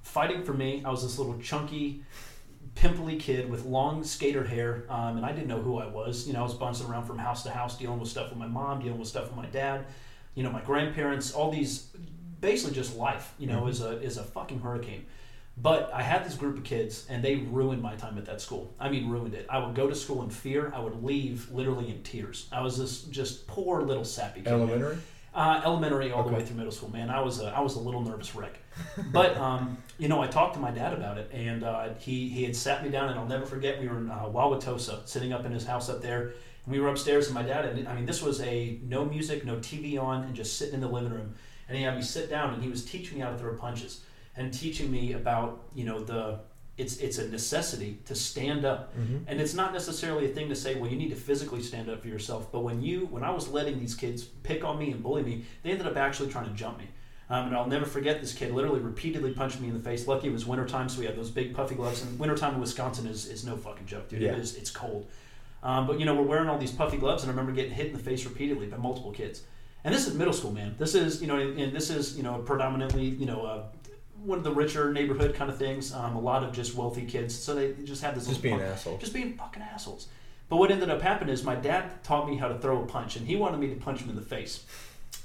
[0.09, 2.03] Fighting for me, I was this little chunky,
[2.75, 6.27] pimply kid with long skater hair, um, and I didn't know who I was.
[6.27, 8.47] You know, I was bouncing around from house to house, dealing with stuff with my
[8.47, 9.85] mom, dealing with stuff with my dad.
[10.35, 11.91] You know, my grandparents, all these,
[12.41, 13.35] basically just life.
[13.39, 13.69] You know, Mhm.
[13.71, 15.05] is a is a fucking hurricane.
[15.61, 18.73] But I had this group of kids, and they ruined my time at that school.
[18.81, 19.45] I mean, ruined it.
[19.51, 20.73] I would go to school in fear.
[20.75, 22.49] I would leave literally in tears.
[22.51, 24.53] I was this just poor little sappy kid.
[24.53, 24.99] Elementary.
[25.35, 27.11] Uh, elementary all the way through middle school, man.
[27.11, 28.59] I was a, I was a little nervous wreck.
[29.13, 32.45] But um, you know, I talked to my dad about it, and uh, he he
[32.45, 33.81] had sat me down, and I'll never forget.
[33.81, 36.21] We were in uh, Wauwatosa, sitting up in his house up there,
[36.65, 37.65] and we were upstairs, and my dad.
[37.65, 40.81] And I mean, this was a no music, no TV on, and just sitting in
[40.81, 41.35] the living room.
[41.69, 44.01] And he had me sit down, and he was teaching me how to throw punches,
[44.37, 46.41] and teaching me about you know the
[46.77, 49.19] it's it's a necessity to stand up Mm-hmm.
[49.27, 52.03] and it's not necessarily a thing to say, well, you need to physically stand up
[52.03, 52.51] for yourself.
[52.53, 55.45] But when you, when I was letting these kids pick on me and bully me,
[55.63, 56.89] they ended up actually trying to jump me.
[57.31, 60.07] Um, and I'll never forget this kid literally repeatedly punched me in the face.
[60.07, 62.03] Lucky it was wintertime, so we had those big puffy gloves.
[62.03, 64.23] And wintertime in Wisconsin is, is no fucking joke, dude.
[64.23, 64.33] Yeah.
[64.33, 65.07] It is, it's cold.
[65.63, 67.89] Um, but, you know, we're wearing all these puffy gloves, and I remember getting hit
[67.89, 69.43] in the face repeatedly by multiple kids.
[69.85, 70.75] And this is middle school, man.
[70.79, 73.63] This is, you know, and this is, you know, predominantly, you know, uh,
[74.25, 75.93] one of the richer neighborhood kind of things.
[75.93, 77.35] Um, a lot of just wealthy kids.
[77.35, 79.01] So they just had this Just being punk- assholes.
[79.01, 80.09] just being fucking assholes.
[80.49, 83.17] But what ended up happening is my dad taught me how to throw a punch,
[83.17, 84.65] and he wanted me to punch him in the face.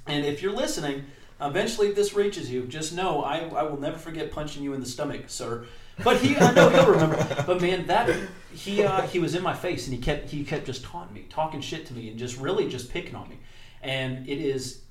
[0.05, 1.05] And if you're listening,
[1.41, 4.80] eventually if this reaches you, just know I, I will never forget punching you in
[4.80, 5.65] the stomach, sir.
[6.03, 7.43] But he, I know he'll remember.
[7.45, 8.15] But man, that
[8.51, 11.26] he uh, he was in my face, and he kept he kept just taunting me,
[11.30, 13.38] talking shit to me, and just really just picking on me.
[13.81, 14.84] And it is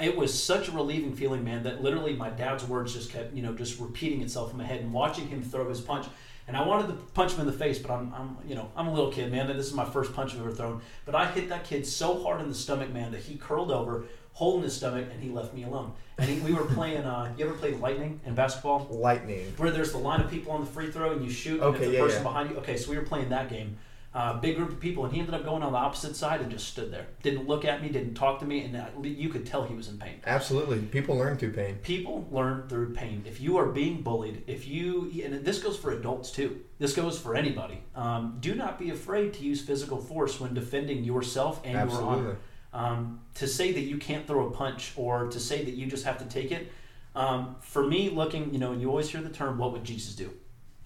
[0.00, 3.42] it was such a relieving feeling, man, that literally my dad's words just kept, you
[3.42, 6.06] know, just repeating itself in my head and watching him throw his punch.
[6.48, 8.88] And I wanted to punch him in the face, but I'm, I'm, you know, I'm
[8.88, 9.48] a little kid, man.
[9.48, 10.80] and This is my first punch I've ever thrown.
[11.04, 14.06] But I hit that kid so hard in the stomach, man, that he curled over,
[14.40, 15.92] holding his stomach, and he left me alone.
[16.16, 17.02] And he, we were playing.
[17.04, 18.86] Uh, you ever played lightning in basketball?
[18.90, 19.52] Lightning.
[19.58, 21.84] Where there's the line of people on the free throw, and you shoot, and Okay,
[21.84, 22.28] if the yeah, person yeah.
[22.30, 22.56] behind you.
[22.56, 23.76] Okay, so we were playing that game.
[24.12, 26.50] Uh, big group of people, and he ended up going on the opposite side and
[26.50, 27.06] just stood there.
[27.22, 29.88] Didn't look at me, didn't talk to me, and uh, you could tell he was
[29.88, 30.78] in pain Absolutely.
[30.80, 31.76] People learn through pain.
[31.82, 33.22] people learn through pain.
[33.24, 37.20] If you are being bullied, if you, and this goes for adults too, this goes
[37.20, 41.74] for anybody, um, do not be afraid to use physical force when defending yourself and
[41.74, 42.08] your Absolutely.
[42.08, 42.36] honor.
[42.72, 46.04] Um, to say that you can't throw a punch or to say that you just
[46.04, 46.70] have to take it,
[47.16, 50.14] um, for me, looking, you know, and you always hear the term, what would Jesus
[50.14, 50.30] do?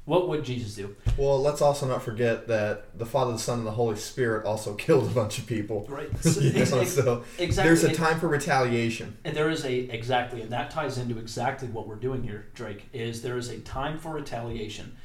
[0.06, 0.97] What would Jesus do?
[1.16, 4.74] Well, let's also not forget that the Father, the Son, and the Holy Spirit also
[4.86, 5.86] killed a bunch of people.
[5.89, 6.09] Right.
[6.24, 7.74] You know, Ex- ex- so exactly.
[7.74, 9.16] there's a time for retaliation.
[9.24, 12.86] And there is a exactly, and that ties into exactly what we're doing here, Drake.
[12.93, 14.97] Is there is a time for retaliation.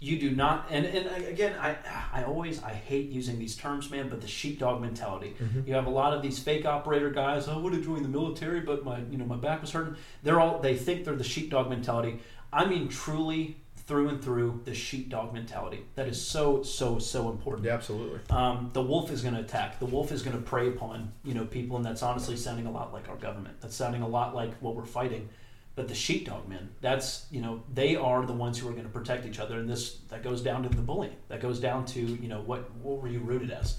[0.00, 1.76] You do not, and and again, I
[2.12, 4.08] I always I hate using these terms, man.
[4.08, 5.34] But the sheepdog mentality.
[5.66, 7.48] You have a lot of these fake operator guys.
[7.48, 9.96] Oh, I would have joined the military, but my you know my back was hurting.
[10.22, 12.20] They're all they think they're the sheepdog mentality.
[12.52, 13.56] I mean, truly
[13.88, 15.84] through and through the sheepdog mentality.
[15.96, 18.20] That is so so so important Yeah, absolutely.
[18.30, 19.80] um, the wolf is going to attack.
[19.80, 22.70] The wolf is going to prey upon you know people, and that's honestly sounding a
[22.70, 23.60] lot like our government.
[23.60, 25.28] That's sounding a lot like what we're fighting.
[25.78, 28.88] But the sheepdog men, that's you know they are the ones who are going to
[28.88, 31.14] protect each other, and this that goes down to the bullying.
[31.28, 33.76] That goes down to you know what what were you rooted as.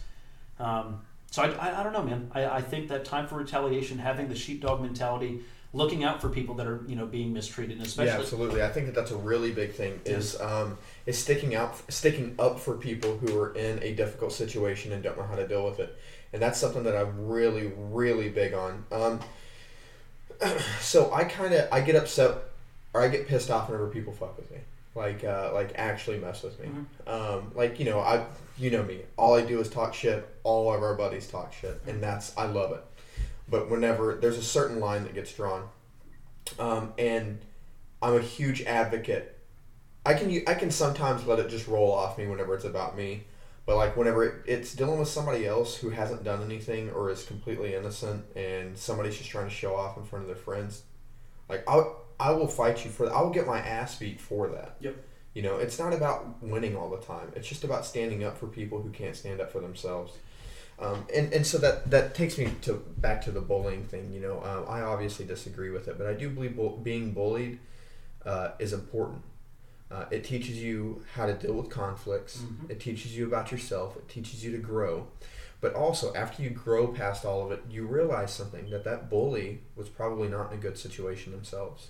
[0.60, 2.32] Um, so I, I, I don't know, man.
[2.34, 5.42] I, I think that time for retaliation, having the sheepdog mentality,
[5.74, 8.64] looking out for people that are you know being mistreated, and especially yeah, absolutely.
[8.64, 10.00] I think that that's a really big thing.
[10.06, 14.94] Is um, is sticking out, sticking up for people who are in a difficult situation
[14.94, 15.98] and don't know how to deal with it,
[16.32, 18.86] and that's something that I'm really, really big on.
[18.90, 19.20] Um,
[20.80, 22.38] so I kind of I get upset
[22.94, 24.58] or I get pissed off whenever people fuck with me,
[24.96, 26.68] like uh, like actually mess with me.
[26.68, 27.10] Mm-hmm.
[27.10, 28.26] Um, like you know I
[28.58, 30.28] you know me, all I do is talk shit.
[30.44, 32.84] All of our buddies talk shit, and that's I love it.
[33.48, 35.68] But whenever there's a certain line that gets drawn,
[36.58, 37.40] um, and
[38.02, 39.36] I'm a huge advocate.
[40.06, 43.24] I can I can sometimes let it just roll off me whenever it's about me,
[43.70, 47.24] but like whenever it, it's dealing with somebody else who hasn't done anything or is
[47.24, 50.82] completely innocent, and somebody's just trying to show off in front of their friends,
[51.48, 51.84] like I
[52.20, 53.14] I will fight you for that.
[53.14, 54.78] I will get my ass beat for that.
[54.80, 54.96] Yep.
[55.36, 57.32] You know, it's not about winning all the time.
[57.36, 60.14] It's just about standing up for people who can't stand up for themselves.
[60.80, 64.12] Um, and, and so that, that takes me to back to the bullying thing.
[64.12, 67.60] You know, um, I obviously disagree with it, but I do believe bu- being bullied
[68.26, 69.22] uh, is important.
[69.92, 72.38] Uh, it teaches you how to deal with conflicts.
[72.40, 72.70] Mhm.
[72.70, 73.98] It teaches you about yourself.
[73.98, 75.08] It teaches you to grow.
[75.62, 79.62] But also, after you grow past all of it, you realize something that that bully
[79.76, 81.90] was probably not in a good situation themselves.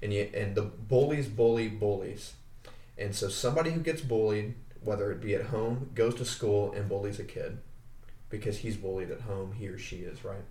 [0.00, 2.34] And you, and the bullies bully bullies.
[2.96, 6.88] And so somebody who gets bullied, whether it be at home, goes to school and
[6.88, 7.58] bullies a kid
[8.30, 10.44] because he's bullied at home, he or she is, right?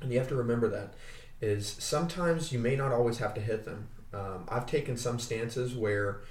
[0.00, 0.94] And you have to remember that
[1.40, 3.88] is sometimes you may not always have to hit them.
[4.14, 6.22] Um, I've taken some stances where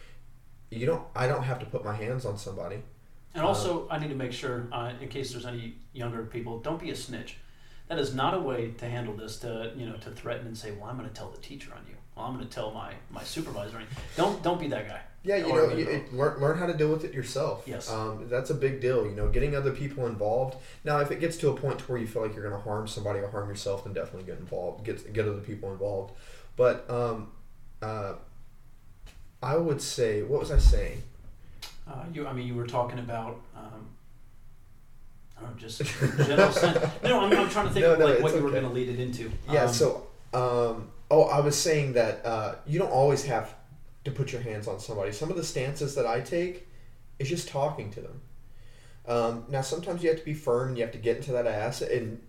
[0.70, 2.78] you don't I don't have to put my hands on somebody.
[3.36, 6.80] And also, I need to make sure, uh, in case there's any younger people, don't
[6.80, 7.38] be a snitch.
[7.88, 9.40] That is not a way to handle this.
[9.40, 11.82] To you know, to threaten and say, "Well, I'm going to tell the teacher on
[11.88, 11.96] you.
[12.16, 13.84] Well, I'm going to tell my my supervisor." On.
[14.16, 15.02] Don't don't be that guy.
[15.24, 17.64] Yeah, you Or know, you, it, learn, learn how to deal with it yourself.
[17.66, 17.90] Yes.
[17.90, 19.06] Um, that's a big deal.
[19.06, 20.58] You know, getting other people involved.
[20.84, 22.62] Now, if it gets to a point to where you feel like you're going to
[22.62, 24.86] harm somebody or harm yourself, then definitely get involved.
[24.86, 26.14] Get get other people involved.
[26.58, 27.32] But um,
[27.84, 28.16] uh,
[29.42, 31.04] I would say, what was I saying?
[31.88, 33.42] Uh, you, I mean, you were talking about.
[33.56, 33.90] Um,
[35.38, 35.84] I don't know, just
[36.18, 36.80] general sense.
[37.04, 38.70] No, I'm, I'm trying to think No, of no, like what you were going to
[38.70, 39.30] lead it into.
[39.52, 39.66] Yeah.
[39.66, 43.54] Um, so, um, oh, I was saying that uh, you don't always have
[44.06, 45.12] to put your hands on somebody.
[45.12, 46.68] Some of the stances that I take
[47.20, 48.22] is just talking to them.
[49.06, 51.48] Um, now, sometimes you have to be firm and you have to get into that
[51.48, 51.82] ass.
[51.82, 52.22] And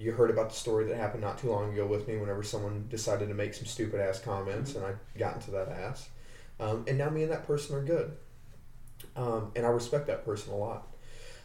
[0.00, 2.86] you heard about the story that happened not too long ago with me whenever someone
[2.88, 6.08] decided to make some stupid ass comments and I got into that ass.
[6.58, 8.16] Um, and now me and that person are good.
[9.14, 10.86] Um, and I respect that person a lot.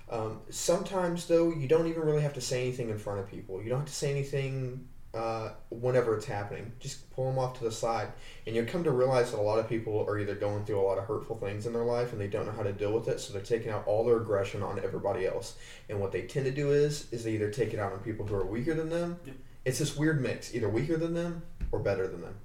[0.10, 3.62] Um, sometimes, though, you don't even really have to say anything in front of people.
[3.62, 6.74] You don't have to say anything uh, whenever it's happening.
[6.80, 8.10] Just pull them off to the side.
[8.46, 10.84] And you'll come to realize that a lot of people are either going through a
[10.84, 13.08] lot of hurtful things in their life and they don't know how to deal with
[13.08, 15.56] it, so they're taking out all their aggression on everybody else.
[15.90, 18.26] And what they tend to do is, is they either take it out on people
[18.26, 19.18] who are weaker than them.
[19.26, 19.36] Yep.
[19.64, 22.36] It's this weird mix, either weaker than them or better than them.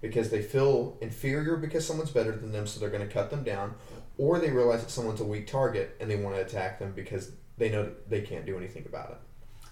[0.00, 3.44] Because they feel inferior because someone's better than them, so they're going to cut them
[3.44, 3.74] down,
[4.18, 7.30] or they realize that someone's a weak target and they want to attack them because
[7.56, 9.18] they know that they can't do anything about it.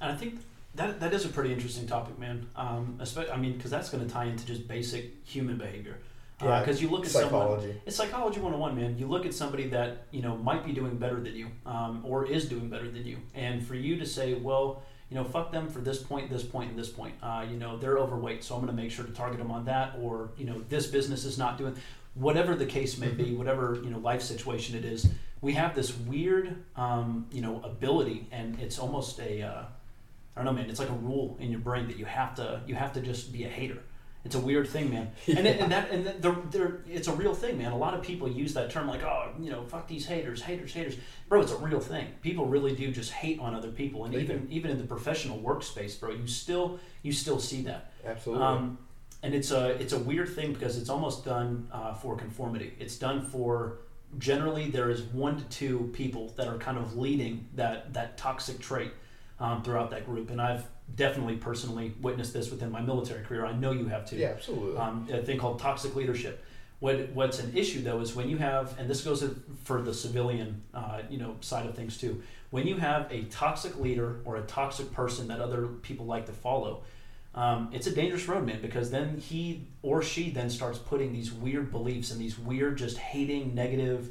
[0.01, 0.40] And I think
[0.75, 2.49] that that is a pretty interesting topic, man.
[2.57, 5.99] Um, especially, I mean, because that's going to tie into just basic human behavior.
[6.43, 7.31] Yeah, Because you look at someone.
[7.31, 7.81] Psychology.
[7.85, 8.97] It's psychology 101, man.
[8.99, 12.25] You look at somebody that, you know, might be doing better than you um, or
[12.25, 13.19] is doing better than you.
[13.35, 16.71] And for you to say, well, you know, fuck them for this point, this point,
[16.71, 17.15] and this point.
[17.23, 19.65] Uh, you know, they're overweight, so I'm going to make sure to target them on
[19.67, 19.97] that.
[20.01, 21.75] Or, you know, this business is not doing,
[22.15, 25.11] whatever the case may be, whatever, you know, life situation it is,
[25.43, 29.63] we have this weird, um, you know, ability, and it's almost a, uh,
[30.41, 30.71] I don't know, man.
[30.71, 33.31] It's like a rule in your brain that you have to, you have to just
[33.31, 33.79] be a hater.
[34.25, 35.12] It's a weird thing, man.
[35.29, 37.73] And, it, and that and they're, they're, it's a real thing, man.
[37.73, 40.73] A lot of people use that term like, oh, you know, fuck these haters, haters,
[40.73, 40.97] haters.
[41.29, 42.07] Bro, it's a real thing.
[42.23, 45.39] People really do just hate on other people, and They even even in the professional
[45.39, 47.93] workspace, bro, you still you still see that.
[48.05, 48.45] Absolutely.
[48.45, 48.79] Um,
[49.23, 52.75] and it's a it's a weird thing because it's almost done uh, for conformity.
[52.79, 53.79] It's done for
[54.19, 58.59] generally there is one to two people that are kind of leading that that toxic
[58.59, 58.93] trait
[59.41, 60.65] um, throughout that group, and I've
[60.95, 63.47] definitely personally witnessed this within my military career.
[63.47, 64.77] I know you have too yeah, absolutely.
[64.77, 66.45] um, a thing called toxic leadership.
[66.81, 69.25] What what's an issue though is when you have, and this goes
[69.65, 72.23] for the civilian, uh, you know, side of things too.
[72.51, 76.33] When you have a toxic leader or a toxic person that other people like to
[76.33, 76.83] follow,
[77.35, 78.61] um, it's a dangerous road, man.
[78.61, 82.99] Because then he or she then starts putting these weird beliefs and these weird, just
[82.99, 84.11] hating, negative,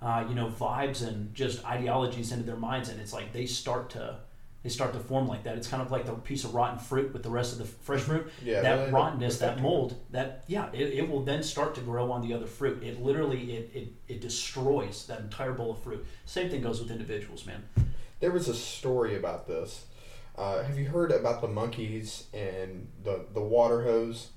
[0.00, 3.90] uh, you know, vibes and just ideologies into their minds, and it's like they start
[3.90, 4.16] to
[4.62, 5.56] they start to form like that.
[5.56, 8.02] It's kind of like the piece of rotten fruit with the rest of the fresh
[8.02, 12.12] fruit yeah, that rottenness, that mold, that yeah, it, it will then start to grow
[12.12, 12.82] on the other fruit.
[12.82, 16.04] It literally it, it, it destroys that entire bowl of fruit.
[16.26, 17.64] Same thing goes with individuals, man.
[18.20, 19.86] There was a story about this.
[20.36, 24.28] Uh, have you heard about the monkeys and the the water hose?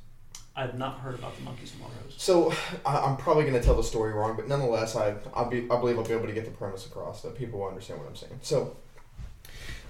[0.55, 2.13] I've not heard about the monkeys and water hose.
[2.17, 2.53] So
[2.85, 5.79] I, I'm probably going to tell the story wrong, but nonetheless, I I'll be I
[5.79, 8.15] believe I'll be able to get the premise across that people will understand what I'm
[8.15, 8.39] saying.
[8.41, 8.77] So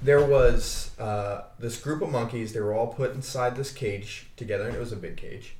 [0.03, 2.53] there was uh, this group of monkeys.
[2.53, 5.55] They were all put inside this cage together, and it was a big cage.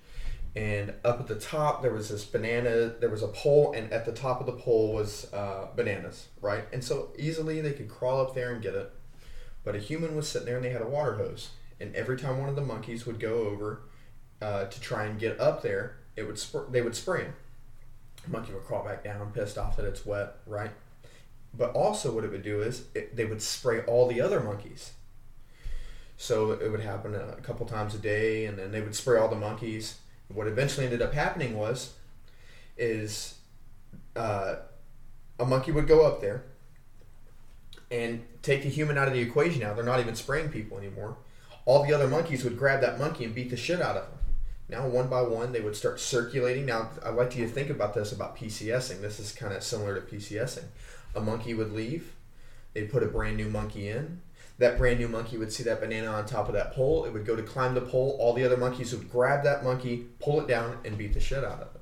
[0.56, 2.94] And up at the top, there was this banana.
[3.00, 6.66] There was a pole, and at the top of the pole was uh, bananas, right?
[6.74, 8.92] And so easily they could crawl up there and get it.
[9.64, 11.50] But a human was sitting there, and they had a water hose.
[11.80, 13.82] And every time one of the monkeys would go over
[14.42, 17.34] uh, to try and get up there, it would sp- they would spray him.
[18.26, 20.72] The monkey would crawl back down, pissed off that it's wet, right?
[21.56, 24.94] But also, what it would do is it, they would spray all the other monkeys.
[26.18, 29.28] So it would happen a couple times a day, and then they would spray all
[29.28, 30.00] the monkeys.
[30.30, 31.94] What eventually ended up happening was,
[32.78, 33.36] is
[34.16, 34.56] uh,
[35.40, 36.44] a monkey would go up there
[37.92, 39.62] and take the human out of the equation.
[39.62, 41.18] Now they're not even spraying people anymore.
[41.66, 44.20] All the other monkeys would grab that monkey and beat the shit out of him.
[44.70, 46.66] Now, one by one, they would start circulating.
[46.66, 49.02] Now, I'd like you to think about this about PCSing.
[49.02, 50.64] This is kind of similar to PCSing.
[51.16, 52.14] A monkey would leave,
[52.74, 54.22] they'd put a brand new monkey in.
[54.60, 57.06] That brand new monkey would see that banana on top of that pole.
[57.06, 58.18] It would go to climb the pole.
[58.20, 61.44] All the other monkeys would grab that monkey, pull it down, and beat the shit
[61.44, 61.82] out of it.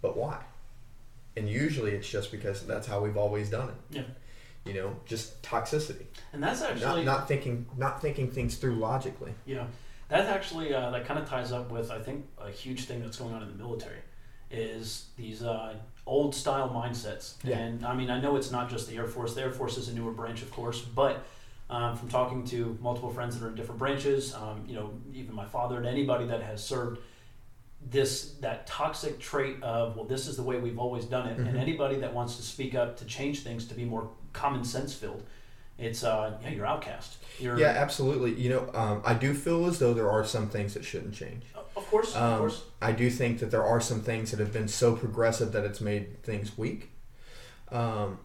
[0.00, 0.42] But why?
[1.36, 3.74] And usually it's just because that's how we've always done it.
[3.90, 4.02] Yeah.
[4.64, 6.06] You know, just toxicity.
[6.32, 9.32] And that's Not, actually not thinking not thinking things through logically.
[9.44, 9.66] Yeah,
[10.08, 13.16] that's actually uh, that kind of ties up with I think a huge thing that's
[13.16, 13.98] going on in the military
[14.50, 15.74] is these uh,
[16.06, 17.34] old style mindsets.
[17.44, 17.58] Yeah.
[17.58, 19.34] And I mean, I know it's not just the Air Force.
[19.34, 21.24] The Air Force is a newer branch, of course, but
[21.70, 25.34] um, from talking to multiple friends that are in different branches, um, you know, even
[25.34, 27.00] my father and anybody that has served.
[27.90, 31.48] This that toxic trait of well, this is the way we've always done it, Mhm.
[31.48, 34.94] and anybody that wants to speak up to change things to be more common sense
[34.94, 35.24] filled,
[35.78, 37.16] it's uh, yeah, you're outcast.
[37.40, 38.34] You're, Yeah, absolutely.
[38.34, 41.42] You know, um, I do feel as though there are some things that shouldn't change.
[41.76, 42.62] Of course, of Um, course.
[42.80, 45.80] I do think that there are some things that have been so progressive that it's
[45.80, 46.90] made things weak.
[47.70, 48.18] Um,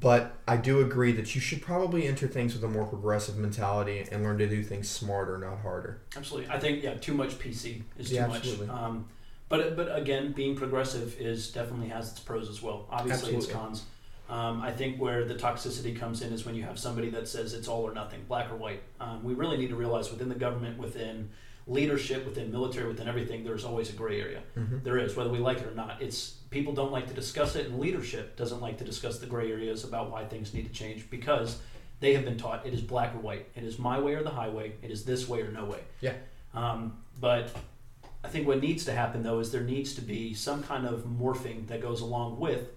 [0.00, 4.06] but I do agree that you should probably enter things with a more progressive mentality
[4.10, 6.00] and learn to do things smarter, not harder.
[6.16, 8.58] Absolutely, I think yeah, too much PC is too Yeah, much.
[8.70, 9.06] Um,
[9.50, 12.86] but but again, being progressive is definitely has its pros as well.
[12.90, 13.84] Obviously, it's cons.
[14.30, 17.52] Um, I think where the toxicity comes in is when you have somebody that says
[17.52, 18.82] it's all or nothing, black or white.
[18.98, 21.28] Um, we really need to realize within the government, within
[21.66, 24.42] leadership, within military, within everything, there's always a gray area.
[24.56, 24.78] Mm-hmm.
[24.82, 26.00] There is, whether we like it or not.
[26.00, 29.50] It's people don't like to discuss it, and leadership doesn't like to discuss the gray
[29.50, 31.60] areas about why things need to change because
[32.00, 33.48] they have been taught it is black or white.
[33.54, 34.72] It is my way or the highway.
[34.82, 35.80] It is this way or no way.
[36.00, 36.14] Yeah.
[36.52, 37.54] Um, but
[38.24, 41.04] I think what needs to happen though is there needs to be some kind of
[41.04, 42.68] morphing that goes along with,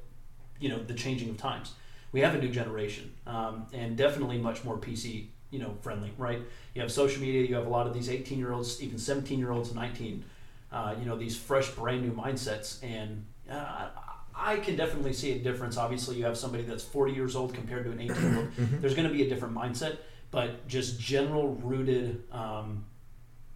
[0.60, 1.74] you know, the changing of times.
[2.12, 6.42] We have a new generation, um, and definitely much more PC, you know, friendly, right?
[6.74, 7.48] You have social media.
[7.48, 10.26] You have a lot of these 18 year olds, even 17 year olds, 19.
[10.70, 13.88] Uh, you know, these fresh, brand new mindsets, and uh,
[14.36, 15.78] I can definitely see a difference.
[15.78, 18.48] Obviously, you have somebody that's 40 years old compared to an 18 year old.
[18.56, 18.82] Mm-hmm.
[18.82, 19.98] There's going to be a different mindset,
[20.32, 22.84] but just general rooted um,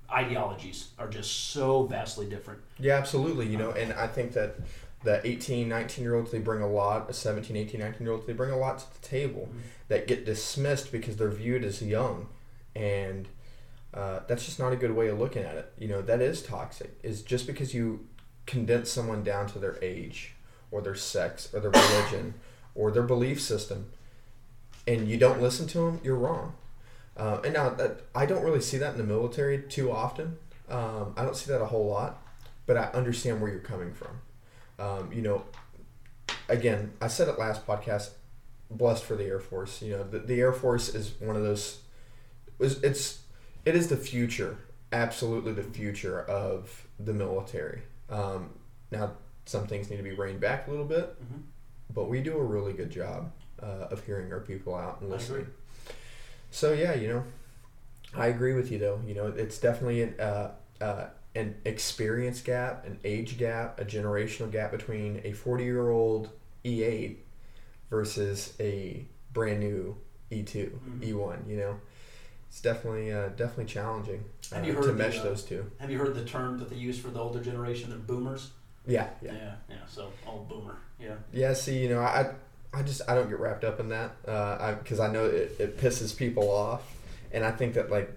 [0.09, 2.61] ideologies are just so vastly different.
[2.77, 3.47] Yeah, absolutely.
[3.47, 4.55] You know, and I think that
[5.03, 8.33] the 18, 19 year olds, they bring a lot, 17, 18, 19 year olds, they
[8.33, 9.59] bring a lot to the table Mhm.
[9.87, 12.27] that get dismissed because they're viewed as young.
[12.75, 13.27] And
[13.93, 15.71] uh, that's just not a good way of looking at it.
[15.77, 16.91] You know, that is toxic.
[17.01, 18.05] Is just because you
[18.45, 20.35] condense someone down to their age
[20.71, 22.35] or their sex or their religion
[22.75, 23.91] or their belief system
[24.87, 26.55] and you don't listen to them, you're wrong.
[27.17, 30.37] Uh, and now that I don't really see that in the military too often.
[30.69, 32.21] Um, I don't see that a whole lot,
[32.65, 34.21] but I understand where you're coming from.
[34.79, 35.43] Um, you know,
[36.47, 38.11] again, I said it last podcast.
[38.71, 39.81] Blessed for the Air Force.
[39.81, 41.79] You know, the, the Air Force is one of those.
[42.59, 43.19] It's, it's
[43.65, 44.57] it is the future,
[44.91, 47.81] absolutely the future of the military.
[48.09, 48.51] Um,
[48.91, 49.11] now,
[49.45, 51.41] some things need to be reined back a little bit, Mhm.
[51.93, 53.31] but we do a really good job
[53.61, 55.47] uh, of hearing our people out and listening.
[56.51, 57.23] So yeah, you know,
[58.15, 59.01] I agree with you though.
[59.05, 64.51] You know, it's definitely an uh, uh, an experience gap, an age gap, a generational
[64.51, 66.29] gap between a forty year old
[66.65, 67.25] E eight
[67.89, 69.95] versus a brand new
[70.31, 71.03] E 2 Mhm.
[71.07, 71.43] E one.
[71.47, 71.79] You know,
[72.49, 75.69] it's definitely uh, definitely challenging uh, Have you to heard the, mesh uh, those two.
[75.79, 77.89] Have you heard the term that they use for the older generation?
[77.89, 78.51] They're boomers.
[78.87, 79.75] Yeah, yeah, yeah, yeah.
[79.87, 80.77] So old boomer.
[80.99, 81.15] Yeah.
[81.31, 81.53] yeah.
[81.53, 82.31] See, you know, I
[82.73, 84.21] I just I don't get wrapped up in that
[84.79, 86.83] because I know it, it pisses people off,
[87.31, 88.11] and I think that like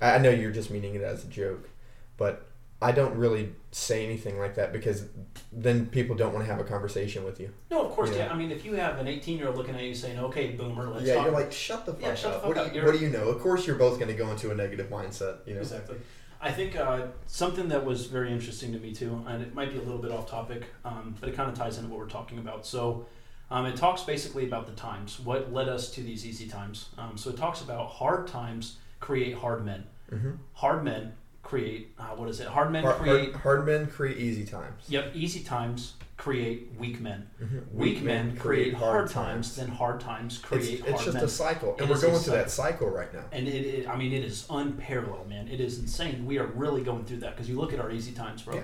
[0.00, 1.68] I I know you're just meaning it as a joke,
[2.16, 2.46] but
[2.84, 5.06] I don't really say anything like that because
[5.50, 7.50] then people don't want to have a conversation with you.
[7.70, 8.26] No, of course, Yeah.
[8.26, 8.32] yeah.
[8.32, 10.90] I mean, if you have an 18 year old looking at you saying, "Okay, boomer,
[10.90, 12.42] let's yeah, talk," you're like, shut the fuck Yeah, shut the up.
[12.42, 12.72] fuck what, up.
[12.74, 13.28] Do you, what do you know?
[13.28, 15.38] Of course, you're both going to go into a negative mindset.
[15.46, 15.60] You know.
[15.60, 15.96] Exactly.
[16.42, 19.78] I think uh, something that was very interesting to me too, and it might be
[19.78, 22.36] a little bit off topic, um, but it kind of ties into what we're talking
[22.36, 22.66] about.
[22.66, 23.06] So,
[23.50, 26.90] um, it talks basically about the times, what led us to these easy times.
[26.98, 29.84] Um, so it talks about hard times create hard men.
[30.12, 30.32] Mm-hmm.
[30.52, 31.14] Hard men
[31.44, 32.48] create uh, what is it?
[32.48, 33.30] Hard men Hard, create.
[33.32, 34.82] hard, hard men create easy times.
[34.88, 37.28] Yep, easy times create weak men.
[37.42, 37.76] Mm-hmm.
[37.78, 39.54] Weak, men create hard times.
[39.56, 41.24] Then hard times It's, create it's hard just men.
[41.24, 43.24] a cycle, It and we're going through that cycle right now.
[43.32, 45.48] And it, it, I mean, it is unparalleled, man.
[45.48, 46.24] It is insane.
[46.24, 48.54] We are really going through that because you look at our easy times, bro.
[48.56, 48.62] Yeah.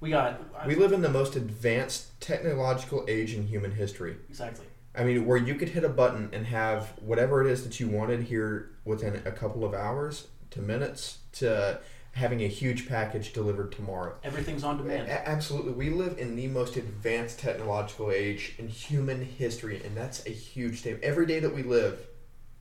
[0.00, 4.16] We got We live in the most advanced technological age in human history.
[4.28, 4.66] exactly.
[4.98, 7.88] I mean, where you could hit a button and have whatever it is that you
[7.88, 11.78] wanted here within a couple of hours to minutes to
[12.16, 14.14] having a huge package delivered tomorrow.
[14.24, 15.06] Everything's on demand.
[15.06, 15.72] A- absolutely.
[15.72, 20.80] We live in the most advanced technological age in human history, and that's a huge
[20.80, 20.98] thing.
[21.02, 21.98] Every day that we live,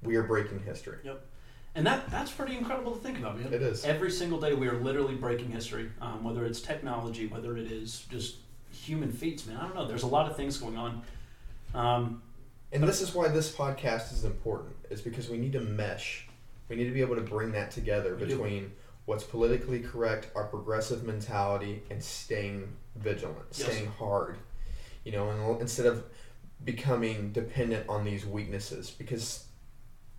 [0.03, 0.97] we are breaking history.
[1.05, 1.25] Yep.
[1.73, 3.53] And that that's pretty incredible to think about, man.
[3.53, 3.85] It is.
[3.85, 8.05] Every single day we are literally breaking history, um, whether it's technology, whether it is
[8.09, 8.35] just
[8.73, 9.55] human feats, man.
[9.57, 9.87] I don't know.
[9.87, 11.01] There's a lot of things going on.
[11.73, 12.21] Um,
[12.73, 16.27] And this is why this podcast is important, is because we need to mesh.
[16.67, 18.63] We need to be able to bring that together between.
[18.65, 18.71] do.
[19.05, 23.67] What's politically correct, our progressive mentality, and staying vigilant, Yes.
[23.67, 24.37] staying hard.
[25.03, 26.03] You know, and instead of
[26.63, 29.45] becoming dependent on these weaknesses, because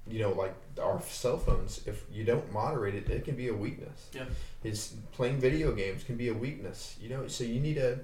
[0.09, 3.55] you know, like our cell phones, if you don't moderate it, it can be a
[3.55, 4.09] weakness.
[4.13, 4.27] Yeah.
[4.63, 6.97] Is playing video games can be a weakness.
[7.01, 7.99] You know, so you need to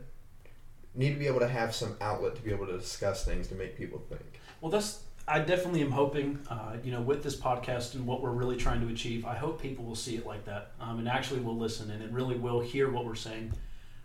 [0.97, 3.55] need to be able to have some outlet to be able to discuss things to
[3.55, 4.41] make people think.
[4.61, 8.33] well, that's I definitely am hoping, uh, you know, with this podcast and what we're
[8.33, 9.25] really trying to achieve.
[9.25, 12.11] I hope people will see it like that um, and actually will listen and it
[12.11, 13.53] really will hear what we're saying.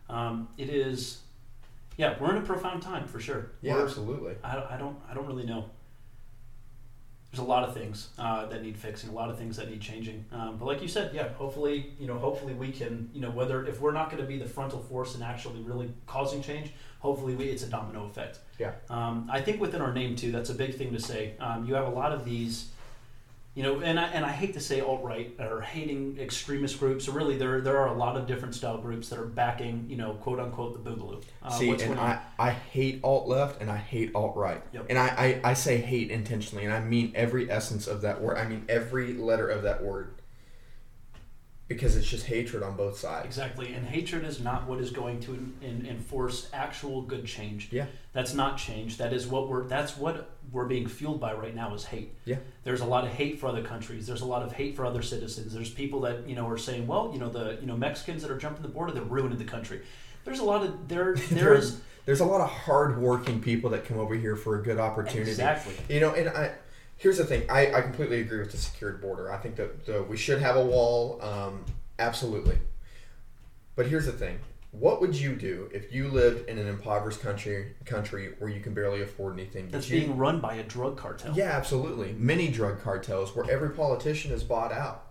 [0.10, 1.20] Um, it is,
[1.98, 3.52] yeah, we're in a profound time for sure.
[3.62, 4.36] Yeah, We're- absolutely.
[4.44, 5.66] I, I don't I don't really know.
[7.32, 9.82] There's a lot of things uh, that need fixing, a lot of things that need
[9.82, 10.24] changing.
[10.32, 13.66] Um, but like you said, yeah, hopefully you know hopefully we can you know whether
[13.66, 17.36] if we're not going to be the frontal force in actually really causing change, hopefully
[17.36, 18.40] we it's a domino effect.
[18.58, 18.72] Yeah.
[18.90, 21.34] Um, I think within our name too, that's a big thing to say.
[21.40, 22.70] Um, you have a lot of these.
[23.58, 27.08] You know, and I, and I hate to say alt right or hating extremist groups.
[27.08, 30.14] Really, there there are a lot of different style groups that are backing, you know,
[30.14, 31.24] quote unquote, the boogaloo.
[31.42, 32.00] Uh, See, and.
[32.00, 34.62] I, I hate alt left and I hate alt right.
[34.74, 34.86] Yep.
[34.92, 38.38] And I, I, I say hate intentionally, and I mean every essence of that word.
[38.38, 40.17] I mean every letter of that word.
[41.68, 43.26] Because it's just hatred on both sides.
[43.26, 47.68] Exactly, and hatred is not what is going to en- en- enforce actual good change.
[47.72, 47.88] Yeah.
[48.14, 48.98] That's not change.
[48.98, 49.68] That is what we're.
[49.68, 52.14] That's what we're being fueled by right now is hate.
[52.24, 52.38] Yeah.
[52.64, 54.08] There's a lot of hate for other countries.
[54.08, 55.54] There's a lot of hate for other citizens.
[55.54, 58.32] There's people that you know are saying, well, you know, the you know Mexicans that
[58.32, 59.82] are jumping the border, they're ruining the country.
[60.24, 61.16] There's a lot of there.
[61.32, 64.80] There is There's a lot of hardworking people that come over here for a good
[64.80, 65.32] opportunity.
[65.32, 65.74] exactly.
[65.90, 66.54] You know, and I
[66.98, 67.44] here's the thing.
[67.50, 69.32] I, I completely agree with the secured border.
[69.32, 71.20] I think that the, we should have a wall.
[71.22, 71.64] Um,
[72.00, 72.58] absolutely.
[73.76, 74.40] But here's the thing.
[74.72, 78.74] What would you do if you lived in an impoverished country country where you can
[78.74, 79.70] barely afford anything?
[79.70, 81.34] That's you- being run by a drug cartel.
[81.36, 82.14] Yeah, absolutely.
[82.14, 85.06] Many drug cartels where every politician is bought out.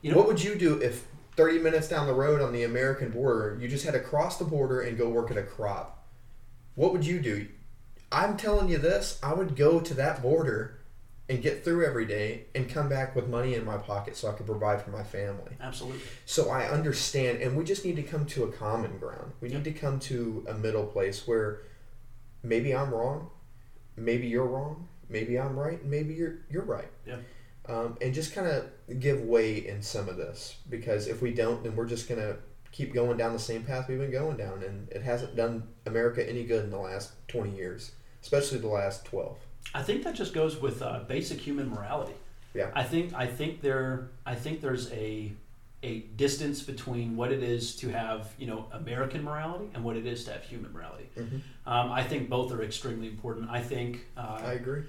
[0.00, 1.06] You know- what would you do if
[1.36, 4.44] 30 minutes down the road on the American border, you just had to cross the
[4.44, 6.06] border and go work at a crop?
[6.74, 7.48] What would you do?
[8.12, 10.77] I'm telling you this, I would go to that border
[11.28, 14.32] and get through every day and come back with money in my pocket so I
[14.32, 15.52] could provide for my family.
[15.60, 16.00] Absolutely.
[16.24, 19.32] So I understand, and we just need to come to a common ground.
[19.40, 21.60] We need to come to a middle place where
[22.42, 23.30] maybe I'm wrong,
[23.96, 26.90] maybe you're wrong, maybe I'm right, and maybe you're you're right.
[27.06, 27.16] Yeah.
[27.66, 28.66] Um, and just kind of
[28.98, 32.36] give way in some of this because if we don't, then we're just gonna
[32.72, 36.26] keep going down the same path we've been going down, and it hasn't done America
[36.26, 37.92] any good in the last twenty years,
[38.22, 39.36] especially the last twelve.
[39.74, 42.14] I think that just goes with uh, basic human morality.
[42.54, 42.70] Yeah.
[42.74, 45.32] I think I think there I think there's a
[45.84, 50.06] a distance between what it is to have you know American morality and what it
[50.06, 51.08] is to have human morality.
[51.16, 51.40] Mhm.
[51.66, 53.50] Um, I think both are extremely important.
[53.50, 54.82] I think uh, I agree.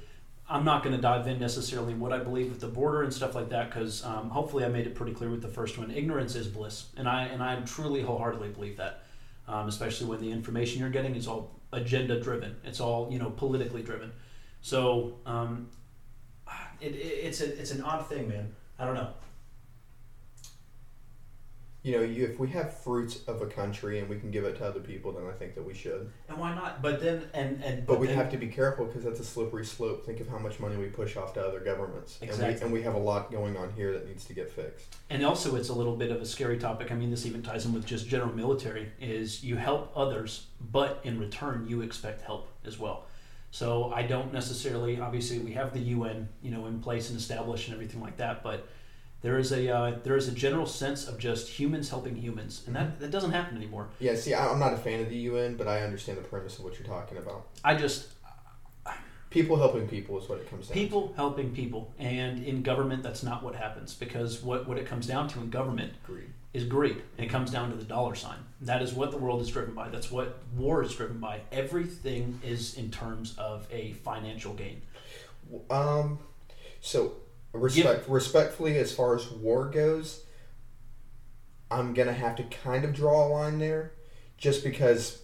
[0.51, 3.13] I'm not going to dive in necessarily in what I believe with the border and
[3.13, 5.91] stuff like that because um, hopefully I made it pretty clear with the first one.
[5.91, 9.03] Ignorance is bliss, and I and I truly wholeheartedly believe that,
[9.47, 12.55] um, especially when the information you're getting is all agenda driven.
[12.63, 14.11] It's all you know politically driven.
[14.61, 15.69] So um,
[16.81, 18.53] it, it, it's a it's an odd thing, man.
[18.77, 19.09] I don't know.
[21.81, 24.57] you know, you, if we have fruits of a country and we can give it
[24.57, 26.11] to other people, then I think that we should.
[26.27, 26.81] And why not?
[26.81, 29.65] But then, and and But we then- have to be careful because that's a slippery
[29.65, 30.05] slope.
[30.05, 32.55] Think of how much money we push off to other governments, and, Exactly.
[32.55, 34.93] we, and we have a lot going on here that needs to get fixed.
[35.09, 36.91] And also, it's a little bit of a scary topic.
[36.91, 38.91] I mean, this even ties in with just general military.
[38.99, 43.05] Is you help others, but in return, you expect help as well.
[43.51, 44.99] So I don't necessarily.
[44.99, 48.43] Obviously, we have the UN, you know, in place and established and everything like that.
[48.43, 48.67] But
[49.21, 52.75] there is a uh, there is a general sense of just humans helping humans, and
[52.75, 53.89] that that doesn't happen anymore.
[53.99, 56.57] Yeah, see, I, I'm not a fan of the UN, but I understand the premise
[56.59, 57.47] of what you're talking about.
[57.63, 58.07] I just
[59.29, 60.81] People helping people is what it comes down to.
[60.81, 65.05] people helping people, and in government, that's not what happens because what what it comes
[65.05, 66.31] down to in government Greed.
[66.53, 68.39] Is greed and it comes down to the dollar sign.
[68.61, 69.89] That is what the world is driven by.
[69.89, 71.41] That's what war is driven by.
[71.51, 74.81] Everything is in terms of a financial gain.
[75.69, 76.19] Um,
[76.81, 77.13] so
[77.53, 80.23] respect respectfully, as far as war goes,
[81.71, 83.93] I'm gonna have to kind of draw a line there,
[84.37, 85.21] just because.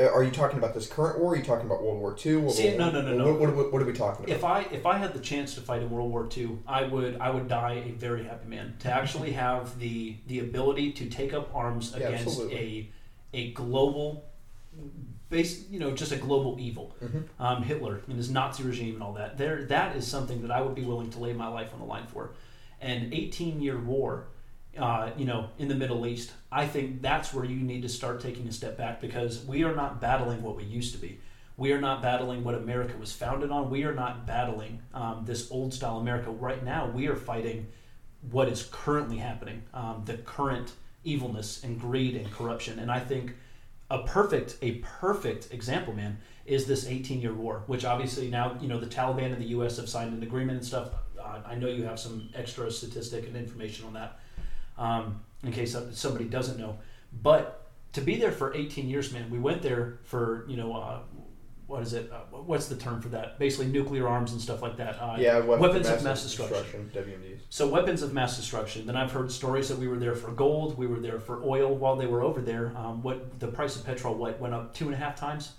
[0.00, 1.30] Uh, Are you talking about this current war?
[1.30, 2.36] Or are you talking about World War II?
[2.36, 3.24] World See, War, no, no, no, no.
[3.32, 4.34] What, what, what, what are we talking about?
[4.36, 7.16] if i if i had the chance to fight in world war ii i would
[7.20, 11.32] i would die a very happy man to actually have the the ability to take
[11.34, 12.88] up arms against absolutely.
[13.34, 14.24] a a global
[15.28, 17.22] base you know just a global evil Mhm.
[17.38, 20.60] um, hitler and his nazi regime and all that there that is something that i
[20.60, 22.30] would be willing to lay my life on the line for
[22.80, 24.26] an 18 year war
[24.78, 28.20] uh, you know, in the Middle East, I think that's where you need to start
[28.20, 31.20] taking a step back because we are not battling what we used to be.
[31.56, 33.68] We are not battling what America was founded on.
[33.68, 36.30] We are not battling um, this old style America.
[36.30, 37.66] Right now, we are fighting
[38.30, 40.72] what is currently happening, um, the current
[41.04, 42.78] evilness and greed and corruption.
[42.78, 43.34] And I think
[43.90, 48.68] a perfect, a perfect example, man, is this 18 year war, which obviously now, you
[48.68, 49.76] know, the Taliban and the U.S.
[49.76, 50.90] have signed an agreement and stuff.
[51.20, 54.20] Uh, I know you have some extra statistic and information on that
[54.78, 56.78] um, in case somebody doesn't know.
[57.22, 61.00] But to be there for 18 years, man, we went there for you know uh,
[61.70, 62.10] what is it?
[62.12, 63.38] Uh, what's the term for that?
[63.38, 65.00] Basically, nuclear arms and stuff like that.
[65.00, 66.90] Uh, yeah, weapons, weapons of mass destruction.
[66.92, 67.38] WMDs.
[67.48, 68.86] So weapons of mass destruction.
[68.86, 71.72] Then I've heard stories that we were there for gold, we were there for oil.
[71.74, 74.86] While they were over there, um, what the price of petrol what went up two
[74.86, 75.52] and a half times.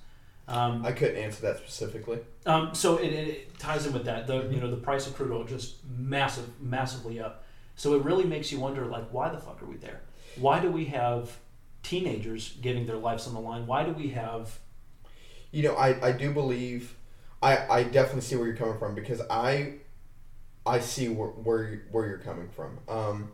[0.49, 2.19] Um, I couldn't answer that specifically.
[2.45, 4.27] um, so it, it, it ties in with that.
[4.27, 7.45] The you know the price of crude oil just massive, massively up.
[7.82, 10.02] So it really makes you wonder, like, why the fuck are we there?
[10.36, 11.36] Why do we have
[11.82, 13.66] teenagers giving their lives on the line?
[13.66, 14.60] Why do we have?
[15.49, 16.95] You know, I, I do believe,
[17.41, 19.78] I, I definitely see where you're coming from because I,
[20.64, 22.78] I see where where, where you're coming from.
[22.88, 23.32] Um,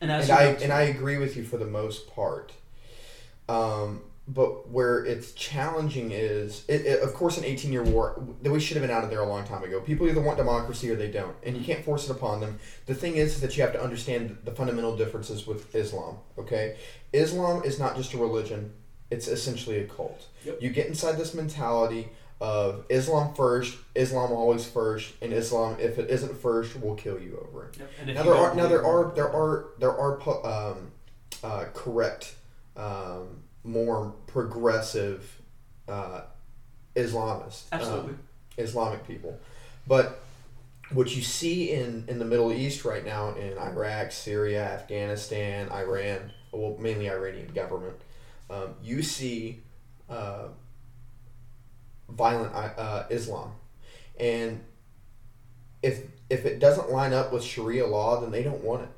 [0.00, 2.52] And as and I and I agree with you for the most part.
[3.48, 8.50] Um, but where it's challenging is, it, it, of course, an 18 year war, that
[8.50, 9.80] we should have been out of there a long time ago.
[9.80, 12.58] People either want democracy or they don't, and you can't force it upon them.
[12.84, 16.18] The thing is that you have to understand the fundamental differences with Islam.
[16.38, 16.76] Okay,
[17.14, 18.74] Islam is not just a religion;
[19.10, 20.26] it's essentially a cult.
[20.44, 20.58] Yep.
[20.60, 22.10] You get inside this mentality
[22.40, 27.42] of Islam first, Islam always first, and Islam, if it isn't first, will kill you
[27.48, 30.92] over it Yep, and now there are now there are there are there are um,
[31.42, 32.34] uh, correct
[32.76, 35.40] um, more progressive
[35.88, 36.22] uh,
[36.94, 38.14] Islamists um, absolutely.
[38.56, 39.38] Islamic people
[39.86, 40.22] but
[40.90, 46.32] what you see in, in the Middle East right now in Iraq Syria Afghanistan Iran
[46.52, 47.96] well mainly Iranian government
[48.50, 49.60] um, you see
[50.08, 50.48] uh,
[52.08, 53.52] violent uh, Islam
[54.18, 54.60] and
[55.82, 58.88] if if it doesn't line up with Sharia law, then they don't want it.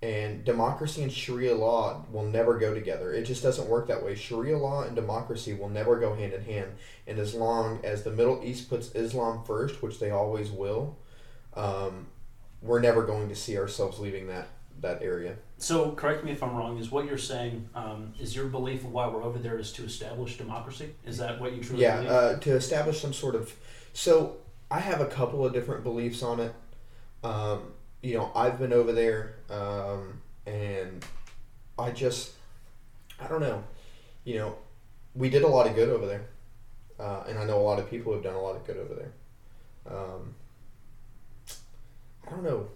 [0.00, 3.12] And democracy and Sharia law will never go together.
[3.12, 4.14] It just doesn't work that way.
[4.14, 6.70] Sharia law and democracy will never go hand in hand.
[7.08, 10.96] And as long as the Middle East puts Islam first, which they always will,
[11.54, 12.06] um,
[12.62, 14.48] we're never going to see ourselves leaving that
[14.80, 15.34] that area.
[15.58, 16.78] So correct me if I'm wrong.
[16.78, 17.68] Is what you're saying?
[17.74, 20.94] Um, is your belief of why we're over there is to establish democracy?
[21.04, 22.10] Is that what you truly yeah, believe?
[22.10, 23.52] uh, to establish some sort of.
[23.92, 24.36] So
[24.70, 26.54] I have a couple of different beliefs on it.
[27.24, 27.72] Um,
[28.02, 31.04] you know, I've been over there, um, and
[31.78, 32.32] I just,
[33.20, 33.62] I don't know.
[34.24, 34.56] You know,
[35.14, 36.26] we did a lot of good over there,
[36.98, 38.94] uh, and I know a lot of people have done a lot of good over
[38.94, 39.12] there.
[39.90, 40.34] Um,
[42.26, 42.68] I don't know.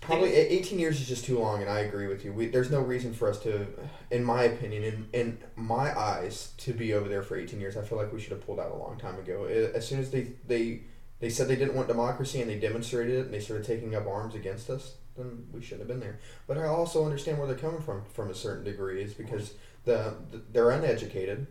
[0.00, 2.32] Probably e- 18 years is just too long, and I agree with you.
[2.32, 3.66] We, there's no reason for us to,
[4.10, 7.76] in my opinion, in, in my eyes, to be over there for 18 years.
[7.76, 9.44] I feel like we should have pulled out a long time ago.
[9.44, 10.80] As soon as they, they,
[11.22, 14.08] they said they didn't want democracy and they demonstrated it and they started taking up
[14.08, 16.18] arms against us, then we shouldn't have been there.
[16.48, 19.00] But I also understand where they're coming from from a certain degree.
[19.00, 19.54] Is because
[19.84, 21.46] the, the they're uneducated,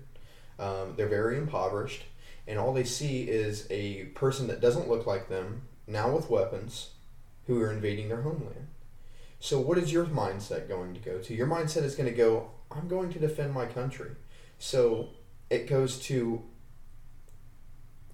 [0.60, 2.04] um, they're very impoverished,
[2.50, 6.90] and all they see is a person that doesn't look like them now with weapons,
[7.48, 8.68] who are invading their homeland.
[9.40, 11.34] So, what is your mindset going to go to?
[11.34, 14.12] Your mindset is going to go, I'm going to defend my country.
[14.60, 15.12] So,
[15.50, 16.44] it goes to,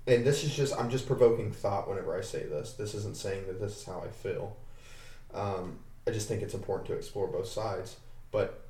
[0.07, 2.73] and this is just, I'm just provoking thought whenever I say this.
[2.73, 4.55] This isn't saying that this is how I feel.
[5.33, 7.97] Um, I just think it's important to explore both sides.
[8.31, 8.67] But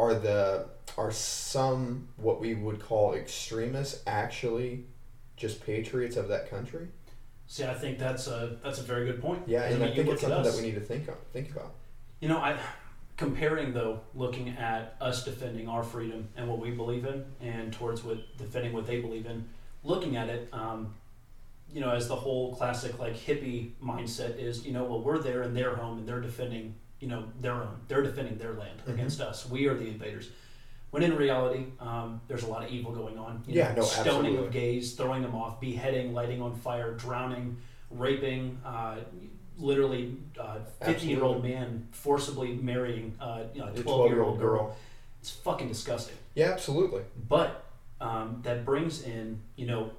[0.00, 0.66] are the
[0.98, 4.86] are some what we would call extremists actually
[5.36, 6.88] just patriots of that country?
[7.46, 9.42] See, I think that's a that's a very good point.
[9.46, 10.54] Yeah, and I I mean, think it's something us.
[10.54, 11.74] that we need to think of, think about.
[12.20, 12.58] You know, I
[13.16, 18.02] comparing though, looking at us defending our freedom and what we believe in, and towards
[18.02, 19.48] what defending what they believe in,
[19.84, 20.94] looking at it, um,
[21.72, 25.42] you know, as the whole classic like hippie mindset is, you know, well, we're there
[25.42, 28.94] in their home and they're defending, you know, their own, they're defending their land Mhm.
[28.94, 29.48] against us.
[29.48, 30.30] We are the invaders.
[30.90, 33.42] When in reality, um, there's a lot of evil going on.
[33.48, 34.46] You Yeah, know, no, stoning absolutely.
[34.46, 37.56] of gays, throwing them off, beheading, lighting on fire, drowning,
[37.90, 38.96] raping, uh,
[39.58, 44.22] literally uh, 50 year old man forcibly marrying uh, you know, a A 12 year
[44.22, 44.76] old girl.
[45.20, 46.16] It's fucking disgusting.
[46.34, 47.02] Yeah, absolutely.
[47.28, 47.63] But
[48.04, 49.90] um, that brings in, you know,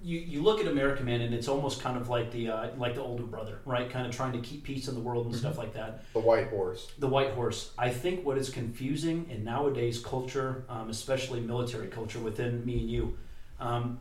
[0.00, 2.94] you, you look at American man, and it's almost kind of like the uh, like
[2.94, 3.88] the older brother, right?
[3.88, 6.04] Kind of trying to keep peace in the world and stuff like that.
[6.12, 6.92] The white horse.
[6.98, 7.72] The white horse.
[7.78, 12.90] I think what is confusing in nowadays culture, um, especially military culture within me and
[12.90, 13.16] you,
[13.58, 13.98] um,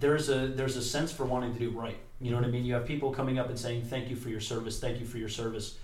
[0.00, 1.98] there's a there's a sense for wanting to do right.
[2.18, 2.64] You know what I mean?
[2.64, 4.80] You have people coming up and saying, "Thank you for your service.
[4.80, 5.76] Thank you for your service."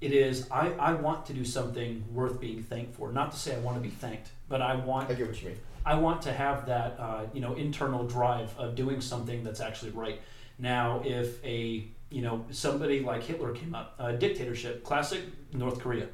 [0.00, 0.50] It is.
[0.50, 3.10] I, I want to do something worth being thanked for.
[3.12, 5.48] Not to say I want to be thanked, but I want I get what you
[5.48, 5.58] mean.
[5.86, 9.92] I want to have that uh, you know internal drive of doing something that's actually
[9.92, 10.20] right.
[10.58, 15.20] Now, if a you know somebody like Hitler came up, uh, dictatorship, classic
[15.52, 16.08] North Korea.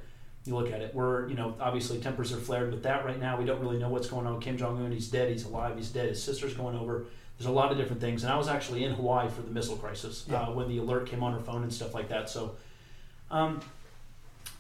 [0.45, 3.37] You look at it, we're you know obviously tempers are flared with that right now.
[3.39, 4.41] We don't really know what's going on.
[4.41, 6.09] Kim Jong Un, he's dead, he's alive, he's dead.
[6.09, 7.07] His sister's going over.
[7.39, 9.77] There's a lot of different things, and I was actually in Hawaii for the missile
[9.77, 10.43] crisis Yeah.
[10.43, 12.31] uh, when the alert came on her phone and stuff like that.
[12.31, 12.55] So.
[13.33, 13.61] Um,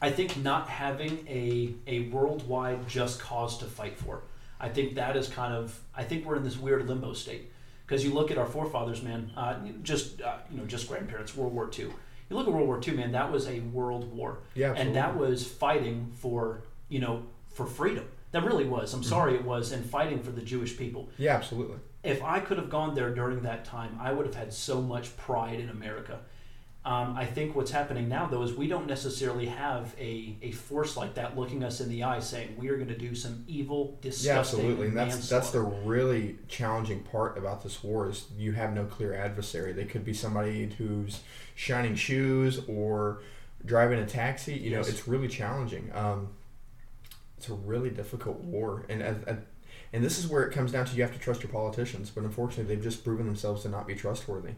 [0.00, 4.22] I think not having a, a worldwide just cause to fight for.
[4.58, 5.78] I think that is kind of.
[5.94, 7.50] I think we're in this weird limbo state
[7.86, 9.30] because you look at our forefathers, man.
[9.36, 11.36] Uh, just uh, you know, just grandparents.
[11.36, 11.86] World War II.
[12.30, 13.12] You look at World War II, man.
[13.12, 14.86] That was a world war, Yeah, absolutely.
[14.86, 17.22] and that was fighting for you know
[17.52, 18.06] for freedom.
[18.32, 18.94] That really was.
[18.94, 19.08] I'm Mm-hmm.
[19.08, 21.10] sorry, it was, and fighting for the Jewish people.
[21.18, 21.76] yeah, absolutely.
[22.02, 25.14] If I could have gone there during that time, I would have had so much
[25.16, 26.18] pride in America.
[26.84, 30.96] Um, I think what's happening now, though, is we don't necessarily have a, a force
[30.96, 33.96] like that looking us in the eye saying we are going to do some evil,
[34.02, 34.86] disgusting Yeah, absolutely.
[34.88, 39.14] And that's that's the really challenging part about this war is you have no clear
[39.14, 39.72] adversary.
[39.72, 41.20] They could be somebody who's
[41.54, 43.22] shining shoes or
[43.64, 44.54] driving a taxi.
[44.54, 44.86] You Yes.
[44.86, 45.88] know, it's really challenging.
[45.94, 46.30] Um,
[47.38, 49.36] it's a really difficult war, and as-
[49.92, 52.10] and this is where it comes down to you have to trust your politicians.
[52.10, 54.54] But unfortunately, they've just proven themselves to not be trustworthy.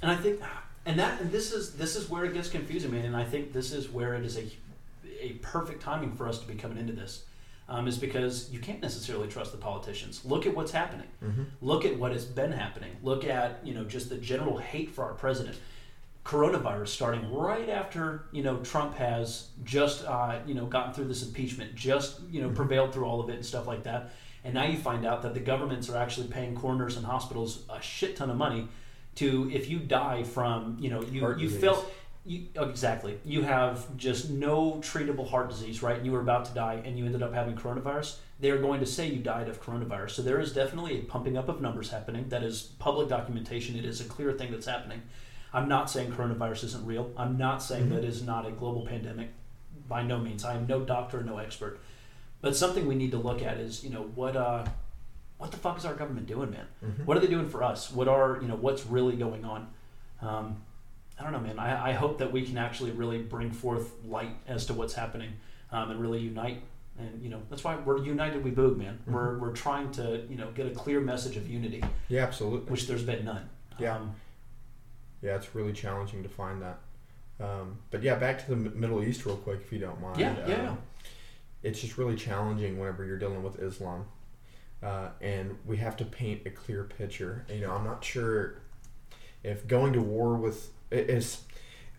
[0.00, 0.40] And I think,
[0.86, 3.04] and that, and this is this is where it gets confusing, man.
[3.04, 4.46] And I think this is where it is a
[5.20, 7.24] a perfect timing for us to be coming into this,
[7.68, 10.24] um, is because you can't necessarily trust the politicians.
[10.24, 11.08] Look at what's happening.
[11.24, 11.42] Mm-hmm.
[11.60, 12.92] Look at what has been happening.
[13.02, 15.58] Look at you know just the general hate for our president.
[16.24, 21.24] Coronavirus starting right after you know Trump has just uh, you know gotten through this
[21.24, 24.12] impeachment, just you know prevailed through all of it and stuff like that.
[24.44, 27.82] And now you find out that the governments are actually paying coroners and hospitals a
[27.82, 28.68] shit ton of money
[29.16, 31.60] to if you die from you know you Heart you disease.
[31.60, 31.92] felt
[32.24, 33.18] you oh, exactly.
[33.24, 35.96] You have just no treatable heart disease right?
[35.96, 38.16] And you were about to die and you ended up having coronavirus.
[38.40, 40.10] They're going to say you died of coronavirus.
[40.10, 42.28] So there is definitely a pumping up of numbers happening.
[42.28, 43.76] That is public documentation.
[43.76, 45.02] It is a clear thing that's happening.
[45.52, 47.12] I'm not saying coronavirus isn't real.
[47.16, 47.94] I'm not saying Mhm.
[47.94, 49.28] that is not a global pandemic.
[49.88, 50.44] By no means.
[50.44, 51.78] I am no doctor no expert.
[52.40, 54.64] But something we need to look at is you know what uh
[55.38, 57.04] what the fuck is our government doing man Mm-hmm.
[57.04, 57.90] what are they doing for us?
[57.90, 59.68] What are you know what's really going on?
[60.22, 60.62] Um,
[61.18, 61.58] I don't know, man.
[61.58, 65.32] I, I hope that we can actually really bring forth light as to what's happening
[65.72, 66.60] um, and really unite.
[66.98, 68.42] And you know that's why we're united.
[68.44, 68.94] We boog, man.
[69.02, 69.12] Mm-hmm.
[69.14, 72.70] We're we're trying to you know get a clear message of unity, Yeah, absolutely.
[72.70, 73.48] which there's been none.
[73.78, 73.96] Yeah.
[73.96, 74.14] Um,
[75.22, 76.78] Yeah, it's really challenging to find that.
[77.38, 80.18] Um, but yeah, back to the Middle East real quick, if you don't mind.
[80.18, 80.70] Yeah, yeah.
[80.70, 80.78] Um,
[81.62, 84.06] it's just really challenging whenever you're dealing with Islam,
[84.86, 87.44] uh, and we have to paint a clear picture.
[87.52, 88.60] You know, I'm not sure
[89.42, 91.42] if going to war with is.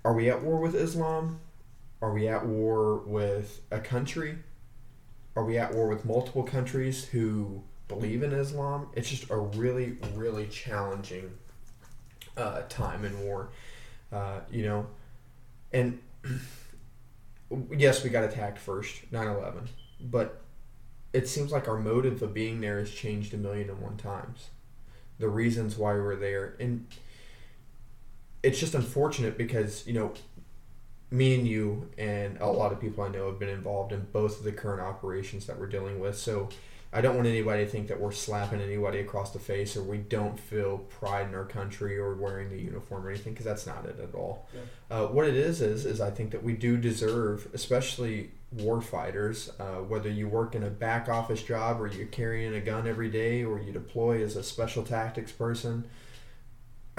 [0.06, 1.42] Are we at war with Islam?
[2.02, 4.38] Are we at war with a country?
[5.36, 8.88] Are we at war with multiple countries who believe in Islam?
[8.94, 11.32] It's just a really, really challenging
[12.38, 13.50] uh, time in war.
[14.14, 14.88] Uh, you know,
[15.74, 16.00] and
[17.76, 19.68] yes, we got attacked first, 9-11,
[20.00, 20.42] but
[21.14, 24.50] it seems like our motive of being there has changed a million and one times.
[25.20, 26.86] The reasons why we're there, and
[28.44, 30.14] it's just unfortunate because you know
[31.10, 34.38] me and you and a lot of people I know have been involved in both
[34.38, 36.18] of the current operations that we're dealing with.
[36.18, 36.50] So
[36.92, 39.98] I don't want anybody to think that we're slapping anybody across the face or we
[39.98, 43.86] don't feel pride in our country or wearing the uniform or anything because that's not
[43.86, 44.48] it at all.
[44.54, 44.98] Yeah.
[44.98, 49.52] Uh, what it is is is I think that we do deserve, especially war fighters,
[49.60, 53.10] uh, whether you work in a back office job or you're carrying a gun every
[53.10, 55.86] day or you deploy as a special tactics person.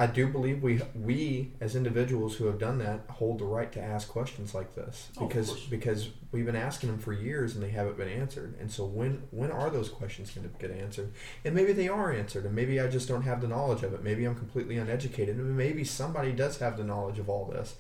[0.01, 3.81] I do believe we we as individuals who have done that hold the right to
[3.83, 5.65] ask questions like this Oh, because course.
[5.65, 8.55] because we've been asking them for years and they haven't been answered.
[8.61, 11.11] And so when when are those questions going to get answered?
[11.45, 14.05] And maybe they are answered, and maybe I just don't have the knowledge of it.
[14.05, 17.75] Maybe I'm completely uneducated, and maybe somebody does have the knowledge of all this.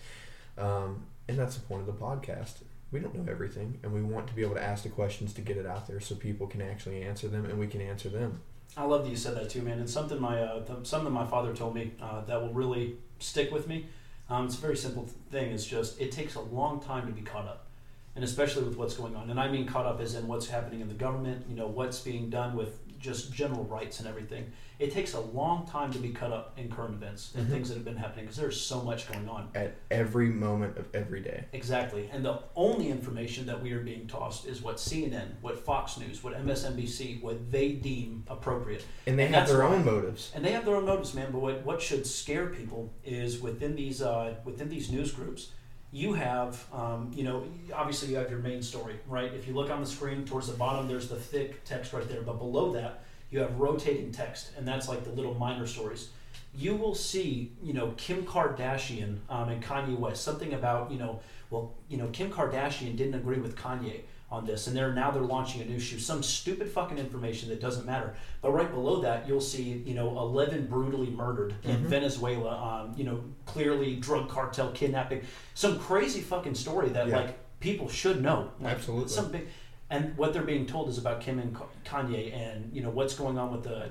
[0.57, 2.63] Um, and that's the point of the podcast.
[2.91, 5.43] We don't know everything, and we want to be able to ask the questions to
[5.43, 8.41] get it out there so people can actually answer them, and we can answer them.
[8.77, 9.81] I love that you said that too, man.
[9.81, 13.51] It's something my uh, th- something my father told me uh, that will really stick
[13.51, 13.87] with me.
[14.31, 15.53] Um, it's a very simple th- thing.
[15.53, 17.67] It's just it takes a long time to be caught up,
[18.15, 19.31] and especially with what's going on.
[19.31, 21.45] And I mean caught up as in what's happening in the government.
[21.49, 24.51] You know what's being done with just general rights and everything.
[24.79, 27.51] It takes a long time to be cut up in current events and Mhm.
[27.51, 29.49] things that have been happening because there's so much going on.
[29.55, 31.47] At every moment of every day.
[31.53, 32.09] Exactly.
[32.13, 36.23] And the only information that we are being tossed is what CNN, what Fox News,
[36.23, 38.85] what MSNBC, what they deem appropriate.
[39.07, 40.31] And they And have their why- own motives.
[40.33, 41.33] And they have their own motives, man.
[41.33, 45.51] But what, what should scare people is within these uh, within these news groups,
[45.91, 47.43] you have um, you know
[47.75, 49.33] obviously you have your main story, right?
[49.35, 52.23] If you look on the screen towards the bottom, there's the thick text right there.
[52.23, 56.11] But below that, you have rotating text, and that's like the little minor stories.
[56.55, 60.25] You will see, you know, Kim Kardashian um, and Kanye West.
[60.25, 64.01] Something about, you know, well, you know, Kim Kardashian didn't agree with Kanye
[64.31, 65.99] on this, and they're now they're launching a new shoe.
[65.99, 68.15] Some stupid fucking information that doesn't matter.
[68.43, 71.81] But right below that, you'll see, you know, 11 brutally murdered in Mhm.
[71.87, 72.57] Venezuela.
[72.83, 75.23] Um, you know, clearly drug cartel kidnapping.
[75.55, 77.17] Some crazy fucking story that Yeah.
[77.19, 78.51] like people should know.
[78.61, 79.09] Like, Absolutely.
[79.09, 79.49] Some big,
[79.91, 83.39] and what they're being told is about Kim and Kanye, and you know what's going
[83.39, 83.91] on with the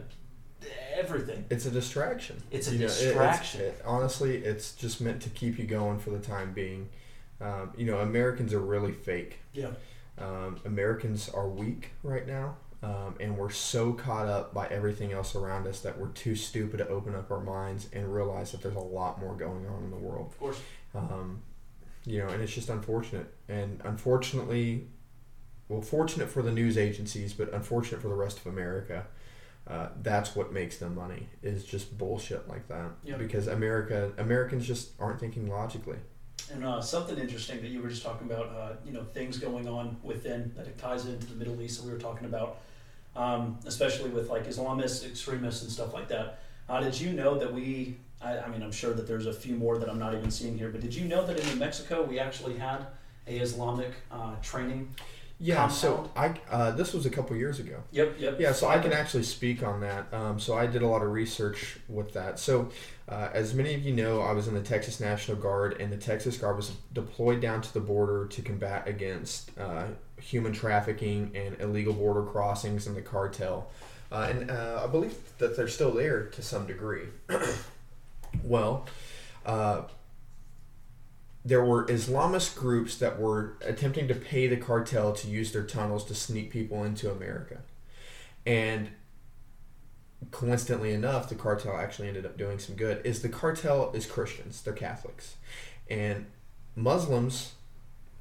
[0.96, 1.46] everything.
[1.50, 2.42] It's a distraction.
[2.52, 3.62] It's a You know, it- it's- distraction.
[3.62, 6.90] it- honestly, it's just meant to keep you going for the time being.
[7.40, 9.40] Um, you know, Americans are really fake.
[9.54, 9.70] Yeah.
[10.18, 15.36] Um, Americans are weak right now, um, and we're so caught up by everything else
[15.36, 18.76] around us that we're too stupid to open up our minds and realize that there's
[18.76, 20.28] a lot more going on in the world.
[20.32, 20.60] Of course.
[20.96, 21.44] Um,
[22.06, 23.28] you know, and it's just unfortunate.
[23.48, 24.88] And unfortunately,
[25.70, 29.06] well, fortunate for the news agencies, but unfortunate for the rest of America.
[29.68, 32.90] Uh, that's what makes them money is just bullshit like that.
[33.04, 33.18] Yep.
[33.20, 35.98] Because America, Americans just aren't thinking logically.
[36.54, 39.68] And uh, something interesting that you were just talking about, uh, you know, things going
[39.68, 42.60] on within that it ties into the Middle East that we were talking about,
[43.18, 46.40] um, especially with like Islamists, extremists, and stuff like that.
[46.70, 47.98] Uh, did you know that we?
[48.22, 50.58] I, I mean, I'm sure that there's a few more that I'm not even seeing
[50.58, 52.86] here, but did you know that in New Mexico we actually had
[53.28, 54.96] a Islamic uh, training?
[55.40, 55.68] Yeah.
[55.68, 57.84] So I uh, this was a couple years ago.
[57.92, 58.40] Yep, yep.
[58.40, 60.12] Yeah, so I can actually speak on that.
[60.12, 62.40] Um, so I did a lot of research with that.
[62.40, 62.72] So,
[63.08, 65.98] uh, as many of you know, I was in the Texas National Guard, and the
[65.98, 69.86] Texas Guard was deployed down to the border to combat against uh,
[70.20, 73.70] human trafficking and illegal border crossings and the cartel.
[74.12, 77.04] Uh, and uh, I believe that they're still there to some degree.
[78.44, 78.88] well,
[79.46, 79.84] uh,
[81.48, 86.04] there were Islamist groups that were attempting to pay the cartel to use their tunnels
[86.06, 87.60] to sneak people into America.
[88.46, 88.90] And
[90.32, 93.06] coincidentally enough, the cartel actually ended up doing some good.
[93.06, 95.36] Is the cartel is Christians, they're Catholics.
[95.90, 96.26] And
[96.76, 97.54] Muslims,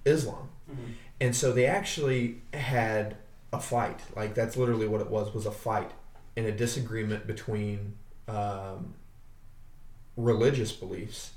[0.04, 0.50] Islam.
[0.70, 0.94] Mhm.
[1.20, 3.16] And so they actually had
[3.52, 4.00] a fight.
[4.14, 5.90] Like that's literally what it was was a fight
[6.36, 7.96] and a disagreement between
[8.28, 8.94] um,
[10.16, 11.32] religious beliefs,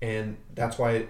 [0.00, 1.06] and that's why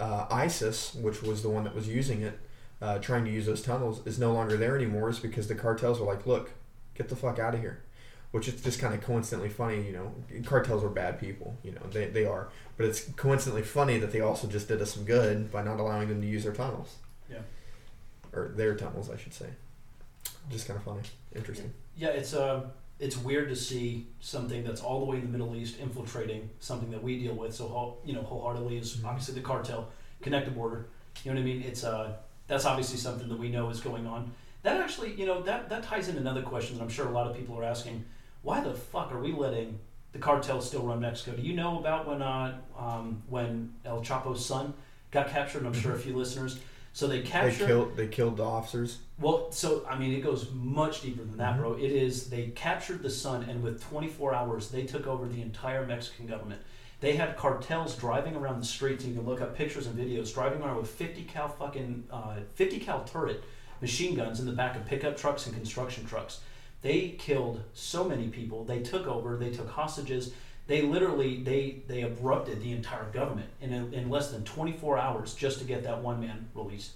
[0.00, 2.38] uh, ISIS, which was the one that was using it,
[2.82, 5.08] uh, trying to use those tunnels, is no longer there anymore.
[5.08, 6.50] Is because the cartels were like, "Look,
[6.94, 7.82] get the fuck out of here."
[8.32, 10.12] Which is just kind of coincidentally funny, you know.
[10.44, 11.82] Cartels are bad people, you know.
[11.92, 15.52] They, they are, but it's coincidentally funny that they also just did us some good
[15.52, 16.96] by not allowing them to use their tunnels.
[17.30, 17.42] Yeah.
[18.32, 19.46] Or their tunnels, I should say.
[20.50, 21.02] Just kind of funny,
[21.34, 21.72] interesting.
[21.96, 22.62] Yeah, it's uh,
[22.98, 26.90] it's weird to see something that's all the way in the Middle East infiltrating something
[26.90, 29.06] that we deal with so whole, you know wholeheartedly is Mhm.
[29.06, 29.88] obviously the cartel,
[30.22, 30.86] connect the border.
[31.24, 31.62] You know what I mean?
[31.62, 32.16] It's uh,
[32.46, 34.32] that's obviously something that we know is going on.
[34.62, 37.26] That actually, you know, that that ties in another question that I'm sure a lot
[37.26, 38.04] of people are asking:
[38.42, 39.78] Why the fuck are we letting
[40.12, 41.36] the cartel still run Mexico?
[41.36, 44.72] Do you know about when uh, um, when El Chapo's son
[45.10, 45.66] got captured?
[45.66, 46.58] I'm sure a few listeners.
[46.92, 47.96] So they captured They killed.
[47.96, 48.98] They killed the officers.
[49.18, 51.58] Well, so I mean, it goes much deeper than that, Mhm.
[51.58, 51.72] bro.
[51.74, 55.86] It is they captured the son, and with 24 hours, they took over the entire
[55.86, 56.62] Mexican government.
[57.00, 59.04] They had cartels driving around the streets.
[59.04, 62.36] And you can look up pictures and videos driving around with 50 cal fucking uh,
[62.54, 63.44] 50 cal turret
[63.80, 66.40] machine guns in the back of pickup trucks and construction trucks.
[66.82, 68.64] They killed so many people.
[68.64, 69.36] They took over.
[69.36, 70.32] They took hostages.
[70.66, 75.58] They literally they they abrupted the entire government in in less than 24 hours just
[75.60, 76.92] to get that one man released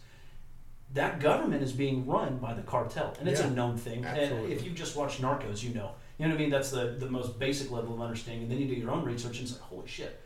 [0.95, 4.05] that government is being run by the cartel, and it's Yeah, a known thing.
[4.05, 5.93] And if you just watch Narcos, you know.
[6.19, 6.51] You know what I mean?
[6.51, 8.43] That's the, the most basic level of understanding.
[8.43, 10.21] And then you do your own research, and it's like, holy shit.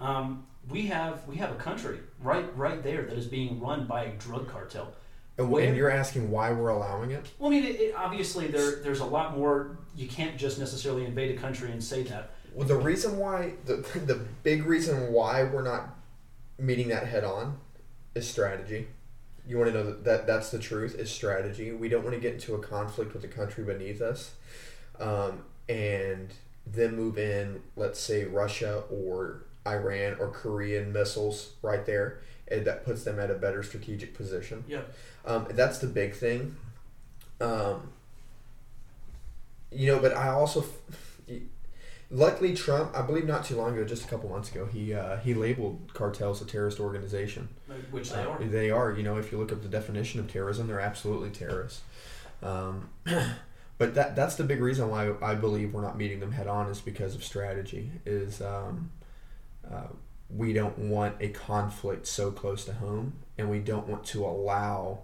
[0.00, 4.04] Um, we have we have a country right right there that is being run by
[4.04, 4.92] a drug cartel.
[5.36, 7.30] And, Where- and you're asking why we're allowing it?
[7.38, 9.78] Well, I mean, it, it, obviously there there's a lot more.
[9.96, 12.30] You can't just necessarily invade a country and say that.
[12.54, 13.76] Well, the reason why the
[14.06, 15.94] the big reason why we're not
[16.58, 17.58] meeting that head on
[18.14, 18.88] is strategy.
[19.48, 21.72] You want to know that, that that's the truth is strategy.
[21.72, 24.32] We don't want to get into a conflict with the country beneath us,
[25.00, 26.28] um, and
[26.66, 32.84] then move in, let's say Russia or Iran or Korean missiles right there, and that
[32.84, 34.64] puts them at a better strategic position.
[34.68, 34.82] Yeah.
[35.24, 36.56] Um, that's the big thing.
[37.40, 37.90] Um,
[39.70, 40.64] you know, but I also,
[42.10, 42.96] luckily, Trump.
[42.96, 45.92] I believe not too long ago, just a couple months ago, he uh, he labeled
[45.94, 47.48] cartels a terrorist organization.
[47.90, 48.44] Which they Uh, are.
[48.44, 48.92] They are.
[48.92, 51.82] You know, if you look up the definition of terrorism, they're absolutely terrorists.
[52.42, 52.88] Um,
[53.78, 56.68] but that that's the big reason why I believe we're not meeting them head on
[56.70, 57.90] is because of strategy.
[58.06, 58.90] Is um,
[59.70, 59.88] uh,
[60.30, 65.00] we don't want a conflict so close to home, and we don't want to allow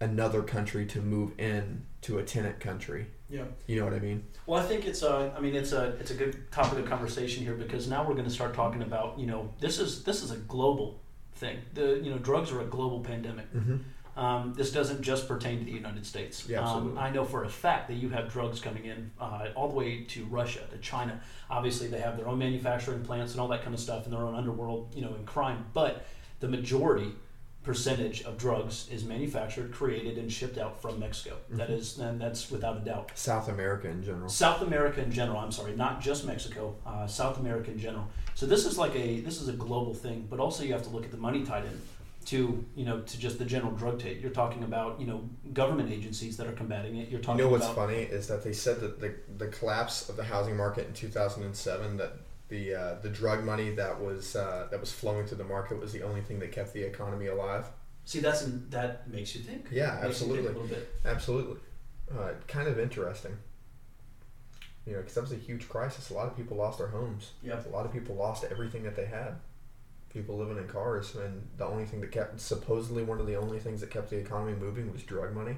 [0.00, 3.06] another country to move in to a tenant country.
[3.30, 3.44] Yeah.
[3.66, 4.24] You know what I mean?
[4.46, 5.32] Well, I think it's a.
[5.36, 5.96] I mean, it's a.
[6.00, 9.18] It's a good topic of conversation here because now we're going to start talking about.
[9.18, 11.00] You know, this is this is a global
[11.34, 11.58] thing.
[11.74, 13.52] The you know drugs are a global pandemic.
[13.54, 13.76] Mm-hmm.
[14.20, 16.46] Um, this doesn't just pertain to the United States.
[16.48, 16.98] Yeah, um, absolutely.
[16.98, 20.02] I know for a fact that you have drugs coming in uh, all the way
[20.08, 21.20] to Russia, to China.
[21.48, 24.22] Obviously, they have their own manufacturing plants and all that kind of stuff, and their
[24.22, 25.64] own underworld, you know, in crime.
[25.72, 26.04] But
[26.40, 27.12] the majority
[27.62, 31.36] percentage of drugs is manufactured, created, and shipped out from Mexico.
[31.50, 31.78] That Mhm.
[31.78, 33.10] is, and that's without a doubt.
[33.14, 34.28] South America in general.
[34.30, 35.38] South America in general.
[35.38, 36.74] I'm sorry, not just Mexico.
[36.86, 38.06] Uh, South America in general.
[38.34, 40.88] So this is like a this is a global thing, but also you have to
[40.88, 41.80] look at the money tied in
[42.26, 44.22] to you know to just the general drug trade.
[44.22, 47.08] You're talking about you know government agencies that are combating it.
[47.10, 47.38] You're talking.
[47.40, 50.56] You know what's funny is that they said that the, the collapse of the housing
[50.56, 52.12] market in 2007 that
[52.50, 55.92] the uh, the drug money that was uh, that was flowing through the market was
[55.92, 57.64] the only thing that kept the economy alive.
[58.04, 59.66] see that's that makes you think.
[59.70, 60.88] Yeah, you think absolutely, a little bit.
[61.06, 61.60] absolutely.
[62.12, 63.36] Uh, kind of interesting.
[64.86, 66.10] You know, because that was a huge crisis.
[66.10, 67.32] A lot of people lost their homes.
[67.42, 67.60] Yeah.
[67.64, 69.36] A lot of people lost everything that they had.
[70.12, 73.60] People living in cars, and the only thing that kept supposedly one of the only
[73.60, 75.56] things that kept the economy moving was drug money.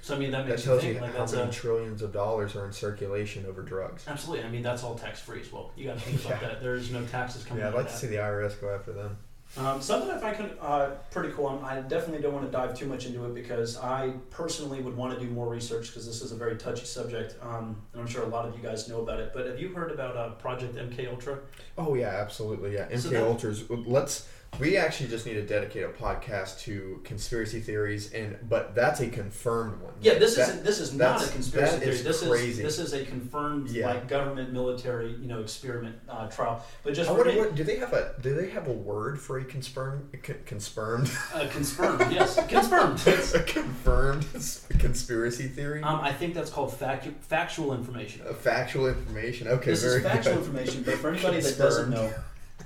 [0.00, 1.52] So I mean that That makes you tells you think like how that's many a
[1.52, 4.04] trillions of dollars are in circulation over drugs.
[4.08, 4.44] absolutely.
[4.46, 5.72] I mean that's all tax free as well.
[5.76, 6.48] You got to think about Yeah.
[6.48, 6.60] that.
[6.62, 7.60] There's no taxes coming.
[7.62, 7.98] Yeah, out I'd of like to that.
[7.98, 9.16] see the IRS go after them.
[9.56, 11.48] Um, something if I find kind of, uh, pretty cool.
[11.48, 14.94] and I definitely don't want to dive too much into it because I personally would
[14.94, 18.06] want to do more research because this is a very touchy subject, um, and I'm
[18.06, 19.30] sure a lot of you guys know about it.
[19.32, 21.38] But have you heard about uh, Project MK Ultra?
[21.78, 22.74] Oh yeah, absolutely.
[22.74, 23.64] Yeah, MK So that- Ultras.
[23.70, 24.28] Let's.
[24.58, 29.06] We actually just need to dedicate a podcast to conspiracy theories, and but that's a
[29.06, 29.92] confirmed one.
[30.00, 31.92] Yeah, this That- is this is not a conspiracy theory.
[31.94, 32.48] is This crazy.
[32.50, 33.86] is this is a confirmed Yeah.
[33.86, 36.64] like government military you know experiment uh, trial.
[36.82, 39.38] But just I wonder what do they have a do they have a word for
[39.38, 43.00] a confirmed con- confirmed uh, confirmed, yes, confirmed.
[43.36, 44.26] a confirmed
[44.80, 45.84] conspiracy theory?
[45.84, 48.22] Um, I think that's called facu- factual information.
[48.28, 49.46] Uh, factual information.
[49.46, 50.38] Okay, this very is factual good.
[50.46, 52.12] information, but for anybody that doesn't know,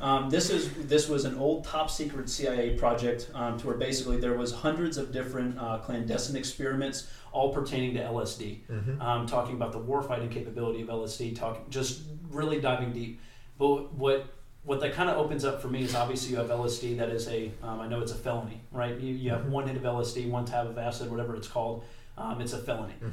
[0.03, 4.19] um, this is this was an old top secret CIA project um, to where basically
[4.19, 8.61] there was hundreds of different uh, clandestine experiments, all pertaining to LSD.
[8.69, 9.01] Mhm.
[9.01, 13.21] Um, talking about the warfighting capability of LSD, talking just really diving deep.
[13.59, 14.27] But what
[14.65, 17.29] what that kind of opens up for me is obviously you have LSD that is
[17.29, 18.99] a um, I know it's a felony, right?
[18.99, 19.51] You, you have Mhm.
[19.51, 21.85] one hit of LSD, one tab of acid, whatever it's called.
[22.19, 22.95] Um, it's a felony.
[23.03, 23.13] Mhm.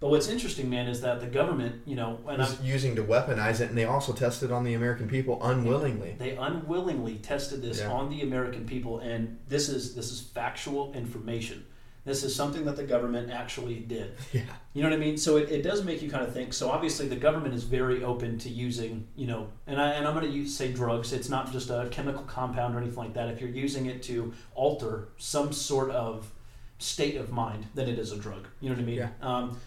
[0.00, 3.02] But what's interesting, man, is that the government, you know, and I'm, was using to
[3.02, 6.14] weaponize it, and they also tested on the American people unwillingly.
[6.18, 7.90] They unwillingly tested this Yeah.
[7.90, 11.64] on the American people, and this is this is factual information.
[12.04, 14.12] This is something that the government actually did.
[14.32, 14.42] Yeah.
[14.72, 15.18] You know what I mean?
[15.18, 16.54] So it, it does make you kind of think.
[16.54, 20.14] So obviously the government is very open to using, you know, and I and I'm
[20.14, 21.12] going to use say drugs.
[21.12, 23.28] It's not just a chemical compound or anything like that.
[23.28, 26.30] If you're using it to alter some sort of
[26.78, 28.46] state of mind, then it is a drug.
[28.60, 28.96] You know what I mean?
[28.98, 29.08] Yeah.
[29.20, 29.58] Um,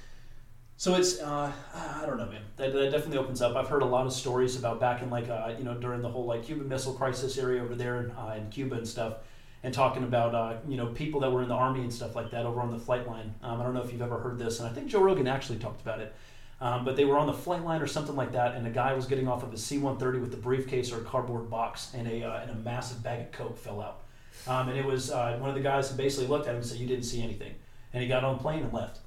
[0.81, 2.41] so it's uh, I don't know, man.
[2.57, 3.55] That, that definitely opens up.
[3.55, 6.09] I've heard a lot of stories about back in like uh, you know during the
[6.09, 9.17] whole like Cuban Missile Crisis area over there in, uh, in Cuba and stuff.
[9.61, 12.31] and talking about uh, you know people that were in the army and stuff like
[12.31, 13.31] that over on the flight line.
[13.43, 15.59] Um, I don't know if you've ever heard this, and I think Joe Rogan actually
[15.59, 16.15] talked about it.
[16.59, 18.93] Um, but they were on the flight line or something like that, and a guy
[18.93, 22.23] was getting off of a C-130 with a briefcase or a cardboard box, and a
[22.23, 24.01] uh, and a massive bag of coke fell out.
[24.47, 26.65] Um, and it was uh, one of the guys who basically looked at him and
[26.65, 27.53] said, "You didn't see anything,"
[27.93, 28.97] and he got on the plane and left.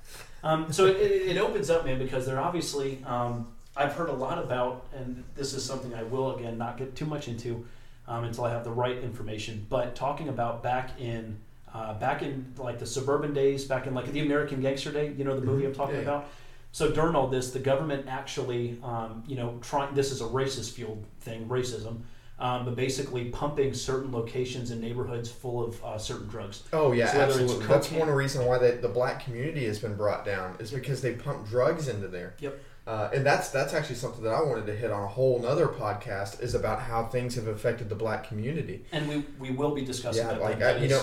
[0.45, 3.03] Um, so it, it, opens up, man, because they're obviously.
[3.07, 6.95] Um, I've heard a lot about, and this is something I will again not get
[6.95, 7.67] too much into
[8.07, 9.67] um, until I have the right information.
[9.69, 11.39] But talking about back in
[11.73, 15.25] uh, back in like the suburban days, back in like the American Gangster Day, you
[15.25, 15.69] know the movie Mhm.
[15.69, 16.09] I'm talking Yeah, yeah.
[16.09, 16.29] about.
[16.73, 19.95] So during all this, the government actually, um, you know, trying.
[19.95, 22.01] This is a racist fueled thing, racism.
[22.37, 26.65] Um, but basically pumping certain locations and neighborhoods full of uh, certain drugs.
[26.73, 27.67] Oh yeah, So absolutely.
[27.67, 31.13] That's one reason why the, the black community has been brought down is because they
[31.15, 32.35] pump drugs into there.
[32.41, 32.59] Yep.
[32.87, 35.69] Uh, and that's that's actually something that I wanted to hit on a whole nother
[35.69, 38.85] podcast is about how things have affected the black community.
[38.93, 40.41] And we, we will be discussing Yeah, that.
[40.43, 41.03] like I, you know,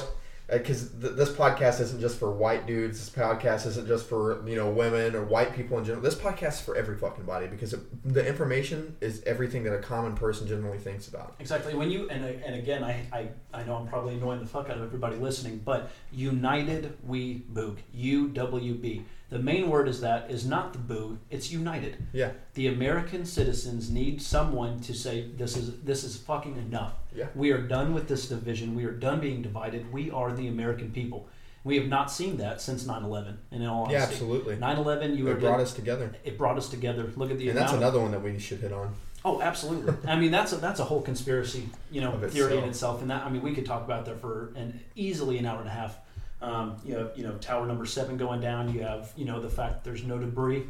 [0.51, 2.99] Uh, because th- this podcast isn't just for white dudes.
[2.99, 6.03] This podcast isn't just for you know women or white people in general.
[6.03, 7.79] This podcast is for every fucking body because it,
[8.13, 11.35] the information is everything that a common person generally thinks about.
[11.39, 11.73] Exactly.
[11.73, 14.69] When you and uh, and again, I, I I know I'm probably annoying the fuck
[14.69, 19.05] out of everybody listening, but United We Boog U W B.
[19.29, 21.17] The main word is that is not the boo.
[21.29, 22.05] It's united.
[22.11, 26.95] Yeah, The American citizens need someone to say this is this is fucking enough.
[27.15, 28.75] Yeah, We are done with this division.
[28.75, 29.91] We are done being divided.
[29.91, 31.27] We are the American people.
[31.63, 33.37] We have not seen that since 9/11.
[33.51, 34.55] And in all honesty, yeah, absolutely.
[34.55, 37.11] 9/11 you It brought us together, it brought us together.
[37.15, 38.95] Look at the and that's of another one that we should hit on.
[39.23, 39.93] Oh, absolutely.
[40.09, 42.69] I mean, that's a that's a whole conspiracy, you know, Of theory in itself.
[42.69, 43.01] itself.
[43.01, 45.67] And that I mean, we could talk about that for an easily an hour and
[45.67, 45.97] a half.
[46.41, 48.73] Um, you have you know Tower Number Seven going down.
[48.73, 50.63] You have you know the fact that there's no debris.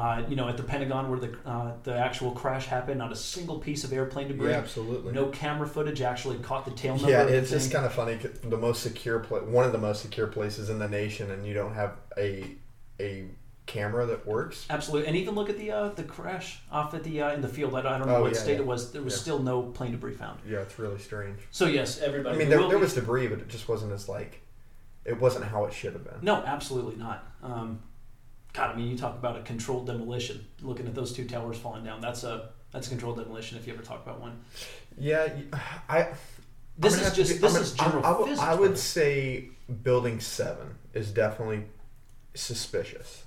[0.00, 3.16] Uh, you know, at the Pentagon where the uh, the actual crash happened, not a
[3.16, 4.48] single piece of airplane debris.
[4.50, 5.12] Yeah, absolutely.
[5.12, 7.10] No camera footage actually caught the tail number.
[7.10, 8.14] Yeah, it's just kind of funny.
[8.16, 11.52] The most secure, pla- one of the most secure places in the nation, and you
[11.52, 12.56] don't have a
[12.98, 13.26] a
[13.66, 14.66] camera that works.
[14.70, 17.48] Absolutely, and even look at the uh, the crash off at the uh, in the
[17.48, 17.74] field.
[17.74, 18.60] I don't, I don't know Oh, what yeah, state yeah.
[18.60, 18.92] it was.
[18.92, 20.40] There was still no plane debris found.
[20.48, 21.40] Yeah, it's really strange.
[21.50, 22.36] So yes, everybody.
[22.36, 24.40] I mean, there there, will there be- was debris, but it just wasn't as like,
[25.04, 26.20] it wasn't how it should have been.
[26.22, 27.26] No, absolutely not.
[27.42, 27.80] Um,
[28.52, 30.44] God, I mean, you talk about a controlled demolition.
[30.60, 33.58] Looking at those two towers falling down, that's a that's a controlled demolition.
[33.58, 34.40] If you ever talk about one,
[34.98, 35.28] Yeah,
[35.88, 36.08] I.
[36.78, 38.40] this is gonna just be- this I'm is general I, I would- physics.
[38.46, 38.76] I would brother.
[38.76, 39.48] say
[39.82, 41.64] building seven is definitely
[42.34, 43.24] suspicious.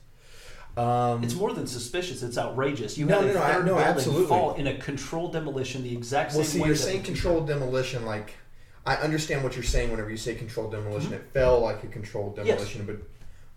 [0.76, 2.24] Um, It's more than suspicious.
[2.24, 2.98] It's outrageous.
[2.98, 4.28] You No, had no, a no, I- third no, building absolutely.
[4.28, 8.06] fall in a controlled demolition, the exact same well, see, you're saying controlled demolition.
[8.06, 8.34] Like,
[8.86, 11.12] I understand what you're saying whenever you say controlled demolition.
[11.12, 11.22] Mm-hmm.
[11.28, 12.48] It fell like a controlled Yes.
[12.48, 12.96] demolition, but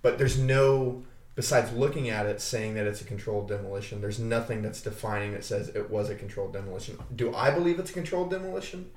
[0.03, 1.03] but there's no
[1.37, 4.01] besides looking at it saying that it's a controlled demolition.
[4.01, 6.99] There's nothing that's defining that says it was a controlled demolition.
[7.15, 8.91] Do I believe it's a controlled demolition?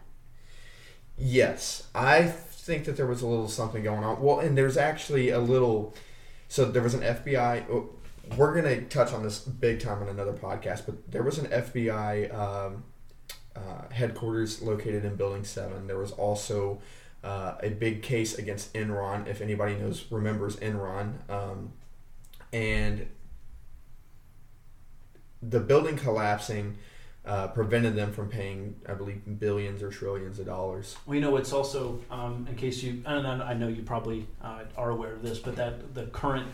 [1.18, 4.22] Yes, I think that there was a little something going on.
[4.22, 5.94] Well, and there's actually a little.
[6.48, 7.70] So there was an FBI.
[7.70, 7.90] oh,
[8.38, 12.34] We're gonna touch on this big time on another podcast, but there was an FBI
[12.34, 12.84] um,
[13.56, 15.88] uh, headquarters located in Building Seven.
[15.88, 16.80] There was also
[17.24, 19.28] uh, a big case against Enron.
[19.28, 21.74] If anybody knows, remembers Enron, um,
[22.53, 23.07] and
[25.41, 26.77] the building collapsing
[27.26, 30.95] uh, prevented them from paying, I believe, billions or trillions of dollars.
[31.05, 34.89] We know it's also, um, in case you, and I know you probably uh, are
[34.89, 36.47] aware of this, but that the current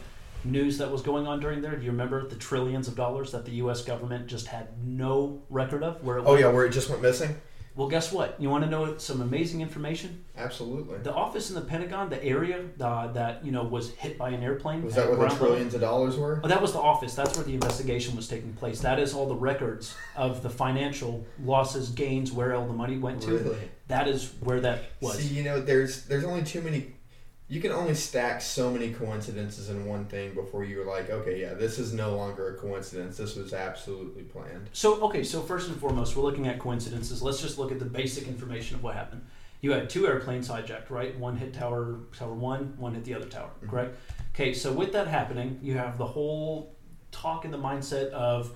[0.43, 3.45] news that was going on during there, do you remember the trillions of dollars that
[3.45, 3.83] the U.S.
[3.83, 6.03] government just had no record of?
[6.03, 6.41] Where it Oh went?
[6.41, 7.35] yeah, where it just went missing.
[7.75, 8.39] Well, guess what?
[8.39, 10.23] You want to know some amazing information?
[10.37, 10.97] Absolutely.
[10.99, 14.41] The office in the Pentagon, the area uh, that you know was hit by an
[14.43, 14.81] airplane.
[14.83, 16.39] Was that where the level- trillions of dollars were?
[16.43, 17.15] Oh, that was the office.
[17.15, 18.79] That's where the investigation was taking place.
[18.79, 23.21] That is all the records of the financial losses, gains, where all the money went
[23.23, 23.31] to.
[23.37, 23.57] Really?
[23.89, 25.19] That is where that was.
[25.19, 26.94] See, you know, there's there's only too many.
[27.47, 31.53] You can only stack so many coincidences in one thing before you're like, okay, yeah,
[31.53, 33.17] this is no longer a coincidence.
[33.17, 34.67] This was absolutely planned.
[34.73, 37.21] So, okay, so first and foremost, we're looking at coincidences.
[37.21, 39.23] Let's just look at the basic information of what happened.
[39.61, 41.17] You had two airplanes hijacked, right?
[41.19, 43.69] One hit tower tower one, one hit the other tower, Mhm.
[43.69, 43.97] correct?
[44.33, 46.75] Okay, so with that happening, you have the whole
[47.11, 48.53] talk in the mindset of,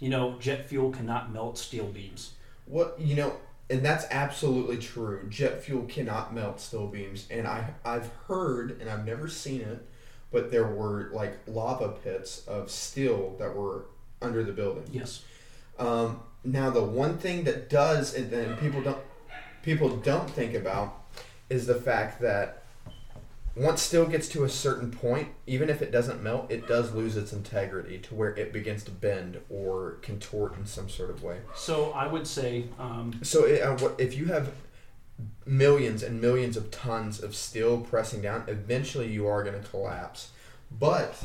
[0.00, 2.32] you know, jet fuel cannot melt steel beams.
[2.64, 3.34] What you know,
[3.70, 5.24] and that's absolutely true.
[5.28, 9.86] Jet fuel cannot melt steel beams, and I I've heard, and I've never seen it,
[10.32, 13.86] but there were like lava pits of steel that were
[14.20, 14.84] under the building.
[14.90, 15.22] Yes.
[15.78, 19.00] Um, now the one thing that does, and then people don't
[19.62, 21.04] people don't think about,
[21.48, 22.59] is the fact that
[23.56, 27.16] once steel gets to a certain point, even if it doesn't melt, it does lose
[27.16, 31.38] its integrity to where it begins to bend or contort in some sort of way.
[31.54, 34.52] So I would say, um, So it, uh, if you have
[35.44, 40.30] millions and millions of tons of steel pressing down, eventually you are going to collapse.
[40.70, 41.22] But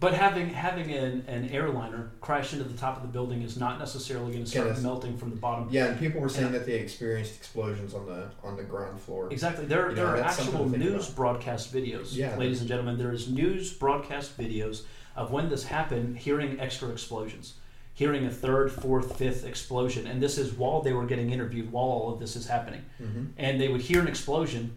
[0.00, 3.78] But having having an, an airliner crash into the top of the building is not
[3.80, 5.68] necessarily going to start melting from the bottom.
[5.70, 9.28] yeah, and people were saying that they experienced explosions on the on the ground floor.
[9.32, 9.66] Exactly.
[9.66, 11.16] There, You there know, are that's something actual to think news about.
[11.16, 12.36] broadcast videos, Yeah.
[12.36, 12.96] ladies and gentlemen.
[12.96, 14.82] There is news broadcast videos
[15.16, 17.54] of when this happened, hearing extra explosions,
[17.94, 21.86] hearing a third, fourth, fifth explosion, and this is while they were getting interviewed, while
[21.86, 24.76] all of this is happening, hmm and they would hear an explosion,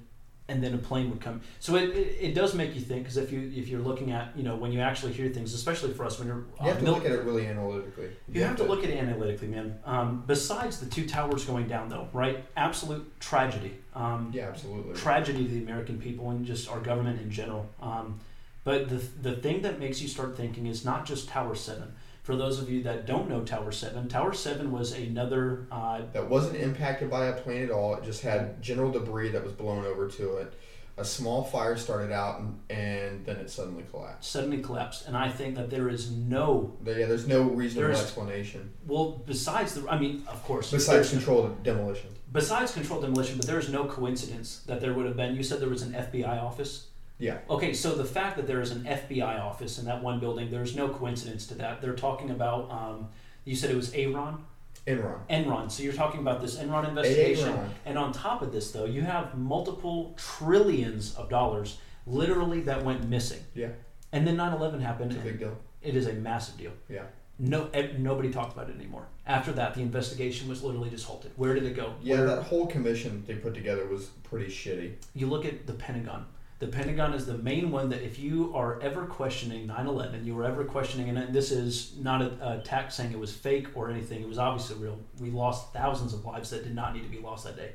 [0.51, 1.41] and then a plane would come.
[1.59, 4.35] So it, it, it does make you think, because if you if you're looking at
[4.35, 6.79] you know when you actually hear things, especially for us when you're You have uh,
[6.79, 8.09] to mil- look at it really analytically.
[8.31, 9.79] you have to look at it analytically, man.
[9.85, 12.43] Um, besides the two towers going down, though, right?
[12.57, 13.73] Absolute tragedy.
[13.95, 14.93] Um, Yeah, absolutely.
[14.95, 17.65] tragedy to the American people and just our government in general.
[17.81, 18.19] Um,
[18.63, 18.97] but the,
[19.29, 21.91] the thing that makes you start thinking is not just Tower 7.
[22.31, 26.29] For those of you that don't know Tower 7, Tower 7 was another, uh, that
[26.29, 27.93] wasn't impacted by a plane at all.
[27.95, 30.53] It just had general debris that was blown over to it.
[30.97, 34.31] A small fire started out, and, and then it suddenly collapsed.
[34.31, 35.09] suddenly collapsed.
[35.09, 39.73] And I think that there is no, Yeah, there's no reasonable There's- explanation well, besides
[39.73, 42.11] the, I mean, of course, besides controlled demolition.
[42.31, 45.59] besides controlled demolition, but there is no coincidence that there would have been, you said
[45.59, 46.87] there was an FBI office.
[47.21, 47.37] Yeah.
[47.49, 50.75] Okay, so the fact that there is an FBI office in that one building, there's
[50.75, 51.79] no coincidence to that.
[51.81, 53.09] They're talking about, um,
[53.45, 54.39] you said it was Aaron?
[54.87, 55.19] Enron.
[55.29, 55.71] Enron.
[55.71, 57.49] So you're talking about this Enron investigation.
[57.53, 57.69] Enron.
[57.85, 61.77] And on top of this, though, you have multiple trillions of dollars
[62.07, 63.41] literally that went missing.
[63.53, 63.69] Yeah.
[64.11, 65.11] And then 9 11 happened.
[65.11, 65.55] It's a big deal.
[65.83, 66.71] It is a massive deal.
[66.89, 67.03] Yeah.
[67.37, 69.05] No, eh, nobody talked about it anymore.
[69.27, 71.31] After that, the investigation was literally just halted.
[71.35, 71.93] Where did it go?
[72.01, 74.93] Yeah, Where- that whole commission they put together was pretty shitty.
[75.13, 76.25] you look at the Pentagon.
[76.61, 80.43] The Pentagon is the main one that if you are ever questioning 9/11, you were
[80.43, 84.21] ever questioning, and this is not a, a attack saying it was fake or anything.
[84.21, 84.99] It was obviously real.
[85.19, 87.71] We lost thousands of lives that did not need to be lost that day.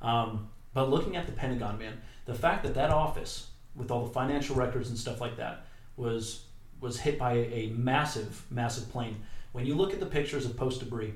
[0.00, 4.12] Um, but looking at the Pentagon, man, the fact that that office, with all the
[4.14, 5.66] financial records and stuff like that,
[5.98, 6.46] was
[6.80, 9.16] was hit by a, a massive, massive plane.
[9.52, 11.12] When you look at the pictures of post debris,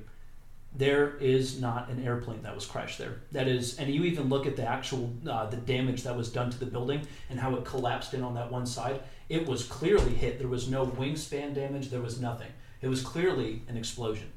[0.73, 3.21] there is not an airplane that was crashed there.
[3.31, 6.51] That is, and you even look at the actual uh, the damage that was done
[6.51, 9.01] to the building and how it collapsed in on that one side.
[9.29, 10.39] It was clearly hit.
[10.39, 11.89] There was no wingspan damage.
[11.89, 12.51] There was nothing.
[12.81, 14.31] It was clearly an explosion.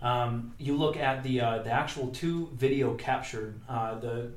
[0.00, 3.60] Um, you look at the uh, the actual two video captured.
[3.68, 4.30] Uh, the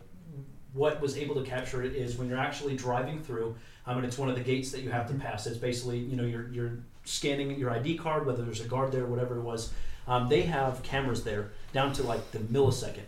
[0.73, 3.55] what was able to capture it is when you're actually driving through.
[3.87, 5.47] Um, and it's one of the gates that you have to pass.
[5.47, 9.05] It's basically you know you're you're scanning your ID card, whether there's a guard there,
[9.05, 9.71] whatever it was.
[10.07, 13.05] Um, they have cameras there down to like the millisecond.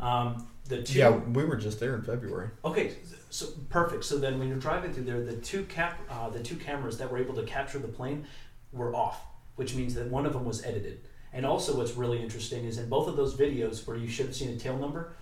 [0.00, 2.50] Um, the two, Yeah, we were just there in February.
[2.64, 2.94] Okay,
[3.30, 4.04] so perfect.
[4.04, 7.10] So then, when you're driving through there, the two cap, uh, the two cameras that
[7.10, 8.24] were able to capture the plane
[8.72, 9.20] were off,
[9.56, 11.00] which means that one of them was edited.
[11.32, 14.34] And also, what's really interesting is in both of those videos where you should have
[14.34, 15.12] seen a tail number,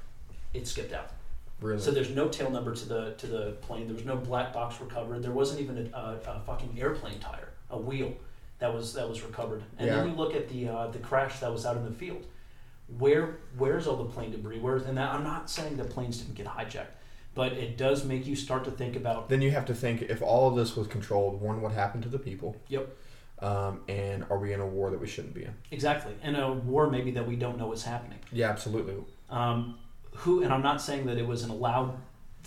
[0.55, 1.11] it skipped out.
[1.61, 1.81] Really.
[1.81, 3.87] So there's no tail number to the to the plane.
[3.87, 5.23] There was no black box recovered.
[5.23, 8.15] There wasn't even a, a, a fucking airplane tire, a wheel
[8.59, 9.63] that was that was recovered.
[9.79, 10.11] And then Yeah.
[10.13, 12.27] you look at the uh, the crash that was out in the field.
[12.99, 14.59] Where where's all the plane debris?
[14.61, 16.87] Where's and that, I'm not saying that planes didn't get hijacked,
[17.35, 19.29] but it does make you start to think about.
[19.29, 22.09] then you have to think if all of this was controlled, one, what happened to
[22.09, 22.57] the people?
[22.69, 22.97] Yep.
[23.41, 25.55] Um, and are we in a war that we shouldn't be in?
[25.71, 28.19] Exactly, in a war maybe that we don't know is happening.
[28.33, 28.95] Yeah, absolutely.
[29.31, 29.79] um,
[30.15, 31.95] who and i'm not saying that it was an allowed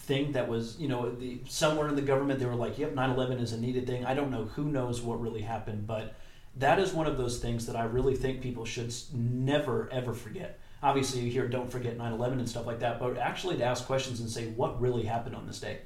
[0.03, 3.41] thing that was you know the somewhere in the government they were like yep 9-11
[3.41, 4.05] is a needed thing.
[4.05, 6.15] I don't know who knows what really happened but
[6.57, 10.59] that is one of those things that i really think people should never ever forget.
[10.83, 14.19] Obviously you hear don't forget 9-11 and stuff like that but actually to ask questions
[14.19, 15.79] and say what really happened on this day.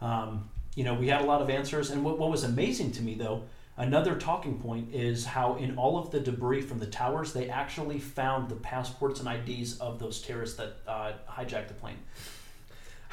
[0.00, 3.02] Um, you know we had a lot of answers and what, what was amazing to
[3.02, 3.42] me though
[3.76, 7.98] Another talking point is how in all of the debris from the towers, they actually
[7.98, 11.96] found the passports and IDs of those terrorists that uh, hijacked the plane.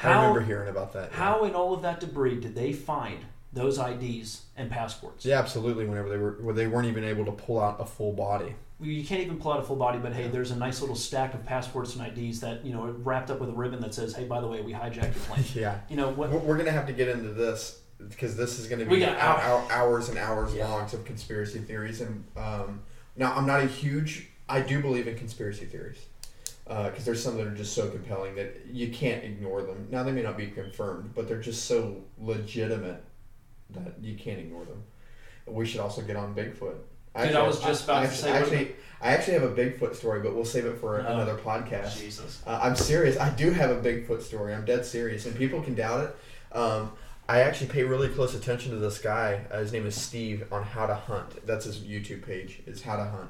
[0.04, 1.10] I remember hearing about that.
[1.12, 1.18] yeah.
[1.18, 3.20] How in all of that debris did they find
[3.54, 5.26] those IDs and passports?
[5.26, 5.86] Yeah, absolutely.
[5.86, 8.54] Whenever they were, where they weren't even able to pull out a full body.
[8.80, 11.34] You can't even pull out a full body, but hey, there's a nice little stack
[11.34, 14.26] of passports and IDs that you know wrapped up with a ribbon that says, "Hey,
[14.26, 16.30] by the way, we hijacked your plane." yeah, You know what?
[16.30, 19.40] we're, gonna have to get into this because this is gonna We be got hou-
[19.58, 20.68] hou- hours and hours Yeah.
[20.68, 22.02] long of conspiracy theories.
[22.02, 22.82] And um,
[23.16, 24.28] now I'm not a huge.
[24.48, 25.98] I do believe in conspiracy theories
[26.68, 29.88] because there's some that are just so compelling that you can't ignore them.
[29.90, 33.04] Now they may not be confirmed, but they're just so legitimate
[33.72, 34.84] that you can't ignore them.
[35.46, 36.76] We should also get on Bigfoot.
[37.22, 40.22] Dude, I was just about to actually, say, Actually, I actually have a Bigfoot story,
[40.22, 41.08] but we'll save it for No.
[41.10, 41.98] another podcast.
[42.00, 42.44] Jesus.
[42.46, 43.18] Uh, I'm serious.
[43.18, 44.54] I do have a Bigfoot story.
[44.54, 46.56] I'm dead serious, and people can doubt it.
[46.56, 46.92] Um,
[47.28, 49.42] I actually pay really close attention to this guy.
[49.52, 51.46] Uh, his name is Steve on How to Hunt.
[51.48, 52.62] That's his YouTube page.
[52.68, 53.30] Is How to Hunt.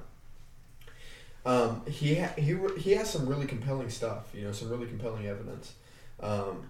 [1.47, 4.25] Um, he ha- he re- he has some really compelling stuff.
[4.33, 5.73] You know, some really compelling evidence.
[6.19, 6.69] Um,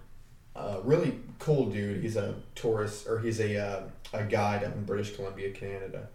[0.56, 2.02] uh, really cool dude.
[2.04, 3.82] He's a tourist or he's a uh,
[4.14, 6.08] a guide up in British Columbia, Canada,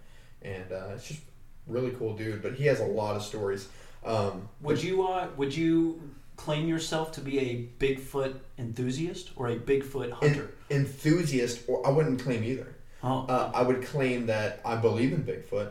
[0.43, 1.21] and uh, it's just
[1.67, 2.43] really cool dude.
[2.43, 3.69] But he has a lot of stories.
[4.05, 6.01] Um, Would you uh, would you
[6.37, 10.51] claim yourself to be a Bigfoot enthusiast or a Bigfoot hunter?
[10.71, 12.75] enthusiast, or I wouldn't claim either.
[13.05, 15.71] oh, Uh, I would claim that I believe in Bigfoot,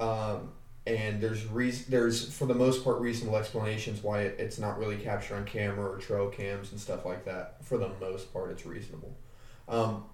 [0.00, 0.50] um,
[0.88, 4.96] and there's reason, there's for the most part reasonable explanations why it, it's not really
[4.96, 7.62] captured on camera or trail cams and stuff like that.
[7.62, 9.14] For the most part, it's reasonable.
[9.68, 10.04] Um,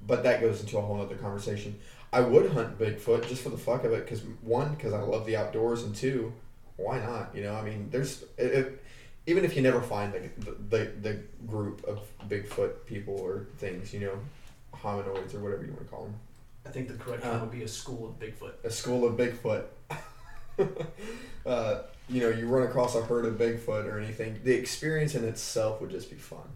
[0.00, 1.78] but that goes into a whole other conversation.
[2.12, 5.26] I would hunt Bigfoot just for the fuck of it, because one, because I love
[5.26, 6.32] the outdoors, and two,
[6.76, 7.34] why not?
[7.34, 8.84] You know, I mean, there's it, it,
[9.26, 14.00] even if you never find the, the the group of Bigfoot people or things, you
[14.00, 14.18] know,
[14.74, 16.14] hominoids or whatever you want to call them,
[16.66, 18.52] I think the correct term would be a school of Bigfoot.
[18.64, 19.64] a school of Bigfoot.
[21.46, 25.24] uh, you know, you run across a herd of Bigfoot or anything, the experience in
[25.24, 26.48] itself would just be fun.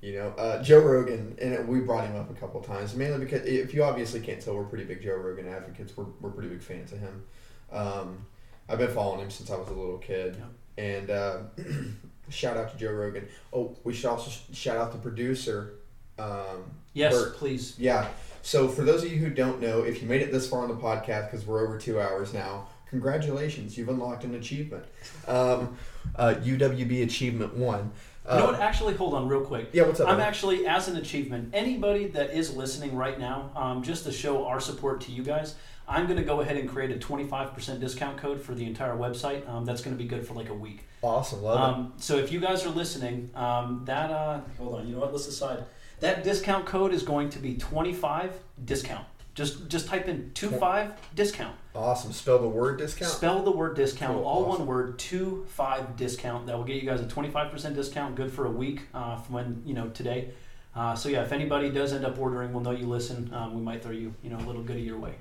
[0.00, 3.46] You know, uh, Joe Rogan, and we brought him up a couple times, mainly because
[3.46, 5.96] if you obviously can't tell, we're pretty big Joe Rogan advocates.
[5.96, 7.22] We're, we're pretty big fans of him.
[7.70, 8.26] Um,
[8.68, 10.36] I've been following him since I was a little kid.
[10.76, 11.38] And uh,
[12.30, 13.28] shout out to Joe Rogan.
[13.52, 15.74] Oh, we should also sh- shout out the producer.
[16.18, 16.64] Um,
[16.94, 17.36] Yes, Bert.
[17.36, 17.74] please.
[17.78, 18.08] yeah.
[18.42, 20.68] So for those of you who don't know, if you made it this far on
[20.68, 24.84] the podcast, because we're over two hours now, congratulations, you've unlocked an achievement.
[25.26, 25.76] Um,
[26.16, 27.92] uh, UWB Achievement One.
[28.26, 28.60] Uh, You know what?
[28.60, 29.70] Actually, hold on real quick.
[29.72, 30.08] Yeah, what's up?
[30.08, 30.26] I'm man?
[30.26, 34.60] actually, as an achievement, anybody that is listening right now, um, just to show our
[34.60, 35.54] support to you guys,
[35.88, 39.48] I'm going to go ahead and create a 25% discount code for the entire website.
[39.48, 40.86] Um, that's going to be good for like a week.
[41.02, 44.94] awesome, love Um, so if you guys are listening, um, that uh, hold on, you
[44.94, 45.12] know what?
[45.12, 45.64] Let's decide.
[46.02, 48.32] That discount code is going to be 25
[48.64, 49.06] discount.
[49.34, 51.54] Just just type in 25 discount.
[51.76, 52.12] Awesome.
[52.12, 53.12] Spell the word discount.
[53.12, 54.66] Spell the word discount, Cool, all awesome.
[54.66, 56.46] one word, two five discount.
[56.48, 59.16] That will get you guys a twenty five percent discount, good for a week uh,
[59.16, 60.30] from when you know today.
[60.74, 63.32] Uh, so yeah, if anybody does end up ordering, we'll know you listen.
[63.32, 65.14] Um, we might throw you you know a little goodie your way.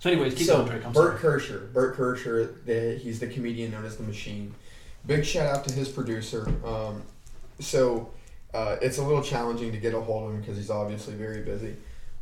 [0.00, 0.86] So anyways, keep so going, Drake.
[0.86, 1.40] I'm Bert sorry.
[1.40, 4.54] Kreischer, Bert Kreischer, the, he's the comedian known as the Machine.
[5.06, 6.46] Big shout out to his producer.
[6.64, 7.02] Um,
[7.58, 8.10] so
[8.52, 11.42] uh, it's a little challenging to get a hold of him because he's obviously very
[11.42, 11.76] busy.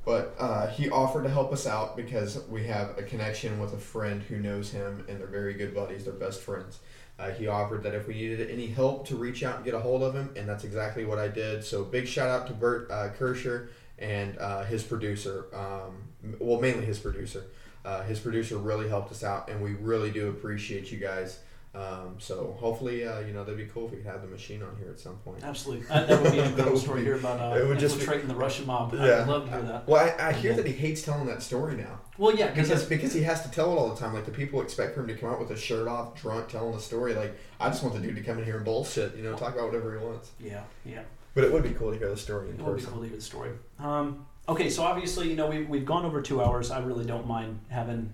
[0.05, 3.78] But uh, he offered to help us out because we have a connection with a
[3.78, 6.05] friend who knows him, and they're very good buddies.
[6.05, 6.78] They're best friends.
[7.18, 9.80] Uh, he offered that if we needed any help to reach out and get a
[9.80, 11.64] hold of him, and that's exactly what I did.
[11.64, 13.68] So big shout out to Bert uh, Kreischer
[13.98, 15.46] and uh, his producer.
[15.52, 17.44] Um, well, mainly his producer.
[17.84, 21.40] Uh, his producer really helped us out, and we really do appreciate you guys.
[21.74, 24.62] Um, so hopefully, uh, you know, that'd be cool if we could have the machine
[24.62, 25.44] on here at some point.
[25.44, 27.78] Absolutely, that, that would be an That incredible story be- here about uh, it would
[27.78, 28.94] just be- infiltrating the Russian mob.
[28.94, 29.18] I Yeah.
[29.18, 29.86] would love to hear that.
[29.88, 32.84] Well, I, I hear that he hates telling that story now Well, yeah, because because
[32.86, 34.14] because he has to tell it all the time.
[34.14, 36.72] Like the people expect for him to come out with a shirt off, drunk, telling
[36.74, 37.14] the story.
[37.14, 39.54] Like I just want the dude to come in here and bullshit, you know, talk
[39.54, 40.30] about whatever he wants.
[40.40, 41.02] yeah, yeah.
[41.34, 42.92] But it would be cool to hear the story in It would be person.
[42.94, 43.50] cool to hear the story.
[43.78, 46.70] Um, okay, so obviously, you know, we've, we've gone over two hours.
[46.72, 48.12] I really don't mind having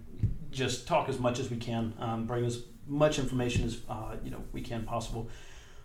[0.51, 4.31] just talk as much as we can, um, bring as much information as uh, you
[4.31, 5.29] know we can possible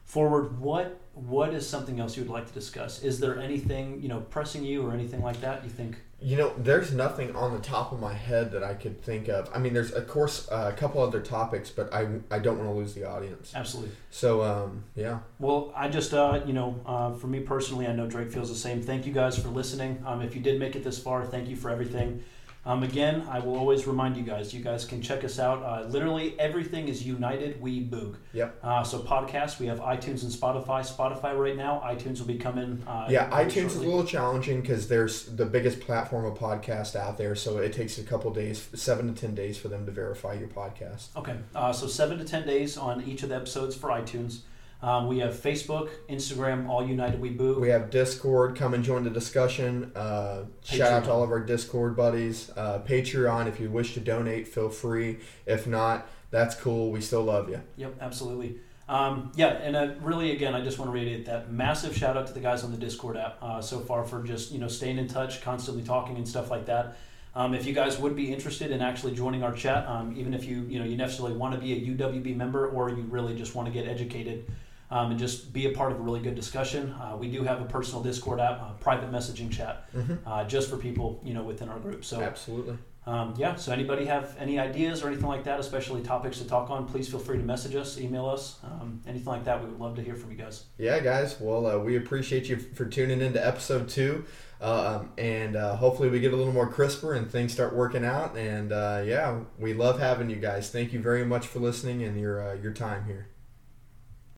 [0.03, 0.59] forward.
[0.59, 3.03] What what is something else you would like to discuss?
[3.03, 5.63] Is there anything you know pressing you or anything like that?
[5.63, 5.97] You think?
[6.21, 9.49] You know, there's nothing on the top of my head that I could think of.
[9.55, 12.69] I mean, there's of course uh, a couple other topics, but I, I don't want
[12.69, 13.53] to lose the audience.
[13.55, 13.95] Absolutely.
[14.09, 18.05] So um, yeah, Well, I just, uh, you know, uh, for me personally, I know
[18.05, 18.81] Drake feels the same.
[18.81, 20.03] Thank you guys for listening.
[20.05, 22.21] Um, if you did make it this far, thank you for everything.
[22.69, 25.63] Um, again, I will always remind you guys, you guys can check us out.
[25.63, 27.59] Uh, literally everything is united.
[27.59, 28.17] We boog.
[28.33, 28.59] Yep.
[28.61, 30.81] Uh, so podcasts, we have iTunes and Spotify.
[30.81, 32.83] Spotify right now, iTunes will be coming.
[32.85, 33.27] Uh, yeah.
[33.31, 37.57] iTunes is a little challenging because there's the biggest platform of podcast out there, so
[37.57, 41.07] it takes a couple days, seven to ten days, for them to verify your podcast.
[41.15, 44.41] Okay, uh, so seven to ten days on each of the episodes for iTunes.
[44.81, 47.19] Um, we have Facebook, Instagram, all united.
[47.19, 47.59] We boog.
[47.59, 48.55] We have Discord.
[48.55, 49.91] Come and join the discussion.
[49.93, 52.49] Uh, shout out to all of our Discord buddies.
[52.55, 55.19] Uh, Patreon, if you wish to donate, feel free.
[55.45, 56.91] If not, that's cool.
[56.91, 57.61] We still love you.
[57.75, 58.59] Yep, absolutely.
[58.87, 62.25] Um, yeah, and uh, really, again, I just want to reiterate that massive shout out
[62.27, 64.97] to the guys on the Discord app uh, so far for just you know staying
[64.97, 66.97] in touch, constantly talking and stuff like that.
[67.35, 70.45] Um, if you guys would be interested in actually joining our chat, um, even if
[70.45, 73.53] you you know you necessarily want to be a UWB member or you really just
[73.55, 74.49] want to get educated
[74.91, 77.61] um, and just be a part of a really good discussion, uh, we do have
[77.61, 80.15] a personal Discord app, uh, private messaging chat, Mm-hmm.
[80.25, 82.03] uh, just for people you know within our group.
[82.05, 82.77] So Absolutely.
[83.05, 86.69] Um, yeah, so anybody have any ideas or anything like that, especially topics to talk
[86.69, 89.63] on, please feel free to message us, email us, um, anything like that.
[89.63, 90.65] We would love to hear from you guys.
[90.77, 91.39] Yeah, guys.
[91.39, 94.25] Well, uh, we appreciate you for tuning into episode two.
[94.61, 98.05] Uh, um, and uh, hopefully we get a little more crisper and things start working
[98.05, 98.37] out.
[98.37, 100.69] And uh, yeah, we love having you guys.
[100.69, 103.27] Thank you very much for listening and your uh, your time here.